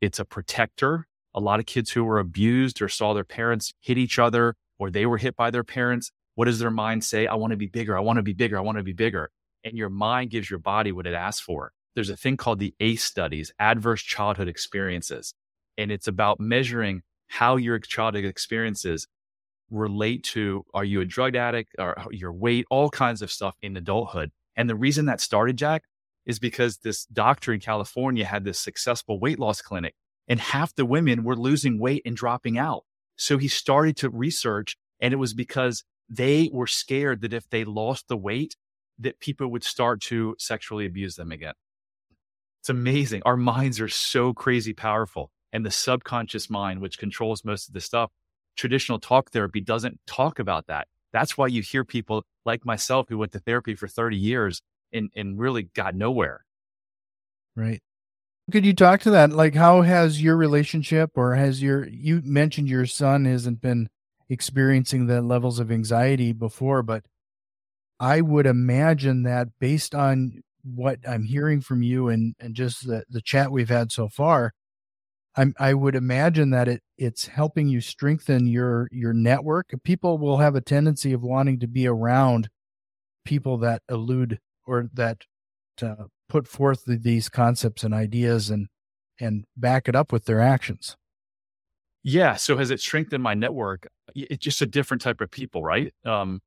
it's 0.00 0.18
a 0.18 0.24
protector 0.24 1.06
a 1.34 1.40
lot 1.40 1.60
of 1.60 1.66
kids 1.66 1.90
who 1.90 2.04
were 2.04 2.18
abused 2.18 2.82
or 2.82 2.88
saw 2.88 3.14
their 3.14 3.24
parents 3.24 3.72
hit 3.80 3.98
each 3.98 4.18
other 4.18 4.56
or 4.78 4.90
they 4.90 5.06
were 5.06 5.18
hit 5.18 5.36
by 5.36 5.50
their 5.50 5.64
parents. 5.64 6.10
What 6.34 6.46
does 6.46 6.58
their 6.58 6.70
mind 6.70 7.04
say? 7.04 7.26
I 7.26 7.34
want 7.34 7.52
to 7.52 7.56
be 7.56 7.66
bigger. 7.66 7.96
I 7.96 8.00
want 8.00 8.16
to 8.16 8.22
be 8.22 8.32
bigger. 8.32 8.58
I 8.58 8.62
want 8.62 8.78
to 8.78 8.84
be 8.84 8.92
bigger. 8.92 9.30
And 9.64 9.76
your 9.76 9.90
mind 9.90 10.30
gives 10.30 10.48
your 10.50 10.58
body 10.58 10.90
what 10.92 11.06
it 11.06 11.14
asks 11.14 11.40
for. 11.40 11.72
There's 11.94 12.10
a 12.10 12.16
thing 12.16 12.36
called 12.36 12.58
the 12.58 12.74
ACE 12.80 13.02
studies, 13.02 13.52
adverse 13.58 14.02
childhood 14.02 14.48
experiences. 14.48 15.34
And 15.76 15.90
it's 15.90 16.08
about 16.08 16.40
measuring 16.40 17.02
how 17.28 17.56
your 17.56 17.78
childhood 17.78 18.24
experiences 18.24 19.06
relate 19.70 20.24
to 20.24 20.64
are 20.74 20.84
you 20.84 21.00
a 21.00 21.04
drug 21.04 21.36
addict 21.36 21.74
or 21.78 21.96
your 22.10 22.32
weight, 22.32 22.66
all 22.70 22.90
kinds 22.90 23.22
of 23.22 23.30
stuff 23.30 23.56
in 23.62 23.76
adulthood. 23.76 24.30
And 24.56 24.68
the 24.68 24.74
reason 24.74 25.06
that 25.06 25.20
started, 25.20 25.56
Jack, 25.56 25.84
is 26.26 26.38
because 26.38 26.78
this 26.78 27.06
doctor 27.06 27.52
in 27.52 27.60
California 27.60 28.24
had 28.24 28.44
this 28.44 28.58
successful 28.58 29.18
weight 29.18 29.38
loss 29.38 29.62
clinic 29.62 29.94
and 30.28 30.38
half 30.38 30.74
the 30.74 30.86
women 30.86 31.24
were 31.24 31.36
losing 31.36 31.80
weight 31.80 32.02
and 32.04 32.16
dropping 32.16 32.56
out. 32.56 32.84
So 33.16 33.36
he 33.36 33.48
started 33.48 33.96
to 33.98 34.10
research, 34.10 34.76
and 35.00 35.12
it 35.12 35.16
was 35.16 35.34
because 35.34 35.82
they 36.08 36.50
were 36.52 36.68
scared 36.68 37.20
that 37.22 37.32
if 37.32 37.48
they 37.50 37.64
lost 37.64 38.08
the 38.08 38.16
weight, 38.16 38.56
that 38.98 39.20
people 39.20 39.50
would 39.50 39.64
start 39.64 40.00
to 40.02 40.36
sexually 40.38 40.86
abuse 40.86 41.16
them 41.16 41.32
again. 41.32 41.54
It's 42.60 42.68
amazing. 42.68 43.22
Our 43.24 43.36
minds 43.36 43.80
are 43.80 43.88
so 43.88 44.32
crazy 44.32 44.72
powerful. 44.72 45.30
And 45.52 45.66
the 45.66 45.70
subconscious 45.70 46.48
mind, 46.48 46.80
which 46.80 46.98
controls 46.98 47.44
most 47.44 47.68
of 47.68 47.74
the 47.74 47.80
stuff, 47.80 48.10
traditional 48.56 49.00
talk 49.00 49.30
therapy 49.30 49.60
doesn't 49.60 49.98
talk 50.06 50.38
about 50.38 50.66
that. 50.68 50.86
That's 51.12 51.36
why 51.36 51.48
you 51.48 51.62
hear 51.62 51.84
people 51.84 52.24
like 52.44 52.64
myself 52.64 53.06
who 53.08 53.18
went 53.18 53.32
to 53.32 53.40
therapy 53.40 53.74
for 53.74 53.88
30 53.88 54.16
years 54.16 54.62
and, 54.92 55.10
and 55.16 55.38
really 55.38 55.64
got 55.64 55.94
nowhere. 55.94 56.44
Right. 57.56 57.80
Could 58.50 58.66
you 58.66 58.74
talk 58.74 59.00
to 59.02 59.10
that? 59.10 59.30
Like, 59.30 59.54
how 59.54 59.82
has 59.82 60.22
your 60.22 60.36
relationship, 60.36 61.12
or 61.14 61.36
has 61.36 61.62
your 61.62 61.86
you 61.88 62.20
mentioned 62.24 62.68
your 62.68 62.86
son 62.86 63.24
hasn't 63.24 63.60
been 63.60 63.88
experiencing 64.28 65.06
the 65.06 65.22
levels 65.22 65.60
of 65.60 65.70
anxiety 65.70 66.32
before, 66.32 66.82
but 66.82 67.04
I 68.00 68.20
would 68.20 68.46
imagine 68.46 69.22
that 69.22 69.48
based 69.60 69.94
on 69.94 70.42
what 70.62 70.98
I'm 71.08 71.24
hearing 71.24 71.60
from 71.60 71.82
you 71.82 72.08
and, 72.08 72.34
and 72.40 72.54
just 72.54 72.86
the, 72.86 73.04
the 73.08 73.22
chat 73.22 73.50
we've 73.50 73.68
had 73.68 73.92
so 73.92 74.08
far, 74.08 74.52
I'm, 75.36 75.54
I 75.58 75.74
would 75.74 75.94
imagine 75.94 76.50
that 76.50 76.68
it 76.68 76.82
it's 76.98 77.28
helping 77.28 77.68
you 77.68 77.80
strengthen 77.80 78.46
your 78.46 78.88
your 78.90 79.12
network. 79.12 79.72
People 79.84 80.18
will 80.18 80.38
have 80.38 80.56
a 80.56 80.60
tendency 80.60 81.12
of 81.12 81.22
wanting 81.22 81.60
to 81.60 81.68
be 81.68 81.86
around 81.86 82.48
people 83.24 83.58
that 83.58 83.82
elude 83.88 84.38
or 84.66 84.90
that 84.92 85.18
uh, 85.82 86.06
put 86.28 86.48
forth 86.48 86.84
the, 86.84 86.96
these 86.96 87.28
concepts 87.28 87.84
and 87.84 87.94
ideas 87.94 88.50
and 88.50 88.66
and 89.20 89.44
back 89.56 89.88
it 89.88 89.94
up 89.94 90.12
with 90.12 90.24
their 90.24 90.40
actions. 90.40 90.96
Yeah. 92.02 92.36
So 92.36 92.56
has 92.56 92.70
it 92.70 92.80
strengthened 92.80 93.22
my 93.22 93.34
network? 93.34 93.86
It's 94.14 94.42
just 94.42 94.62
a 94.62 94.66
different 94.66 95.02
type 95.02 95.20
of 95.20 95.30
people, 95.30 95.62
right? 95.62 95.92
Um, 96.04 96.40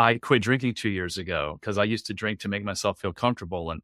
I 0.00 0.16
quit 0.16 0.40
drinking 0.40 0.74
two 0.74 0.88
years 0.88 1.18
ago 1.18 1.58
because 1.60 1.76
I 1.76 1.84
used 1.84 2.06
to 2.06 2.14
drink 2.14 2.40
to 2.40 2.48
make 2.48 2.64
myself 2.64 2.98
feel 2.98 3.12
comfortable. 3.12 3.70
And 3.70 3.82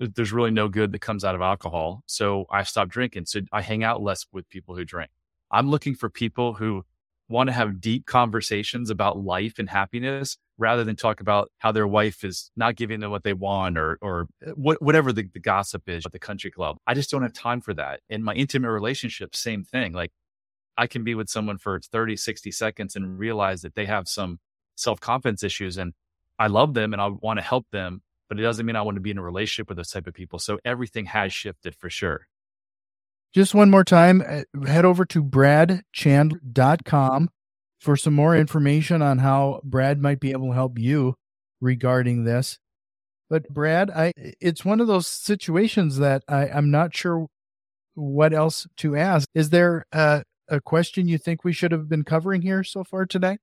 there's 0.00 0.32
really 0.32 0.50
no 0.50 0.66
good 0.66 0.90
that 0.90 0.98
comes 0.98 1.24
out 1.24 1.36
of 1.36 1.40
alcohol. 1.40 2.02
So 2.06 2.46
I 2.50 2.64
stopped 2.64 2.90
drinking. 2.90 3.26
So 3.26 3.42
I 3.52 3.62
hang 3.62 3.84
out 3.84 4.02
less 4.02 4.26
with 4.32 4.48
people 4.48 4.74
who 4.74 4.84
drink. 4.84 5.12
I'm 5.52 5.70
looking 5.70 5.94
for 5.94 6.10
people 6.10 6.54
who 6.54 6.84
want 7.28 7.46
to 7.46 7.52
have 7.52 7.80
deep 7.80 8.04
conversations 8.04 8.90
about 8.90 9.18
life 9.22 9.60
and 9.60 9.70
happiness 9.70 10.38
rather 10.58 10.82
than 10.82 10.96
talk 10.96 11.20
about 11.20 11.52
how 11.58 11.70
their 11.70 11.86
wife 11.86 12.24
is 12.24 12.50
not 12.56 12.74
giving 12.74 12.98
them 12.98 13.12
what 13.12 13.22
they 13.22 13.32
want 13.32 13.78
or 13.78 13.96
or 14.02 14.26
uh, 14.44 14.50
what, 14.50 14.82
whatever 14.82 15.12
the, 15.12 15.22
the 15.32 15.38
gossip 15.38 15.88
is 15.88 16.04
at 16.04 16.10
the 16.10 16.18
country 16.18 16.50
club. 16.50 16.78
I 16.84 16.94
just 16.94 17.10
don't 17.10 17.22
have 17.22 17.32
time 17.32 17.60
for 17.60 17.74
that. 17.74 18.00
In 18.10 18.24
my 18.24 18.34
intimate 18.34 18.70
relationship, 18.70 19.36
same 19.36 19.62
thing. 19.62 19.92
Like 19.92 20.10
I 20.76 20.88
can 20.88 21.04
be 21.04 21.14
with 21.14 21.28
someone 21.28 21.58
for 21.58 21.78
30, 21.78 22.16
60 22.16 22.50
seconds 22.50 22.96
and 22.96 23.18
realize 23.18 23.62
that 23.62 23.76
they 23.76 23.86
have 23.86 24.08
some 24.08 24.40
self 24.76 25.00
confidence 25.00 25.42
issues 25.42 25.78
and 25.78 25.94
I 26.38 26.48
love 26.48 26.74
them 26.74 26.92
and 26.92 27.00
I 27.00 27.08
want 27.08 27.38
to 27.38 27.44
help 27.44 27.66
them, 27.70 28.02
but 28.28 28.38
it 28.38 28.42
doesn't 28.42 28.66
mean 28.66 28.76
I 28.76 28.82
want 28.82 28.96
to 28.96 29.00
be 29.00 29.10
in 29.10 29.18
a 29.18 29.22
relationship 29.22 29.68
with 29.68 29.76
those 29.76 29.90
type 29.90 30.06
of 30.06 30.14
people. 30.14 30.38
So 30.38 30.58
everything 30.64 31.06
has 31.06 31.32
shifted 31.32 31.74
for 31.76 31.90
sure. 31.90 32.26
Just 33.32 33.54
one 33.54 33.70
more 33.70 33.84
time, 33.84 34.22
uh, 34.26 34.42
head 34.66 34.84
over 34.84 35.04
to 35.06 35.22
bradchandler.com 35.22 37.30
for 37.80 37.96
some 37.96 38.14
more 38.14 38.36
information 38.36 39.02
on 39.02 39.18
how 39.18 39.60
Brad 39.64 40.00
might 40.00 40.20
be 40.20 40.30
able 40.30 40.48
to 40.48 40.54
help 40.54 40.78
you 40.78 41.16
regarding 41.60 42.24
this. 42.24 42.58
But 43.28 43.48
Brad, 43.48 43.90
I 43.90 44.12
it's 44.16 44.64
one 44.64 44.80
of 44.80 44.86
those 44.86 45.06
situations 45.06 45.98
that 45.98 46.22
I, 46.28 46.48
I'm 46.48 46.70
not 46.70 46.94
sure 46.94 47.26
what 47.94 48.32
else 48.32 48.66
to 48.78 48.96
ask. 48.96 49.28
Is 49.34 49.50
there 49.50 49.86
a, 49.92 50.22
a 50.48 50.60
question 50.60 51.08
you 51.08 51.18
think 51.18 51.42
we 51.42 51.52
should 51.52 51.72
have 51.72 51.88
been 51.88 52.04
covering 52.04 52.42
here 52.42 52.62
so 52.62 52.84
far 52.84 53.06
today? 53.06 53.38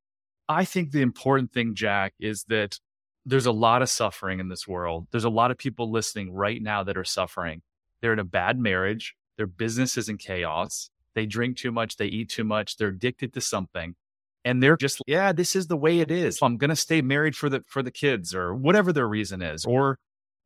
I 0.51 0.65
think 0.65 0.91
the 0.91 1.01
important 1.01 1.51
thing, 1.51 1.75
Jack, 1.75 2.13
is 2.19 2.43
that 2.45 2.79
there's 3.25 3.45
a 3.45 3.51
lot 3.51 3.81
of 3.81 3.89
suffering 3.89 4.39
in 4.39 4.49
this 4.49 4.67
world. 4.67 5.07
There's 5.11 5.23
a 5.23 5.29
lot 5.29 5.51
of 5.51 5.57
people 5.57 5.91
listening 5.91 6.31
right 6.31 6.61
now 6.61 6.83
that 6.83 6.97
are 6.97 7.03
suffering. 7.03 7.61
They're 8.01 8.13
in 8.13 8.19
a 8.19 8.23
bad 8.23 8.59
marriage. 8.59 9.15
Their 9.37 9.47
business 9.47 9.97
is 9.97 10.09
in 10.09 10.17
chaos. 10.17 10.89
They 11.13 11.25
drink 11.25 11.57
too 11.57 11.71
much. 11.71 11.97
They 11.97 12.07
eat 12.07 12.29
too 12.29 12.43
much. 12.43 12.77
They're 12.77 12.89
addicted 12.89 13.33
to 13.33 13.41
something 13.41 13.95
and 14.43 14.61
they're 14.61 14.77
just 14.77 15.01
yeah 15.07 15.31
this 15.31 15.55
is 15.55 15.67
the 15.67 15.77
way 15.77 15.99
it 15.99 16.11
is 16.11 16.39
i'm 16.41 16.57
going 16.57 16.69
to 16.69 16.75
stay 16.75 17.01
married 17.01 17.35
for 17.35 17.49
the 17.49 17.63
for 17.67 17.83
the 17.83 17.91
kids 17.91 18.33
or 18.33 18.53
whatever 18.53 18.91
their 18.91 19.07
reason 19.07 19.41
is 19.41 19.65
or 19.65 19.99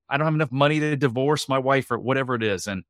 i 0.10 0.18
don't 0.18 0.26
have 0.26 0.34
enough 0.34 0.52
money 0.52 0.80
to 0.80 0.96
divorce 0.96 1.48
my 1.48 1.58
wife 1.58 1.92
or 1.92 1.98
whatever 1.98 2.36
it 2.36 2.44
is 2.44 2.68
and 2.68 2.84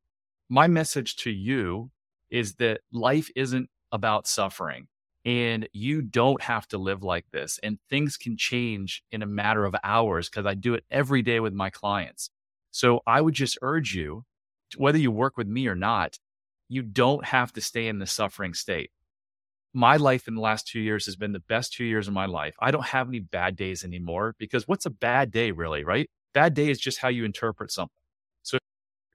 my 0.49 0.67
message 0.67 1.15
to 1.15 1.29
you 1.29 1.89
is 2.29 2.55
that 2.55 2.81
life 2.91 3.29
isn't 3.35 3.69
about 3.91 4.27
suffering 4.27 4.87
and 5.25 5.67
you 5.73 6.01
don't 6.01 6.41
have 6.43 6.67
to 6.67 6.77
live 6.77 7.03
like 7.03 7.25
this 7.31 7.59
and 7.63 7.79
things 7.89 8.15
can 8.15 8.37
change 8.37 9.03
in 9.11 9.21
a 9.21 9.27
matter 9.27 9.65
of 9.65 9.75
hours 9.83 10.29
because 10.29 10.45
i 10.45 10.53
do 10.53 10.73
it 10.73 10.85
every 10.91 11.21
day 11.21 11.39
with 11.39 11.53
my 11.53 11.69
clients 11.69 12.29
so 12.71 13.01
i 13.07 13.19
would 13.19 13.33
just 13.33 13.57
urge 13.61 13.95
you 13.95 14.23
whether 14.77 14.97
you 14.97 15.11
work 15.11 15.37
with 15.37 15.47
me 15.47 15.67
or 15.67 15.75
not 15.75 16.17
you 16.69 16.81
don't 16.81 17.25
have 17.25 17.51
to 17.53 17.61
stay 17.61 17.87
in 17.87 17.99
the 17.99 18.07
suffering 18.07 18.53
state 18.53 18.91
my 19.75 19.97
life 19.97 20.27
in 20.27 20.35
the 20.35 20.41
last 20.41 20.67
two 20.67 20.79
years 20.79 21.05
has 21.05 21.17
been 21.17 21.33
the 21.33 21.39
best 21.39 21.73
two 21.73 21.83
years 21.83 22.07
of 22.07 22.13
my 22.13 22.25
life. 22.25 22.55
I 22.59 22.71
don't 22.71 22.85
have 22.85 23.09
any 23.09 23.19
bad 23.19 23.57
days 23.57 23.83
anymore 23.83 24.33
because 24.39 24.67
what's 24.69 24.85
a 24.85 24.89
bad 24.89 25.31
day 25.31 25.51
really, 25.51 25.83
right? 25.83 26.09
Bad 26.33 26.53
day 26.53 26.69
is 26.69 26.79
just 26.79 26.99
how 26.99 27.09
you 27.09 27.25
interpret 27.25 27.71
something. 27.71 27.91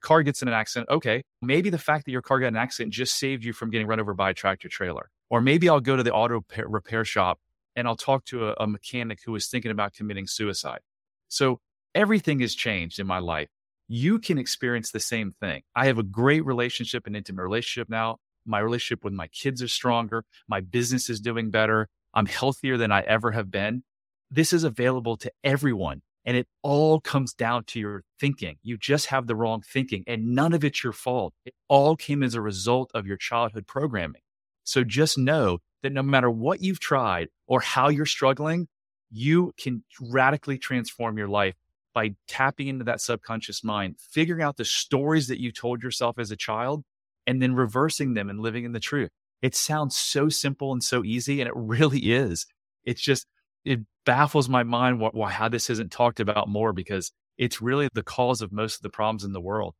Car 0.00 0.22
gets 0.22 0.42
in 0.42 0.48
an 0.48 0.54
accident. 0.54 0.88
Okay. 0.90 1.22
Maybe 1.42 1.70
the 1.70 1.78
fact 1.78 2.04
that 2.06 2.12
your 2.12 2.22
car 2.22 2.40
got 2.40 2.48
an 2.48 2.56
accident 2.56 2.92
just 2.92 3.18
saved 3.18 3.44
you 3.44 3.52
from 3.52 3.70
getting 3.70 3.86
run 3.86 4.00
over 4.00 4.14
by 4.14 4.30
a 4.30 4.34
tractor 4.34 4.68
trailer. 4.68 5.10
Or 5.28 5.40
maybe 5.40 5.68
I'll 5.68 5.80
go 5.80 5.96
to 5.96 6.02
the 6.02 6.12
auto 6.12 6.42
repair 6.66 7.04
shop 7.04 7.38
and 7.76 7.86
I'll 7.86 7.96
talk 7.96 8.24
to 8.26 8.48
a, 8.48 8.54
a 8.60 8.66
mechanic 8.66 9.20
who 9.24 9.34
is 9.34 9.46
thinking 9.46 9.70
about 9.70 9.94
committing 9.94 10.26
suicide. 10.26 10.80
So 11.28 11.60
everything 11.94 12.40
has 12.40 12.54
changed 12.54 12.98
in 12.98 13.06
my 13.06 13.18
life. 13.18 13.48
You 13.88 14.18
can 14.18 14.38
experience 14.38 14.90
the 14.90 15.00
same 15.00 15.34
thing. 15.40 15.62
I 15.74 15.86
have 15.86 15.98
a 15.98 16.02
great 16.02 16.44
relationship, 16.44 17.06
an 17.06 17.14
intimate 17.14 17.42
relationship 17.42 17.88
now. 17.88 18.18
My 18.46 18.58
relationship 18.58 19.04
with 19.04 19.12
my 19.12 19.26
kids 19.28 19.62
is 19.62 19.72
stronger. 19.72 20.24
My 20.48 20.60
business 20.60 21.10
is 21.10 21.20
doing 21.20 21.50
better. 21.50 21.88
I'm 22.14 22.26
healthier 22.26 22.76
than 22.76 22.90
I 22.90 23.02
ever 23.02 23.32
have 23.32 23.50
been. 23.50 23.82
This 24.30 24.52
is 24.52 24.64
available 24.64 25.16
to 25.18 25.32
everyone. 25.44 26.02
And 26.24 26.36
it 26.36 26.46
all 26.62 27.00
comes 27.00 27.32
down 27.32 27.64
to 27.64 27.80
your 27.80 28.04
thinking. 28.18 28.56
You 28.62 28.76
just 28.76 29.06
have 29.06 29.26
the 29.26 29.34
wrong 29.34 29.62
thinking, 29.62 30.04
and 30.06 30.34
none 30.34 30.52
of 30.52 30.64
it's 30.64 30.84
your 30.84 30.92
fault. 30.92 31.32
It 31.46 31.54
all 31.68 31.96
came 31.96 32.22
as 32.22 32.34
a 32.34 32.40
result 32.40 32.90
of 32.94 33.06
your 33.06 33.16
childhood 33.16 33.66
programming. 33.66 34.22
So 34.64 34.84
just 34.84 35.16
know 35.16 35.58
that 35.82 35.92
no 35.92 36.02
matter 36.02 36.30
what 36.30 36.62
you've 36.62 36.80
tried 36.80 37.28
or 37.46 37.60
how 37.60 37.88
you're 37.88 38.06
struggling, 38.06 38.68
you 39.10 39.52
can 39.56 39.82
radically 40.00 40.58
transform 40.58 41.18
your 41.18 41.28
life 41.28 41.54
by 41.94 42.14
tapping 42.28 42.68
into 42.68 42.84
that 42.84 43.00
subconscious 43.00 43.64
mind, 43.64 43.96
figuring 43.98 44.42
out 44.42 44.56
the 44.56 44.64
stories 44.64 45.26
that 45.28 45.40
you 45.40 45.50
told 45.50 45.82
yourself 45.82 46.18
as 46.18 46.30
a 46.30 46.36
child, 46.36 46.84
and 47.26 47.42
then 47.42 47.54
reversing 47.54 48.14
them 48.14 48.30
and 48.30 48.40
living 48.40 48.64
in 48.64 48.72
the 48.72 48.80
truth. 48.80 49.10
It 49.42 49.54
sounds 49.54 49.96
so 49.96 50.28
simple 50.28 50.72
and 50.72 50.82
so 50.82 51.04
easy, 51.04 51.40
and 51.40 51.48
it 51.48 51.54
really 51.56 51.98
is. 52.12 52.46
It's 52.84 53.02
just, 53.02 53.26
it 53.64 53.80
baffles 54.06 54.48
my 54.48 54.62
mind 54.62 55.00
why, 55.00 55.10
why 55.12 55.30
how 55.30 55.48
this 55.48 55.70
isn't 55.70 55.92
talked 55.92 56.20
about 56.20 56.48
more 56.48 56.72
because 56.72 57.12
it's 57.38 57.62
really 57.62 57.88
the 57.94 58.02
cause 58.02 58.42
of 58.42 58.52
most 58.52 58.76
of 58.76 58.82
the 58.82 58.90
problems 58.90 59.24
in 59.24 59.32
the 59.32 59.40
world. 59.40 59.74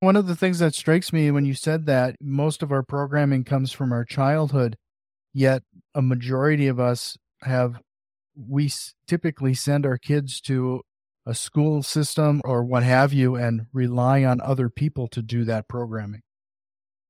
One 0.00 0.16
of 0.16 0.26
the 0.26 0.36
things 0.36 0.58
that 0.60 0.74
strikes 0.74 1.12
me 1.12 1.30
when 1.30 1.44
you 1.44 1.54
said 1.54 1.86
that 1.86 2.16
most 2.20 2.62
of 2.62 2.72
our 2.72 2.82
programming 2.82 3.44
comes 3.44 3.70
from 3.72 3.92
our 3.92 4.04
childhood, 4.04 4.76
yet 5.34 5.62
a 5.94 6.00
majority 6.00 6.68
of 6.68 6.80
us 6.80 7.18
have, 7.42 7.80
we 8.34 8.70
typically 9.06 9.52
send 9.52 9.84
our 9.84 9.98
kids 9.98 10.40
to 10.42 10.80
a 11.26 11.34
school 11.34 11.82
system 11.82 12.40
or 12.44 12.64
what 12.64 12.82
have 12.82 13.12
you 13.12 13.36
and 13.36 13.66
rely 13.72 14.24
on 14.24 14.40
other 14.40 14.70
people 14.70 15.06
to 15.08 15.20
do 15.20 15.44
that 15.44 15.68
programming. 15.68 16.22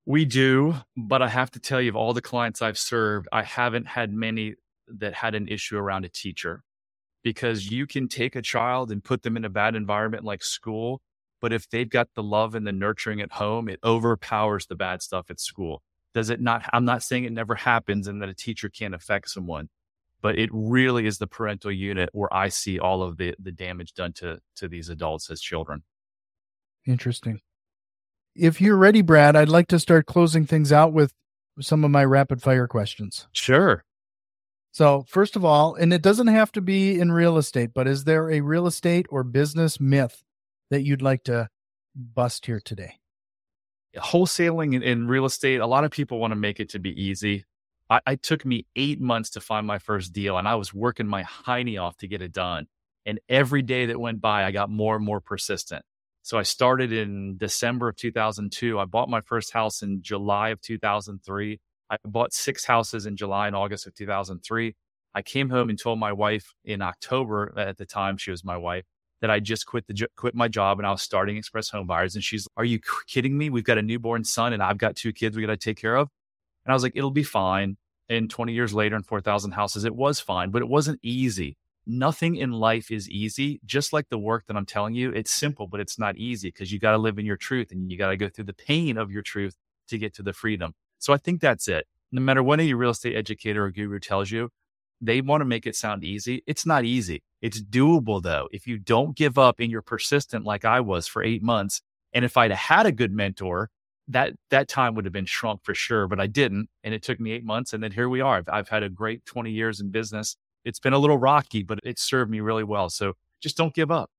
We 0.05 0.25
do, 0.25 0.75
but 0.97 1.21
I 1.21 1.29
have 1.29 1.51
to 1.51 1.59
tell 1.59 1.79
you, 1.79 1.89
of 1.89 1.95
all 1.95 2.13
the 2.13 2.21
clients 2.21 2.61
I've 2.61 2.77
served, 2.77 3.27
I 3.31 3.43
haven't 3.43 3.87
had 3.87 4.11
many 4.11 4.55
that 4.99 5.13
had 5.13 5.35
an 5.35 5.47
issue 5.47 5.77
around 5.77 6.05
a 6.05 6.09
teacher 6.09 6.63
because 7.23 7.69
you 7.69 7.85
can 7.85 8.07
take 8.07 8.35
a 8.35 8.41
child 8.41 8.91
and 8.91 9.03
put 9.03 9.23
them 9.23 9.37
in 9.37 9.45
a 9.45 9.49
bad 9.49 9.75
environment 9.75 10.23
like 10.23 10.43
school. 10.43 11.01
But 11.39 11.53
if 11.53 11.69
they've 11.69 11.89
got 11.89 12.09
the 12.15 12.23
love 12.23 12.55
and 12.55 12.65
the 12.65 12.71
nurturing 12.71 13.21
at 13.21 13.33
home, 13.33 13.67
it 13.67 13.79
overpowers 13.83 14.67
the 14.67 14.75
bad 14.75 15.01
stuff 15.01 15.29
at 15.29 15.39
school. 15.39 15.81
Does 16.13 16.29
it 16.29 16.41
not? 16.41 16.69
I'm 16.73 16.85
not 16.85 17.03
saying 17.03 17.23
it 17.23 17.31
never 17.31 17.55
happens 17.55 18.07
and 18.07 18.21
that 18.21 18.29
a 18.29 18.33
teacher 18.33 18.69
can't 18.69 18.93
affect 18.93 19.29
someone, 19.29 19.69
but 20.21 20.37
it 20.37 20.49
really 20.51 21.05
is 21.05 21.17
the 21.17 21.27
parental 21.27 21.71
unit 21.71 22.09
where 22.11 22.31
I 22.33 22.49
see 22.49 22.79
all 22.79 23.01
of 23.01 23.17
the, 23.17 23.33
the 23.39 23.51
damage 23.51 23.93
done 23.93 24.13
to, 24.13 24.39
to 24.57 24.67
these 24.67 24.89
adults 24.89 25.29
as 25.31 25.41
children. 25.41 25.83
Interesting 26.85 27.39
if 28.35 28.61
you're 28.61 28.77
ready, 28.77 29.01
Brad, 29.01 29.35
I'd 29.35 29.49
like 29.49 29.67
to 29.69 29.79
start 29.79 30.05
closing 30.05 30.45
things 30.45 30.71
out 30.71 30.93
with 30.93 31.13
some 31.59 31.83
of 31.83 31.91
my 31.91 32.03
rapid 32.03 32.41
fire 32.41 32.67
questions. 32.67 33.27
Sure. 33.31 33.83
So, 34.71 35.03
first 35.07 35.35
of 35.35 35.43
all, 35.43 35.75
and 35.75 35.91
it 35.93 36.01
doesn't 36.01 36.27
have 36.27 36.51
to 36.53 36.61
be 36.61 36.97
in 36.97 37.11
real 37.11 37.37
estate, 37.37 37.71
but 37.73 37.87
is 37.87 38.05
there 38.05 38.31
a 38.31 38.39
real 38.39 38.67
estate 38.67 39.05
or 39.09 39.23
business 39.23 39.81
myth 39.81 40.23
that 40.69 40.83
you'd 40.83 41.01
like 41.01 41.25
to 41.25 41.49
bust 41.93 42.45
here 42.45 42.61
today? 42.63 42.95
Wholesaling 43.97 44.81
in, 44.81 45.07
real 45.09 45.25
estate, 45.25 45.59
a 45.59 45.67
lot 45.67 45.83
of 45.83 45.91
people 45.91 46.19
want 46.19 46.31
to 46.31 46.37
make 46.37 46.61
it 46.61 46.69
to 46.69 46.79
be 46.79 46.91
easy. 46.91 47.43
I, 47.89 47.99
it 48.07 48.23
took 48.23 48.45
me 48.45 48.65
eight 48.77 49.01
months 49.01 49.31
to 49.31 49.41
find 49.41 49.67
my 49.67 49.77
first 49.77 50.13
deal, 50.13 50.37
and 50.37 50.47
I 50.47 50.55
was 50.55 50.73
working 50.73 51.07
my 51.07 51.23
hiney 51.23 51.81
off 51.81 51.97
to 51.97 52.07
get 52.07 52.21
it 52.21 52.31
done. 52.31 52.67
And 53.05 53.19
every 53.27 53.63
day 53.63 53.87
that 53.87 53.99
went 53.99 54.21
by, 54.21 54.45
I 54.45 54.51
got 54.51 54.69
more 54.69 54.95
and 54.95 55.03
more 55.03 55.19
persistent. 55.19 55.83
So 56.21 56.37
I 56.37 56.43
started 56.43 56.93
in 56.93 57.35
December 57.37 57.89
of 57.89 57.97
2002. 57.97 58.79
I 58.79 58.85
bought 58.85 59.09
my 59.09 59.19
first 59.21 59.51
house 59.51 59.81
in 59.81 60.01
July 60.01 60.49
of 60.49 60.61
2003. 60.61 61.59
I 61.91 61.97
bought 62.05 62.33
six 62.33 62.65
houses 62.65 63.05
in 63.07 63.17
July 63.17 63.47
and 63.47 63.55
August 63.55 63.87
of 63.87 63.95
2003. 63.95 64.75
I 65.15 65.21
came 65.23 65.49
home 65.51 65.69
and 65.69 65.79
told 65.79 65.99
my 65.99 66.13
wife 66.13 66.53
in 66.65 66.81
October 66.81 67.53
at 67.57 67.77
the 67.77 67.85
time 67.87 68.17
she 68.17 68.31
was 68.31 68.45
my 68.45 68.57
wife 68.57 68.85
that 69.21 69.31
I 69.31 69.39
just 69.41 69.67
quit 69.67 69.87
the 69.87 70.07
quit 70.17 70.35
my 70.35 70.47
job 70.49 70.79
and 70.79 70.87
I 70.87 70.91
was 70.91 71.03
starting 71.03 71.37
Express 71.37 71.69
Home 71.71 71.87
Buyers. 71.87 72.15
And 72.15 72.23
she's, 72.23 72.47
"Are 72.57 72.65
you 72.65 72.79
kidding 73.07 73.37
me? 73.37 73.49
We've 73.51 73.65
got 73.65 73.79
a 73.79 73.83
newborn 73.83 74.23
son 74.25 74.53
and 74.53 74.63
I've 74.63 74.79
got 74.79 74.95
two 74.97 75.13
kids 75.13 75.37
we 75.37 75.43
got 75.43 75.49
to 75.49 75.57
take 75.57 75.77
care 75.77 75.97
of." 75.97 76.09
And 76.65 76.71
I 76.71 76.75
was 76.75 76.83
like, 76.83 76.93
"It'll 76.95 77.11
be 77.11 77.23
fine." 77.23 77.77
And 78.09 78.29
20 78.29 78.53
years 78.53 78.73
later, 78.73 78.95
and 78.95 79.05
4,000 79.05 79.51
houses, 79.53 79.85
it 79.85 79.95
was 79.95 80.19
fine, 80.19 80.51
but 80.51 80.61
it 80.63 80.69
wasn't 80.69 80.99
easy. 81.03 81.57
nothing 81.87 82.35
in 82.37 82.51
life 82.51 82.91
is 82.91 83.09
easy. 83.09 83.59
Just 83.65 83.93
like 83.93 84.09
the 84.09 84.19
work 84.19 84.45
that 84.47 84.55
I'm 84.57 84.67
telling 84.67 84.93
you, 84.93 85.11
it's 85.11 85.31
simple, 85.31 85.67
but 85.67 85.79
it's 85.79 85.97
not 85.99 86.17
easy 86.17 86.49
because 86.49 86.71
you 86.71 86.79
got 86.79 86.91
to 86.91 86.99
live 86.99 87.17
in 87.19 87.25
your 87.25 87.37
truth 87.37 87.71
and 87.71 87.91
you 87.91 87.97
got 87.97 88.09
to 88.11 88.17
go 88.17 88.29
through 88.29 88.45
the 88.45 88.53
pain 88.53 88.97
of 88.97 89.11
your 89.11 89.23
truth 89.23 89.55
to 89.89 89.97
get 89.97 90.13
to 90.15 90.23
the 90.23 90.33
freedom. 90.33 90.73
So 91.01 91.13
I 91.13 91.17
think 91.17 91.41
that's 91.41 91.67
it. 91.67 91.85
No 92.11 92.21
matter 92.21 92.43
what 92.43 92.59
any 92.59 92.73
real 92.73 92.91
estate 92.91 93.15
educator 93.15 93.65
or 93.65 93.71
guru 93.71 93.99
tells 93.99 94.31
you, 94.31 94.49
they 95.01 95.19
want 95.19 95.41
to 95.41 95.45
make 95.45 95.65
it 95.65 95.75
sound 95.75 96.03
easy. 96.03 96.43
It's 96.45 96.65
not 96.65 96.85
easy. 96.85 97.23
It's 97.41 97.61
doable 97.61 98.21
though. 98.21 98.47
If 98.51 98.67
you 98.67 98.77
don't 98.77 99.15
give 99.15 99.37
up 99.37 99.59
and 99.59 99.71
you're 99.71 99.81
persistent 99.81 100.45
like 100.45 100.63
I 100.63 100.79
was 100.79 101.07
for 101.07 101.23
eight 101.23 101.41
months, 101.41 101.81
and 102.13 102.23
if 102.23 102.37
I'd 102.37 102.51
had 102.51 102.85
a 102.85 102.91
good 102.91 103.11
mentor, 103.11 103.69
that 104.07 104.33
that 104.51 104.67
time 104.67 104.93
would 104.93 105.05
have 105.05 105.13
been 105.13 105.25
shrunk 105.25 105.63
for 105.63 105.73
sure, 105.73 106.07
but 106.07 106.19
I 106.19 106.27
didn't, 106.27 106.69
and 106.83 106.93
it 106.93 107.01
took 107.01 107.19
me 107.19 107.31
eight 107.31 107.45
months, 107.45 107.73
and 107.73 107.83
then 107.83 107.91
here 107.91 108.09
we 108.09 108.21
are. 108.21 108.37
I've, 108.37 108.49
I've 108.49 108.69
had 108.69 108.83
a 108.83 108.89
great 108.89 109.25
20 109.25 109.51
years 109.51 109.79
in 109.79 109.89
business. 109.89 110.35
It's 110.63 110.79
been 110.79 110.93
a 110.93 110.99
little 110.99 111.17
rocky, 111.17 111.63
but 111.63 111.79
it 111.83 111.97
served 111.97 112.29
me 112.29 112.39
really 112.39 112.63
well. 112.63 112.89
So 112.89 113.13
just 113.41 113.57
don't 113.57 113.73
give 113.73 113.89
up. 113.89 114.11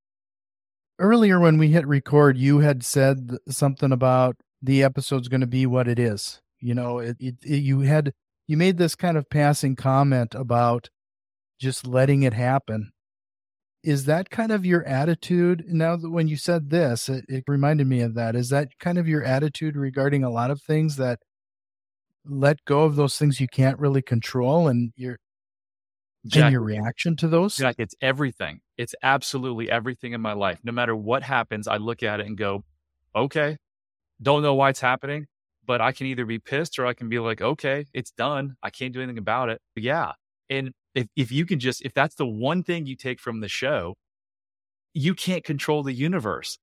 Earlier, 0.98 1.38
when 1.38 1.58
we 1.58 1.68
hit 1.68 1.86
record, 1.86 2.36
you 2.36 2.58
had 2.58 2.84
said 2.84 3.36
something 3.48 3.92
about 3.92 4.36
the 4.60 4.82
episode's 4.82 5.28
going 5.28 5.40
to 5.40 5.46
be 5.46 5.66
what 5.66 5.88
it 5.88 5.98
is. 5.98 6.41
You 6.62 6.74
know, 6.74 7.00
it, 7.00 7.16
it, 7.18 7.34
it, 7.42 7.62
you 7.62 7.80
had 7.80 8.12
you 8.46 8.56
made 8.56 8.78
this 8.78 8.94
kind 8.94 9.16
of 9.16 9.28
passing 9.28 9.74
comment 9.74 10.34
about 10.34 10.90
just 11.60 11.86
letting 11.86 12.22
it 12.22 12.32
happen. 12.32 12.92
Is 13.82 14.04
that 14.04 14.30
kind 14.30 14.52
of 14.52 14.64
your 14.64 14.84
attitude? 14.84 15.64
Now 15.66 15.96
that 15.96 16.10
when 16.10 16.28
you 16.28 16.36
said 16.36 16.70
this 16.70 17.08
it, 17.08 17.24
it, 17.28 17.44
reminded 17.48 17.88
me 17.88 18.00
of 18.00 18.14
that. 18.14 18.36
Is 18.36 18.50
that 18.50 18.68
kind 18.78 18.96
of 18.96 19.08
your 19.08 19.24
attitude 19.24 19.76
regarding 19.76 20.22
a 20.22 20.30
lot 20.30 20.52
of 20.52 20.62
things 20.62 20.96
that 20.96 21.18
let 22.24 22.64
go 22.64 22.84
of 22.84 22.94
those 22.94 23.18
things 23.18 23.40
you 23.40 23.48
can't 23.48 23.80
really 23.80 24.02
control 24.02 24.68
and 24.68 24.92
your 24.94 25.18
Jack, 26.24 26.44
and 26.44 26.52
your 26.52 26.62
reaction 26.62 27.16
to 27.16 27.28
those? 27.28 27.56
Jack, 27.56 27.74
it's 27.78 27.96
everything. 28.00 28.60
It's 28.78 28.94
absolutely 29.02 29.68
everything 29.68 30.12
in 30.12 30.20
my 30.20 30.34
life. 30.34 30.60
No 30.62 30.70
matter 30.70 30.94
what 30.94 31.24
happens 31.24 31.66
i 31.66 31.76
look 31.76 32.04
at 32.04 32.20
it 32.20 32.26
and 32.26 32.38
go 32.38 32.62
okay 33.16 33.56
don't 34.22 34.42
know 34.42 34.54
why 34.54 34.70
it's 34.70 34.80
happening 34.80 35.26
but 35.66 35.80
i 35.80 35.92
can 35.92 36.06
either 36.06 36.24
be 36.24 36.38
pissed 36.38 36.78
or 36.78 36.86
i 36.86 36.94
can 36.94 37.08
be 37.08 37.18
like 37.18 37.40
okay 37.40 37.84
it's 37.92 38.10
done 38.10 38.56
i 38.62 38.70
can't 38.70 38.92
do 38.92 39.00
anything 39.00 39.18
about 39.18 39.48
it 39.48 39.60
but 39.74 39.82
yeah 39.82 40.12
and 40.52 40.72
if, 40.94 41.06
if 41.16 41.32
you 41.32 41.46
can 41.46 41.58
just, 41.58 41.82
if 41.82 41.94
that's 41.94 42.14
the 42.14 42.26
one 42.26 42.62
thing 42.62 42.86
you 42.86 42.96
take 42.96 43.20
from 43.20 43.40
the 43.40 43.48
show, 43.48 43.96
you 44.92 45.14
can't 45.14 45.44
control 45.44 45.82
the 45.82 45.94
universe. 45.94 46.58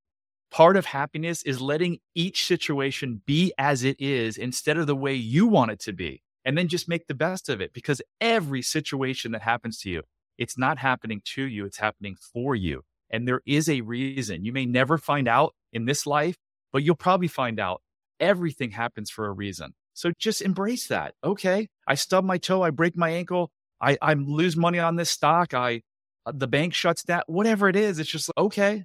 Part 0.52 0.78
of 0.78 0.86
happiness 0.86 1.44
is 1.44 1.62
letting 1.62 2.00
each 2.16 2.46
situation 2.46 3.22
be 3.26 3.54
as 3.58 3.84
it 3.84 4.00
is 4.00 4.38
instead 4.38 4.78
of 4.78 4.88
the 4.88 4.96
way 4.96 5.14
you 5.14 5.48
want 5.48 5.72
it 5.72 5.80
to 5.82 5.94
be. 5.94 6.22
And 6.46 6.58
then 6.58 6.68
just 6.68 6.88
make 6.88 7.08
the 7.08 7.16
best 7.16 7.50
of 7.50 7.62
it 7.62 7.74
because 7.74 8.02
every 8.22 8.62
situation 8.62 9.32
that 9.34 9.42
happens 9.42 9.80
to 9.82 9.90
you, 9.90 10.04
it's 10.38 10.58
not 10.58 10.78
happening 10.78 11.22
to 11.34 11.44
you, 11.44 11.66
it's 11.66 11.78
happening 11.78 12.16
for 12.34 12.56
you. 12.56 12.84
And 13.12 13.28
there 13.28 13.42
is 13.46 13.68
a 13.70 13.82
reason. 13.82 14.46
You 14.46 14.54
may 14.54 14.66
never 14.66 14.98
find 14.98 15.28
out 15.28 15.54
in 15.74 15.86
this 15.86 16.06
life, 16.06 16.36
but 16.72 16.84
you'll 16.84 16.96
probably 16.96 17.28
find 17.28 17.60
out 17.60 17.82
everything 18.20 18.72
happens 18.72 19.10
for 19.10 19.28
a 19.28 19.32
reason. 19.32 19.74
So 19.94 20.12
just 20.18 20.42
embrace 20.42 20.88
that. 20.88 21.16
Okay, 21.24 21.70
I 21.88 21.96
stub 21.96 22.24
my 22.24 22.38
toe, 22.38 22.62
I 22.62 22.70
break 22.70 22.98
my 22.98 23.10
ankle. 23.10 23.52
I, 23.82 23.98
I 24.02 24.14
lose 24.14 24.58
money 24.58 24.80
on 24.80 24.98
this 24.98 25.10
stock. 25.10 25.54
I, 25.54 25.82
uh, 26.26 26.34
the 26.36 26.48
bank 26.48 26.74
shuts 26.74 27.04
down, 27.04 27.22
whatever 27.28 27.70
it 27.70 27.76
is. 27.76 28.00
It's 28.00 28.10
just 28.10 28.30
okay. 28.38 28.84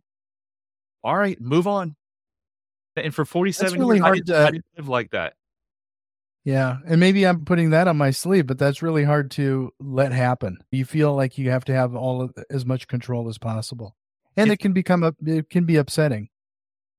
All 1.03 1.17
right, 1.17 1.41
move 1.41 1.67
on. 1.67 1.97
And 2.97 3.15
for 3.15 3.25
47 3.25 3.79
really 3.79 3.97
years, 3.97 4.03
hard 4.03 4.13
I 4.13 4.17
didn't, 4.17 4.27
to, 4.27 4.39
I 4.39 4.51
didn't 4.51 4.65
live 4.77 4.89
like 4.89 5.11
that. 5.11 5.35
Yeah. 6.45 6.79
And 6.87 7.01
maybe 7.01 7.27
I'm 7.27 7.45
putting 7.45 7.71
that 7.71 7.89
on 7.89 7.97
my 7.97 8.11
sleeve, 8.11 8.47
but 8.47 8.59
that's 8.59 8.83
really 8.83 9.05
hard 9.05 9.31
to 9.33 9.73
let 9.81 10.13
happen. 10.13 10.59
You 10.71 10.85
feel 10.85 11.15
like 11.15 11.39
you 11.39 11.51
have 11.51 11.65
to 11.65 11.75
have 11.75 11.95
all 11.97 12.23
of, 12.23 12.35
as 12.51 12.67
much 12.67 12.87
control 12.87 13.29
as 13.29 13.39
possible. 13.39 13.97
And 14.37 14.51
it, 14.51 14.55
it 14.55 14.59
can 14.59 14.73
become 14.73 15.03
a, 15.03 15.15
it 15.25 15.49
can 15.49 15.65
be 15.65 15.77
upsetting. 15.77 16.29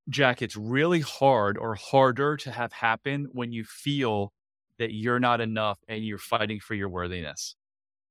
Jack, 0.09 0.41
it's 0.41 0.55
really 0.55 1.01
hard 1.01 1.57
or 1.57 1.75
harder 1.75 2.37
to 2.37 2.51
have 2.51 2.71
happen 2.71 3.27
when 3.31 3.51
you 3.51 3.63
feel 3.63 4.31
that 4.77 4.93
you're 4.93 5.19
not 5.19 5.41
enough 5.41 5.79
and 5.87 6.03
you're 6.03 6.17
fighting 6.17 6.59
for 6.59 6.75
your 6.75 6.89
worthiness 6.89 7.55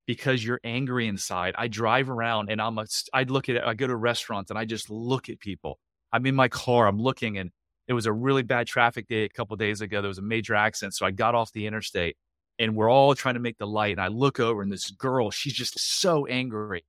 because 0.05 0.43
you're 0.43 0.59
angry 0.63 1.07
inside. 1.07 1.55
I 1.57 1.67
drive 1.67 2.09
around 2.09 2.49
and 2.49 2.61
I'm 2.61 2.77
a, 2.77 2.85
I 3.13 3.23
look 3.23 3.49
at 3.49 3.55
it, 3.55 3.63
I 3.63 3.73
go 3.73 3.87
to 3.87 3.95
restaurants 3.95 4.49
and 4.49 4.59
I 4.59 4.65
just 4.65 4.89
look 4.89 5.29
at 5.29 5.39
people. 5.39 5.79
I'm 6.11 6.25
in 6.25 6.35
my 6.35 6.47
car, 6.47 6.87
I'm 6.87 6.99
looking 6.99 7.37
and 7.37 7.51
it 7.87 7.93
was 7.93 8.05
a 8.05 8.13
really 8.13 8.43
bad 8.43 8.67
traffic 8.67 9.07
day 9.07 9.23
a 9.23 9.29
couple 9.29 9.55
days 9.57 9.81
ago. 9.81 10.01
There 10.01 10.07
was 10.07 10.17
a 10.17 10.23
major 10.23 10.55
accident. 10.55 10.95
So 10.95 11.05
I 11.05 11.11
got 11.11 11.35
off 11.35 11.51
the 11.53 11.67
interstate 11.67 12.17
and 12.57 12.75
we're 12.75 12.89
all 12.89 13.13
trying 13.15 13.35
to 13.35 13.39
make 13.39 13.57
the 13.57 13.67
light. 13.67 13.91
And 13.91 14.01
I 14.01 14.07
look 14.07 14.39
over 14.39 14.61
and 14.61 14.71
this 14.71 14.89
girl, 14.91 15.29
she's 15.29 15.53
just 15.53 15.79
so 15.79 16.25
angry. 16.25 16.83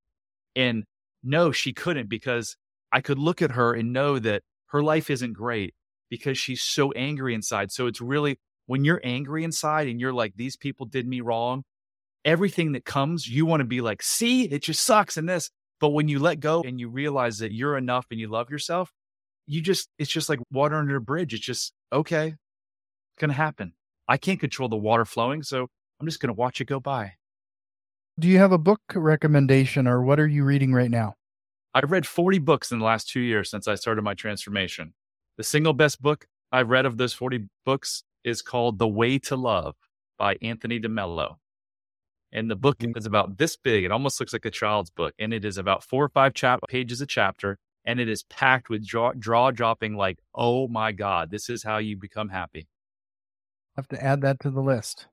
And 0.55 0.85
no, 1.23 1.53
she 1.53 1.73
couldn't 1.73 2.09
because 2.09 2.57
I 2.93 3.01
could 3.01 3.19
look 3.19 3.43
at 3.43 3.53
her 3.53 3.75
and 3.75 3.93
know 3.93 4.19
that 4.19 4.43
her 4.69 4.83
life 4.83 5.11
isn't 5.11 5.33
great 5.33 5.75
because 6.11 6.39
she's 6.39 6.63
so 6.63 6.93
angry 6.93 7.35
inside. 7.35 7.73
So 7.73 7.87
it's 7.87 8.01
really 8.01 8.39
when 8.67 8.85
you're 8.85 9.01
angry 9.05 9.45
inside 9.45 9.89
and 9.89 10.01
you're 10.01 10.13
like, 10.13 10.35
these 10.37 10.57
people 10.57 10.87
did 10.87 11.07
me 11.07 11.21
wrong 11.21 11.65
everything 12.27 12.73
that 12.73 12.85
comes, 12.85 13.27
you 13.27 13.47
want 13.47 13.61
to 13.61 13.65
be 13.65 13.81
like, 13.81 14.03
see, 14.03 14.43
it 14.43 14.63
just 14.63 14.85
sucks 14.85 15.17
and 15.17 15.27
this. 15.27 15.49
But 15.81 15.91
when 15.91 16.09
you 16.09 16.19
let 16.19 16.41
go 16.41 16.63
and 16.63 16.79
you 16.79 16.89
realize 16.89 17.39
that 17.39 17.53
you're 17.53 17.79
enough 17.79 18.07
and 18.11 18.19
you 18.19 18.29
love 18.29 18.51
yourself, 18.51 18.93
you 19.47 19.61
just, 19.63 19.89
it's 19.99 20.11
just 20.11 20.29
like 20.29 20.41
water 20.51 20.75
under 20.75 20.97
a 20.97 21.01
bridge. 21.01 21.33
It's 21.33 21.45
just, 21.45 21.73
okay, 21.93 22.29
it's 22.29 23.21
going 23.21 23.31
to 23.31 23.37
happen. 23.37 23.73
I 24.09 24.17
can't 24.17 24.41
control 24.41 24.69
the 24.69 24.77
water 24.77 25.05
flowing. 25.05 25.43
So 25.43 25.69
I'm 26.01 26.07
just 26.07 26.21
going 26.21 26.35
to 26.35 26.39
watch 26.39 26.61
it 26.61 26.67
go 26.67 26.81
by. 26.81 27.13
Do 28.19 28.29
you 28.29 28.39
have 28.39 28.53
a 28.53 28.59
book 28.59 28.81
recommendation 28.95 29.87
or 29.87 30.03
what 30.03 30.19
are 30.19 30.27
you 30.27 30.45
reading 30.45 30.73
right 30.73 30.91
now? 30.91 31.15
I've 31.77 31.93
read 31.93 32.07
40 32.07 32.39
books 32.39 32.73
in 32.73 32.79
the 32.79 32.87
last 32.87 33.07
two 33.11 33.21
years 33.21 33.51
since 33.51 33.69
I 33.69 33.75
started 33.75 34.01
my 34.01 34.15
transformation. 34.15 34.95
The 35.37 35.45
single 35.45 35.75
best 35.75 36.01
book 36.01 36.27
I've 36.51 36.71
read 36.71 36.87
of 36.87 36.97
those 36.97 37.13
40 37.13 37.49
books 37.67 38.03
is 38.25 38.41
called 38.41 38.79
The 38.79 38.89
Way 38.89 39.19
to 39.19 39.37
Love 39.37 39.75
by 40.19 40.39
Anthony 40.41 40.81
DeMello. 40.81 41.37
And 42.33 42.51
the 42.51 42.57
book 42.57 42.79
mm. 42.79 42.97
is 42.97 43.05
about 43.05 43.37
this 43.37 43.59
big. 43.59 43.85
It 43.85 43.93
almost 43.93 44.19
looks 44.19 44.33
like 44.33 44.47
a 44.47 44.51
child's 44.51 44.89
book. 44.89 45.13
And 45.19 45.35
it 45.35 45.45
is 45.45 45.59
about 45.59 45.85
four 45.85 46.03
or 46.03 46.09
five 46.09 46.33
chap- 46.33 46.61
pages 46.67 47.03
a 47.03 47.07
chapter. 47.07 47.59
And 47.85 48.01
it 48.01 48.09
is 48.09 48.23
packed 48.23 48.71
with 48.71 48.83
jaw, 48.83 49.13
jaw 49.13 49.51
dropping, 49.51 49.99
like, 49.99 50.19
oh 50.35 50.69
my 50.69 50.93
God, 50.93 51.31
this 51.31 51.51
is 51.51 51.63
how 51.63 51.77
you 51.77 51.99
become 51.99 52.31
happy. 52.31 52.69
I 53.77 53.83
have 53.83 53.89
to 53.89 54.03
add 54.03 54.23
that 54.23 54.41
to 54.41 54.51
the 54.51 54.63
list. 54.63 55.09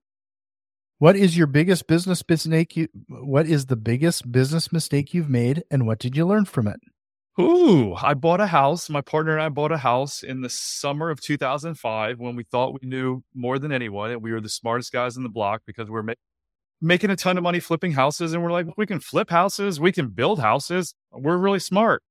What 1.03 1.17
is 1.17 1.35
your 1.35 1.47
biggest 1.47 1.85
business 1.85 2.23
mistake? 2.29 2.77
You, 2.77 2.87
what 3.09 3.45
is 3.45 3.65
the 3.65 3.75
biggest 3.75 4.31
business 4.31 4.71
mistake 4.71 5.13
you've 5.13 5.29
made, 5.29 5.65
and 5.69 5.85
what 5.85 5.99
did 5.99 6.15
you 6.15 6.25
learn 6.25 6.45
from 6.45 6.65
it? 6.65 6.79
Ooh, 7.37 7.93
I 7.95 8.13
bought 8.13 8.39
a 8.39 8.47
house. 8.47 8.89
My 8.89 9.01
partner 9.01 9.33
and 9.33 9.41
I 9.41 9.49
bought 9.49 9.73
a 9.73 9.77
house 9.77 10.23
in 10.23 10.39
the 10.39 10.49
summer 10.49 11.09
of 11.09 11.19
2005 11.19 12.19
when 12.19 12.37
we 12.37 12.45
thought 12.45 12.79
we 12.81 12.87
knew 12.87 13.21
more 13.35 13.59
than 13.59 13.73
anyone 13.73 14.11
and 14.11 14.23
we 14.23 14.31
were 14.31 14.39
the 14.39 14.47
smartest 14.47 14.93
guys 14.93 15.17
in 15.17 15.23
the 15.23 15.29
block 15.29 15.63
because 15.67 15.89
we 15.89 15.91
we're 15.91 16.03
ma- 16.03 16.13
making 16.79 17.09
a 17.09 17.17
ton 17.17 17.35
of 17.35 17.43
money 17.43 17.59
flipping 17.59 17.91
houses. 17.91 18.31
And 18.31 18.41
we're 18.41 18.53
like, 18.53 18.67
we 18.77 18.85
can 18.85 19.01
flip 19.01 19.29
houses, 19.29 19.81
we 19.81 19.91
can 19.91 20.07
build 20.07 20.39
houses. 20.39 20.95
We're 21.11 21.35
really 21.35 21.59
smart. 21.59 22.01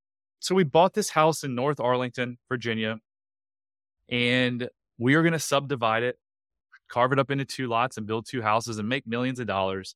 So 0.41 0.55
we 0.55 0.65
bought 0.65 0.93
this 0.93 1.09
house 1.09 1.43
in 1.43 1.55
North 1.55 1.81
Arlington, 1.81 2.37
Virginia, 2.47 2.99
and 4.11 4.69
we 4.99 5.15
are 5.15 5.23
going 5.23 5.33
to 5.33 5.39
subdivide 5.39 6.03
it, 6.03 6.19
carve 6.93 7.13
it 7.13 7.19
up 7.19 7.31
into 7.31 7.45
two 7.45 7.67
lots 7.69 7.97
and 7.97 8.07
build 8.07 8.27
two 8.27 8.43
houses 8.43 8.79
and 8.79 8.89
make 8.89 9.07
millions 9.07 9.41
of 9.41 9.47
dollars. 9.47 9.95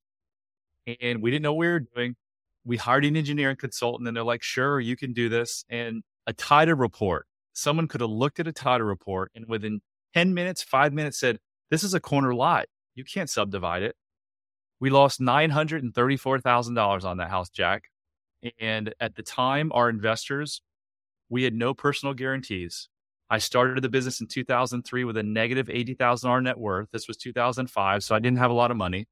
And 1.01 1.23
we 1.23 1.31
didn't 1.31 1.43
know 1.43 1.53
what 1.53 1.61
we 1.61 1.69
were 1.69 1.81
doing. 1.95 2.17
We 2.65 2.77
hired 2.77 3.05
an 3.05 3.17
engineering 3.17 3.57
consultant 3.57 4.09
and 4.09 4.17
they're 4.17 4.25
like, 4.25 4.43
sure, 4.43 4.81
you 4.81 4.97
can 4.97 5.13
do 5.13 5.29
this. 5.29 5.65
And 5.69 6.03
a 6.27 6.33
title 6.33 6.75
report, 6.75 7.27
someone 7.53 7.87
could 7.87 8.01
have 8.01 8.11
looked 8.11 8.41
at 8.41 8.49
a 8.49 8.53
title 8.53 8.87
report 8.87 9.31
and 9.35 9.47
within 9.47 9.81
10 10.15 10.33
minutes, 10.35 10.63
five 10.63 10.93
minutes 10.93 11.21
said, 11.21 11.39
this 11.71 11.85
is 11.85 11.95
a 11.95 12.01
corner 12.01 12.35
lot. 12.35 12.67
You 12.95 13.05
can't 13.05 13.29
subdivide 13.29 13.83
it. 13.83 13.97
We 14.81 14.91
lost 14.91 15.21
$934,000 15.21 17.05
on 17.05 17.17
that 17.19 17.31
house, 17.31 17.51
Jack. 17.51 17.85
And 18.61 18.95
at 19.01 19.17
the 19.17 19.23
time, 19.23 19.71
our 19.75 19.89
investors, 19.89 20.63
we 21.29 21.43
had 21.43 21.55
no 21.55 21.75
personal 21.75 22.15
guarantees. 22.15 22.89
I 23.31 23.39
started 23.39 23.83
the 23.83 23.89
business 23.89 24.21
in 24.21 24.29
2003 24.29 25.05
with 25.05 25.17
a 25.17 25.23
negative 25.23 25.67
$80,000 25.67 26.45
net 26.45 26.59
worth. 26.59 26.89
This 26.93 27.09
was 27.09 27.17
2005, 27.17 28.05
so 28.05 28.15
I 28.15 28.21
didn't 28.21 28.39
have 28.39 28.51
a 28.51 28.55
lot 28.55 28.71
of 28.71 28.77
money. 28.77 29.07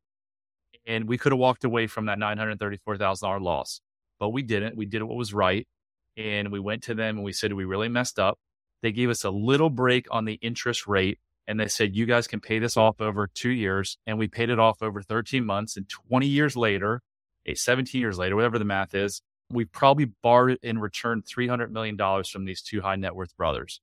And 0.86 1.08
we 1.08 1.18
could 1.18 1.32
have 1.32 1.38
walked 1.38 1.64
away 1.64 1.86
from 1.86 2.06
that 2.06 2.18
$934,000 2.18 3.40
loss, 3.42 3.80
but 4.20 4.30
we 4.30 4.42
didn't. 4.42 4.76
We 4.76 4.86
did 4.86 5.02
what 5.02 5.16
was 5.16 5.34
right. 5.34 5.66
And 6.16 6.52
we 6.52 6.60
went 6.60 6.84
to 6.84 6.94
them 6.94 7.16
and 7.16 7.24
we 7.24 7.32
said, 7.32 7.52
We 7.52 7.64
really 7.64 7.88
messed 7.88 8.18
up. 8.18 8.38
They 8.82 8.92
gave 8.92 9.10
us 9.10 9.24
a 9.24 9.30
little 9.30 9.70
break 9.70 10.06
on 10.10 10.26
the 10.26 10.34
interest 10.34 10.86
rate 10.86 11.18
and 11.46 11.58
they 11.60 11.68
said 11.68 11.96
you 11.96 12.06
guys 12.06 12.26
can 12.26 12.40
pay 12.40 12.58
this 12.58 12.76
off 12.76 13.00
over 13.00 13.28
two 13.28 13.50
years 13.50 13.98
and 14.06 14.18
we 14.18 14.28
paid 14.28 14.50
it 14.50 14.58
off 14.58 14.82
over 14.82 15.02
13 15.02 15.44
months 15.44 15.76
and 15.76 15.88
20 15.88 16.26
years 16.26 16.56
later 16.56 17.02
17 17.52 18.00
years 18.00 18.18
later 18.18 18.36
whatever 18.36 18.58
the 18.58 18.64
math 18.64 18.94
is 18.94 19.22
we 19.50 19.64
probably 19.64 20.06
borrowed 20.22 20.58
and 20.62 20.80
returned 20.80 21.24
$300 21.24 21.70
million 21.70 21.96
from 22.24 22.44
these 22.44 22.62
two 22.62 22.80
high 22.80 22.96
net 22.96 23.14
worth 23.14 23.36
brothers 23.36 23.80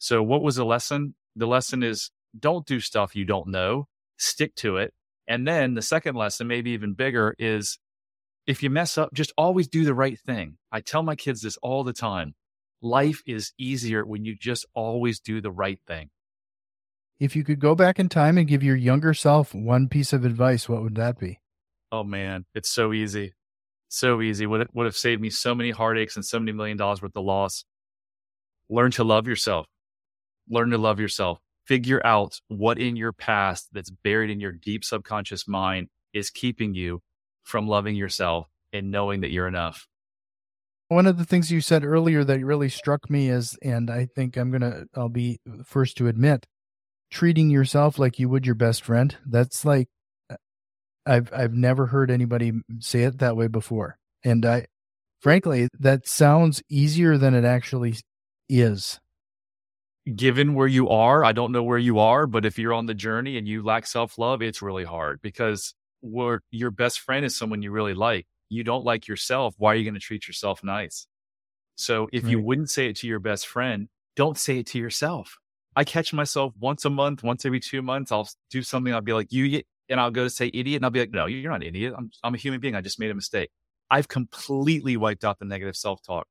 so 0.00 0.20
what 0.20 0.42
was 0.42 0.56
the 0.56 0.64
lesson 0.64 1.14
the 1.36 1.46
lesson 1.46 1.84
is 1.84 2.10
don't 2.36 2.66
do 2.66 2.80
stuff 2.80 3.14
you 3.14 3.24
don't 3.24 3.46
know 3.46 3.86
stick 4.18 4.52
to 4.56 4.76
it 4.76 4.92
and 5.28 5.46
then 5.46 5.74
the 5.74 5.82
second 5.82 6.16
lesson 6.16 6.48
maybe 6.48 6.72
even 6.72 6.94
bigger 6.94 7.36
is 7.38 7.78
if 8.50 8.64
you 8.64 8.70
mess 8.70 8.98
up, 8.98 9.12
just 9.14 9.32
always 9.38 9.68
do 9.68 9.84
the 9.84 9.94
right 9.94 10.18
thing. 10.18 10.56
I 10.72 10.80
tell 10.80 11.04
my 11.04 11.14
kids 11.14 11.42
this 11.42 11.56
all 11.58 11.84
the 11.84 11.92
time. 11.92 12.34
Life 12.82 13.22
is 13.26 13.52
easier 13.58 14.04
when 14.04 14.24
you 14.24 14.34
just 14.34 14.66
always 14.74 15.20
do 15.20 15.40
the 15.40 15.52
right 15.52 15.78
thing. 15.86 16.10
If 17.20 17.36
you 17.36 17.44
could 17.44 17.60
go 17.60 17.76
back 17.76 18.00
in 18.00 18.08
time 18.08 18.38
and 18.38 18.48
give 18.48 18.64
your 18.64 18.74
younger 18.74 19.14
self 19.14 19.54
one 19.54 19.88
piece 19.88 20.12
of 20.12 20.24
advice, 20.24 20.68
what 20.68 20.82
would 20.82 20.96
that 20.96 21.18
be? 21.18 21.38
Oh 21.92 22.02
man, 22.02 22.46
it's 22.54 22.70
so 22.70 22.92
easy. 22.92 23.34
So 23.88 24.20
easy. 24.22 24.46
Would 24.46 24.62
it 24.62 24.70
would 24.72 24.86
have 24.86 24.96
saved 24.96 25.20
me 25.20 25.30
so 25.30 25.54
many 25.54 25.70
heartaches 25.70 26.16
and 26.16 26.24
so 26.24 26.38
many 26.38 26.52
million 26.52 26.76
dollars 26.76 27.02
worth 27.02 27.14
of 27.14 27.24
loss. 27.24 27.64
Learn 28.68 28.90
to 28.92 29.04
love 29.04 29.28
yourself. 29.28 29.66
Learn 30.48 30.70
to 30.70 30.78
love 30.78 31.00
yourself. 31.00 31.38
Figure 31.66 32.04
out 32.04 32.40
what 32.48 32.78
in 32.78 32.96
your 32.96 33.12
past 33.12 33.68
that's 33.72 33.90
buried 33.90 34.30
in 34.30 34.40
your 34.40 34.52
deep 34.52 34.84
subconscious 34.84 35.46
mind 35.46 35.88
is 36.12 36.30
keeping 36.30 36.74
you 36.74 37.02
from 37.44 37.68
loving 37.68 37.94
yourself 37.94 38.48
and 38.72 38.90
knowing 38.90 39.20
that 39.20 39.30
you're 39.30 39.46
enough. 39.48 39.86
One 40.88 41.06
of 41.06 41.18
the 41.18 41.24
things 41.24 41.52
you 41.52 41.60
said 41.60 41.84
earlier 41.84 42.24
that 42.24 42.44
really 42.44 42.68
struck 42.68 43.08
me 43.08 43.28
is, 43.28 43.56
and 43.62 43.88
I 43.90 44.06
think 44.06 44.36
I'm 44.36 44.50
going 44.50 44.62
to, 44.62 44.86
I'll 44.96 45.08
be 45.08 45.38
first 45.64 45.96
to 45.98 46.08
admit, 46.08 46.46
treating 47.12 47.50
yourself 47.50 47.98
like 47.98 48.18
you 48.18 48.28
would 48.28 48.46
your 48.46 48.56
best 48.56 48.82
friend. 48.82 49.16
That's 49.24 49.64
like, 49.64 49.86
I've, 51.06 51.32
I've 51.32 51.54
never 51.54 51.86
heard 51.86 52.10
anybody 52.10 52.52
say 52.80 53.04
it 53.04 53.18
that 53.18 53.36
way 53.36 53.46
before. 53.46 53.98
And 54.24 54.44
I, 54.44 54.66
frankly, 55.20 55.68
that 55.78 56.08
sounds 56.08 56.62
easier 56.68 57.16
than 57.16 57.34
it 57.34 57.44
actually 57.44 57.94
is. 58.48 58.98
Given 60.14 60.54
where 60.54 60.66
you 60.66 60.88
are, 60.88 61.24
I 61.24 61.32
don't 61.32 61.52
know 61.52 61.62
where 61.62 61.78
you 61.78 61.98
are, 61.98 62.26
but 62.26 62.44
if 62.44 62.58
you're 62.58 62.72
on 62.72 62.86
the 62.86 62.94
journey 62.94 63.36
and 63.36 63.46
you 63.46 63.62
lack 63.62 63.86
self 63.86 64.18
love, 64.18 64.42
it's 64.42 64.62
really 64.62 64.84
hard 64.84 65.20
because 65.22 65.74
where 66.00 66.40
your 66.50 66.70
best 66.70 67.00
friend 67.00 67.24
is 67.24 67.36
someone 67.36 67.62
you 67.62 67.70
really 67.70 67.94
like. 67.94 68.26
You 68.48 68.64
don't 68.64 68.84
like 68.84 69.06
yourself. 69.06 69.54
Why 69.58 69.72
are 69.72 69.76
you 69.76 69.84
going 69.84 69.94
to 69.94 70.00
treat 70.00 70.26
yourself 70.26 70.64
nice? 70.64 71.06
So 71.76 72.08
if 72.12 72.24
right. 72.24 72.30
you 72.30 72.42
wouldn't 72.42 72.70
say 72.70 72.88
it 72.88 72.96
to 72.96 73.06
your 73.06 73.20
best 73.20 73.46
friend, 73.46 73.88
don't 74.16 74.36
say 74.36 74.58
it 74.58 74.66
to 74.68 74.78
yourself. 74.78 75.38
I 75.76 75.84
catch 75.84 76.12
myself 76.12 76.52
once 76.58 76.84
a 76.84 76.90
month, 76.90 77.22
once 77.22 77.46
every 77.46 77.60
two 77.60 77.80
months. 77.80 78.10
I'll 78.10 78.28
do 78.50 78.62
something. 78.62 78.92
I'll 78.92 79.00
be 79.00 79.12
like, 79.12 79.32
you, 79.32 79.62
and 79.88 80.00
I'll 80.00 80.10
go 80.10 80.24
to 80.24 80.30
say 80.30 80.50
idiot. 80.52 80.76
And 80.76 80.84
I'll 80.84 80.90
be 80.90 81.00
like, 81.00 81.12
no, 81.12 81.26
you're 81.26 81.50
not 81.50 81.62
an 81.62 81.68
idiot. 81.68 81.94
I'm, 81.96 82.10
I'm 82.24 82.34
a 82.34 82.38
human 82.38 82.60
being. 82.60 82.74
I 82.74 82.80
just 82.80 82.98
made 82.98 83.10
a 83.10 83.14
mistake. 83.14 83.50
I've 83.90 84.08
completely 84.08 84.96
wiped 84.96 85.24
out 85.24 85.38
the 85.38 85.44
negative 85.44 85.76
self 85.76 86.02
talk. 86.02 86.26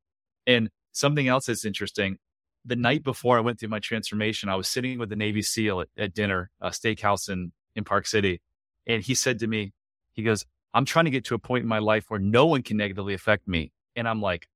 And 0.46 0.70
something 0.92 1.28
else 1.28 1.46
that's 1.46 1.66
interesting 1.66 2.18
the 2.66 2.76
night 2.76 3.04
before 3.04 3.38
I 3.38 3.42
went 3.42 3.60
through 3.60 3.70
my 3.70 3.80
transformation, 3.80 4.50
I 4.50 4.56
was 4.56 4.68
sitting 4.68 5.00
with 5.00 5.10
the 5.10 5.16
Navy 5.16 5.42
SEAL 5.42 5.82
at, 5.82 5.88
at 5.98 6.14
dinner, 6.14 6.52
a 6.62 6.70
steakhouse 6.70 7.30
in, 7.30 7.52
in 7.76 7.84
Park 7.84 8.06
City. 8.06 8.42
And 8.86 9.04
he 9.04 9.16
said 9.16 9.40
to 9.40 9.48
me, 9.48 9.74
he 10.14 10.24
goes, 10.24 10.46
I'm 10.74 10.86
trying 10.86 11.06
to 11.06 11.12
get 11.12 11.26
to 11.26 11.36
a 11.36 11.40
point 11.40 11.64
in 11.64 11.68
my 11.68 11.80
life 11.80 12.06
where 12.10 12.20
no 12.20 12.46
one 12.46 12.62
can 12.62 12.78
negatively 12.78 13.14
affect 13.14 13.48
me. 13.48 13.72
And 13.96 14.08
I'm 14.08 14.22
like, 14.22 14.48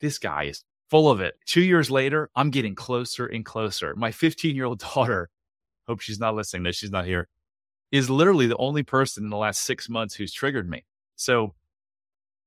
this 0.00 0.18
guy 0.18 0.44
is 0.44 0.64
full 0.90 1.10
of 1.10 1.20
it. 1.20 1.34
Two 1.46 1.62
years 1.62 1.90
later, 1.90 2.30
I'm 2.36 2.50
getting 2.50 2.74
closer 2.74 3.26
and 3.26 3.44
closer. 3.44 3.94
My 3.96 4.12
15 4.12 4.54
year 4.54 4.66
old 4.66 4.78
daughter, 4.94 5.30
hope 5.86 6.00
she's 6.00 6.20
not 6.20 6.34
listening, 6.34 6.64
that 6.64 6.74
she's 6.74 6.90
not 6.90 7.06
here, 7.06 7.28
is 7.90 8.08
literally 8.08 8.46
the 8.46 8.56
only 8.56 8.82
person 8.82 9.24
in 9.24 9.30
the 9.30 9.36
last 9.36 9.62
six 9.62 9.88
months 9.88 10.14
who's 10.14 10.32
triggered 10.32 10.68
me. 10.68 10.84
So 11.16 11.54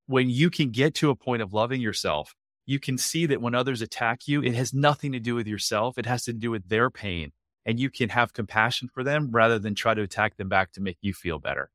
when 0.07 0.29
you 0.29 0.49
can 0.49 0.71
get 0.71 0.93
to 0.95 1.09
a 1.09 1.15
point 1.15 1.41
of 1.41 1.53
loving 1.53 1.81
yourself, 1.81 2.35
you 2.65 2.79
can 2.79 2.97
see 2.97 3.25
that 3.27 3.41
when 3.41 3.55
others 3.55 3.81
attack 3.81 4.27
you, 4.27 4.41
it 4.41 4.55
has 4.55 4.73
nothing 4.73 5.11
to 5.11 5.19
do 5.19 5.35
with 5.35 5.47
yourself. 5.47 5.97
It 5.97 6.05
has 6.05 6.23
to 6.25 6.33
do 6.33 6.51
with 6.51 6.67
their 6.69 6.89
pain 6.89 7.31
and 7.65 7.79
you 7.79 7.89
can 7.89 8.09
have 8.09 8.33
compassion 8.33 8.89
for 8.93 9.03
them 9.03 9.29
rather 9.31 9.59
than 9.59 9.75
try 9.75 9.93
to 9.93 10.03
attack 10.03 10.37
them 10.37 10.47
back 10.47 10.71
to 10.73 10.81
make 10.81 10.97
you 11.01 11.13
feel 11.13 11.39
better. 11.39 11.71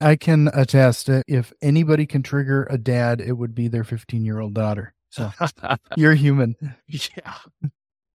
I 0.00 0.16
can 0.16 0.50
attest 0.52 1.08
if 1.08 1.52
anybody 1.60 2.06
can 2.06 2.22
trigger 2.22 2.66
a 2.70 2.78
dad, 2.78 3.20
it 3.20 3.32
would 3.32 3.54
be 3.54 3.68
their 3.68 3.84
15 3.84 4.24
year 4.24 4.40
old 4.40 4.54
daughter. 4.54 4.94
So 5.10 5.30
you're 5.96 6.14
human. 6.14 6.56
Yeah. 6.88 7.34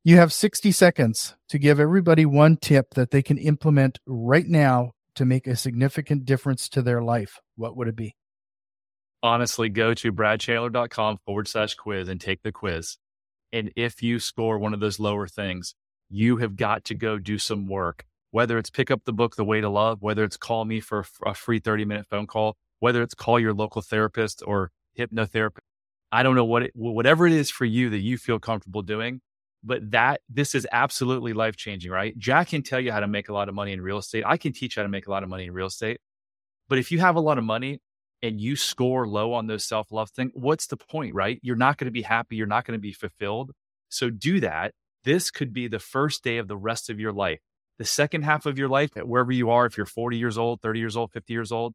You 0.03 0.17
have 0.17 0.31
60 0.31 0.71
seconds 0.71 1.35
to 1.49 1.59
give 1.59 1.79
everybody 1.79 2.25
one 2.25 2.57
tip 2.57 2.93
that 2.95 3.11
they 3.11 3.21
can 3.21 3.37
implement 3.37 3.99
right 4.05 4.47
now 4.47 4.91
to 5.15 5.25
make 5.25 5.45
a 5.45 5.55
significant 5.55 6.25
difference 6.25 6.69
to 6.69 6.81
their 6.81 7.01
life. 7.01 7.39
What 7.55 7.75
would 7.75 7.87
it 7.87 7.95
be? 7.95 8.15
Honestly, 9.21 9.67
go 9.67 9.93
to 9.93 10.13
bradchandler.com 10.13 11.17
forward 11.25 11.47
slash 11.47 11.75
quiz 11.75 12.07
and 12.07 12.21
take 12.21 12.41
the 12.41 12.51
quiz. 12.51 12.97
And 13.51 13.71
if 13.75 14.01
you 14.01 14.19
score 14.19 14.57
one 14.57 14.73
of 14.73 14.79
those 14.79 14.99
lower 14.99 15.27
things, 15.27 15.75
you 16.09 16.37
have 16.37 16.55
got 16.55 16.85
to 16.85 16.95
go 16.95 17.17
do 17.17 17.37
some 17.37 17.67
work, 17.67 18.05
whether 18.31 18.57
it's 18.57 18.69
pick 18.69 18.89
up 18.89 19.01
the 19.05 19.13
book, 19.13 19.35
The 19.35 19.43
Way 19.43 19.59
to 19.61 19.69
Love, 19.69 20.01
whether 20.01 20.23
it's 20.23 20.37
call 20.37 20.63
me 20.65 20.79
for 20.79 21.05
a 21.25 21.33
free 21.33 21.59
30 21.59 21.85
minute 21.85 22.07
phone 22.09 22.27
call, 22.27 22.55
whether 22.79 23.01
it's 23.01 23.13
call 23.13 23.39
your 23.39 23.53
local 23.53 23.81
therapist 23.81 24.41
or 24.45 24.71
hypnotherapist. 24.97 25.59
I 26.11 26.23
don't 26.23 26.35
know 26.35 26.45
what 26.45 26.63
it, 26.63 26.71
whatever 26.73 27.27
it 27.27 27.33
is 27.33 27.51
for 27.51 27.65
you 27.65 27.89
that 27.91 27.99
you 27.99 28.17
feel 28.17 28.39
comfortable 28.39 28.81
doing, 28.81 29.21
but 29.63 29.91
that 29.91 30.21
this 30.29 30.55
is 30.55 30.65
absolutely 30.71 31.33
life 31.33 31.55
changing, 31.55 31.91
right? 31.91 32.17
Jack 32.17 32.49
can 32.49 32.63
tell 32.63 32.79
you 32.79 32.91
how 32.91 32.99
to 32.99 33.07
make 33.07 33.29
a 33.29 33.33
lot 33.33 33.49
of 33.49 33.55
money 33.55 33.73
in 33.73 33.81
real 33.81 33.97
estate. 33.97 34.23
I 34.25 34.37
can 34.37 34.53
teach 34.53 34.75
you 34.75 34.81
how 34.81 34.85
to 34.85 34.89
make 34.89 35.07
a 35.07 35.11
lot 35.11 35.23
of 35.23 35.29
money 35.29 35.45
in 35.45 35.51
real 35.51 35.67
estate. 35.67 35.99
But 36.67 36.79
if 36.79 36.91
you 36.91 36.99
have 36.99 37.15
a 37.15 37.19
lot 37.19 37.37
of 37.37 37.43
money 37.43 37.79
and 38.21 38.39
you 38.39 38.55
score 38.55 39.07
low 39.07 39.33
on 39.33 39.47
those 39.47 39.65
self 39.65 39.91
love 39.91 40.09
things, 40.11 40.31
what's 40.33 40.67
the 40.67 40.77
point, 40.77 41.13
right? 41.15 41.39
You're 41.41 41.55
not 41.55 41.77
going 41.77 41.85
to 41.85 41.91
be 41.91 42.01
happy. 42.01 42.35
You're 42.35 42.47
not 42.47 42.65
going 42.65 42.77
to 42.77 42.81
be 42.81 42.93
fulfilled. 42.93 43.51
So 43.89 44.09
do 44.09 44.39
that 44.41 44.73
this 45.03 45.31
could 45.31 45.53
be 45.53 45.67
the 45.67 45.79
first 45.79 46.23
day 46.23 46.37
of 46.37 46.47
the 46.47 46.57
rest 46.57 46.89
of 46.89 46.99
your 46.99 47.13
life. 47.13 47.39
The 47.77 47.85
second 47.85 48.23
half 48.23 48.45
of 48.45 48.57
your 48.57 48.67
life, 48.67 48.91
wherever 48.95 49.31
you 49.31 49.49
are, 49.49 49.65
if 49.65 49.77
you're 49.77 49.85
40 49.85 50.17
years 50.17 50.37
old, 50.37 50.61
30 50.61 50.79
years 50.79 50.97
old, 50.97 51.11
50 51.11 51.33
years 51.33 51.51
old, 51.51 51.73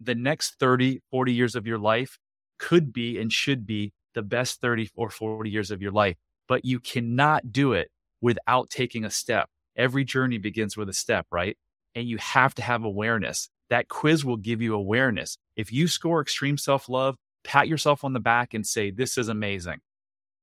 the 0.00 0.14
next 0.14 0.56
30, 0.58 1.00
40 1.10 1.32
years 1.32 1.54
of 1.54 1.66
your 1.66 1.78
life 1.78 2.18
could 2.58 2.92
be 2.92 3.18
and 3.18 3.32
should 3.32 3.66
be 3.66 3.92
the 4.14 4.22
best 4.22 4.60
30 4.60 4.90
or 4.96 5.10
40 5.10 5.48
years 5.48 5.70
of 5.70 5.80
your 5.80 5.92
life. 5.92 6.16
But 6.48 6.64
you 6.64 6.80
cannot 6.80 7.52
do 7.52 7.72
it 7.72 7.88
without 8.20 8.70
taking 8.70 9.04
a 9.04 9.10
step. 9.10 9.48
Every 9.76 10.04
journey 10.04 10.38
begins 10.38 10.76
with 10.76 10.88
a 10.88 10.92
step, 10.92 11.26
right? 11.30 11.56
And 11.94 12.08
you 12.08 12.18
have 12.18 12.54
to 12.56 12.62
have 12.62 12.82
awareness. 12.82 13.48
That 13.70 13.88
quiz 13.88 14.24
will 14.24 14.36
give 14.36 14.62
you 14.62 14.74
awareness. 14.74 15.36
If 15.56 15.72
you 15.72 15.88
score 15.88 16.20
extreme 16.20 16.56
self 16.56 16.88
love, 16.88 17.16
pat 17.44 17.68
yourself 17.68 18.04
on 18.04 18.12
the 18.12 18.20
back 18.20 18.54
and 18.54 18.66
say, 18.66 18.90
This 18.90 19.18
is 19.18 19.28
amazing. 19.28 19.78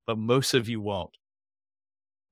But 0.05 0.17
most 0.17 0.53
of 0.53 0.69
you 0.69 0.81
won't. 0.81 1.17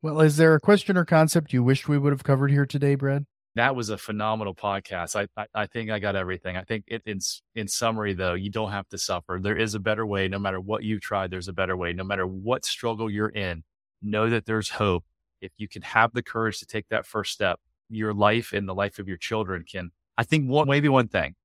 Well, 0.02 0.20
is 0.20 0.38
there 0.38 0.54
a 0.54 0.60
question 0.60 0.98
or 0.98 1.06
concept 1.06 1.54
you 1.54 1.64
wished 1.64 1.88
we 1.88 1.98
would 1.98 2.12
have 2.12 2.24
covered 2.24 2.52
here 2.52 2.66
today, 2.66 2.96
Brad? 2.96 3.26
That 3.56 3.76
was 3.76 3.90
a 3.90 3.98
phenomenal 3.98 4.54
podcast. 4.54 5.16
I, 5.16 5.28
I, 5.42 5.46
I 5.54 5.66
think 5.68 5.92
I 5.92 6.00
got 6.00 6.16
everything. 6.16 6.58
I 6.58 6.64
think 6.64 6.86
it, 6.88 7.04
in 7.06 7.20
in 7.56 7.68
summary, 7.68 8.14
though, 8.14 8.34
you 8.34 8.50
don't 8.50 8.72
have 8.72 8.90
to 8.90 8.98
suffer. 8.98 9.40
There 9.42 9.56
is 9.56 9.76
a 9.76 9.80
better 9.80 10.06
way. 10.06 10.28
No 10.28 10.40
matter 10.40 10.60
what 10.60 10.84
you've 10.84 11.02
tried, 11.02 11.32
there's 11.32 11.48
a 11.48 11.54
better 11.54 11.78
way. 11.78 11.94
No 11.94 12.04
matter 12.04 12.28
what 12.28 12.66
struggle 12.66 13.10
you're 13.10 13.30
in, 13.30 13.64
know 14.02 14.30
that 14.30 14.46
there's 14.46 14.70
hope. 14.70 15.06
If 15.40 15.52
you 15.58 15.68
can 15.68 15.84
have 15.84 16.12
the 16.14 16.24
courage 16.24 16.60
to 16.60 16.66
take 16.66 16.88
that 16.90 17.06
first 17.06 17.32
step, 17.32 17.60
your 17.90 18.14
life 18.14 18.54
and 18.54 18.68
the 18.68 18.76
life 18.76 19.00
of 19.00 19.08
your 19.08 19.18
children 19.18 19.64
can. 19.70 19.92
I 20.18 20.24
think 20.24 20.50
one 20.50 20.68
maybe 20.68 20.90
one 20.90 21.08
thing. 21.08 21.36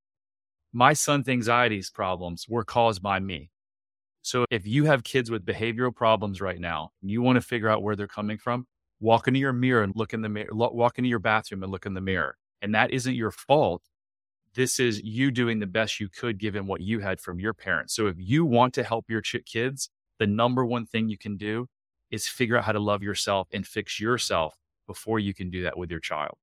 My 0.72 0.92
son's 0.92 1.28
anxieties 1.28 1.90
problems 1.90 2.46
were 2.48 2.64
caused 2.64 3.02
by 3.02 3.18
me. 3.20 3.50
So 4.22 4.44
if 4.50 4.66
you 4.66 4.85
have 4.85 5.04
kids 5.04 5.31
with 5.31 5.46
behavioral 5.46 5.94
problems 5.94 6.40
right 6.40 6.61
now, 6.61 6.90
and 7.00 7.11
you 7.11 7.22
want 7.22 7.37
to 7.37 7.40
figure 7.40 7.68
out 7.68 7.83
where 7.83 7.96
they're 7.96 8.07
coming 8.07 8.37
from, 8.37 8.66
walk 9.00 9.26
into 9.26 9.40
your 9.40 9.52
mirror 9.52 9.83
and 9.83 9.92
look 9.96 10.12
in 10.12 10.20
the 10.20 10.28
mirror, 10.28 10.50
walk 10.52 10.98
into 10.98 11.09
your 11.09 11.18
bathroom 11.18 11.62
and 11.62 11.72
look 11.72 11.87
in 11.87 11.94
the 11.94 12.00
mirror. 12.00 12.37
And 12.61 12.74
that 12.74 12.90
isn't 12.90 13.14
your 13.14 13.31
fault. 13.31 13.83
This 14.54 14.81
is 14.81 15.00
you 15.02 15.31
doing 15.31 15.61
the 15.61 15.66
best 15.66 16.00
you 16.00 16.09
could 16.09 16.38
given 16.38 16.66
what 16.66 16.81
you 16.81 16.98
had 16.98 17.20
from 17.20 17.38
your 17.38 17.54
parents. 17.54 17.94
So 17.94 18.07
if 18.07 18.16
you 18.18 18.44
want 18.44 18.74
to 18.74 18.83
help 18.83 19.07
your 19.09 19.22
kids, 19.22 19.88
the 20.18 20.26
number 20.26 20.66
one 20.66 20.85
thing 20.85 21.09
you 21.09 21.18
can 21.18 21.37
do 21.37 21.68
is 22.11 22.26
figure 22.26 22.59
out 22.59 22.64
how 22.64 22.72
to 22.72 22.81
love 22.81 23.02
yourself 23.02 23.48
and 23.52 23.66
fix 23.66 24.00
yourself 24.00 24.57
before 24.87 25.18
you 25.18 25.33
can 25.33 25.48
do 25.48 25.62
that 25.62 25.78
with 25.78 25.90
your 25.90 26.00
child. 26.00 26.37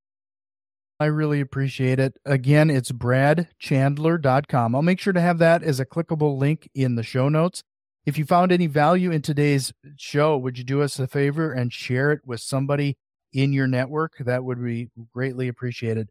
I 0.98 1.06
really 1.06 1.40
appreciate 1.40 1.98
it. 1.98 2.16
Again, 2.24 2.70
it's 2.70 2.90
bradchandler.com. 2.90 4.74
I'll 4.74 4.82
make 4.82 5.00
sure 5.00 5.12
to 5.12 5.20
have 5.20 5.38
that 5.38 5.62
as 5.62 5.78
a 5.78 5.86
clickable 5.86 6.38
link 6.38 6.70
in 6.74 6.94
the 6.94 7.02
show 7.02 7.28
notes. 7.28 7.62
If 8.06 8.16
you 8.16 8.24
found 8.24 8.52
any 8.52 8.66
value 8.66 9.10
in 9.10 9.20
today's 9.20 9.72
show, 9.96 10.38
would 10.38 10.56
you 10.56 10.64
do 10.64 10.80
us 10.80 10.98
a 10.98 11.06
favor 11.06 11.52
and 11.52 11.72
share 11.72 12.12
it 12.12 12.20
with 12.24 12.40
somebody 12.40 12.96
in 13.32 13.52
your 13.52 13.66
network? 13.66 14.14
That 14.20 14.44
would 14.44 14.62
be 14.62 14.90
greatly 15.12 15.48
appreciated. 15.48 16.08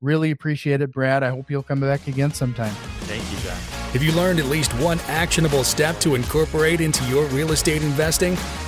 Really 0.00 0.30
appreciate 0.30 0.82
it, 0.82 0.92
Brad. 0.92 1.24
I 1.24 1.30
hope 1.30 1.50
you'll 1.50 1.62
come 1.62 1.80
back 1.80 2.06
again 2.06 2.32
sometime. 2.32 2.74
Thank 3.00 3.24
you, 3.32 3.38
Jack. 3.38 3.58
Have 3.92 4.02
you 4.02 4.12
learned 4.12 4.38
at 4.38 4.46
least 4.46 4.70
one 4.74 5.00
actionable 5.08 5.64
step 5.64 5.98
to 6.00 6.14
incorporate 6.14 6.80
into 6.80 7.02
your 7.06 7.24
real 7.26 7.50
estate 7.50 7.82
investing? 7.82 8.36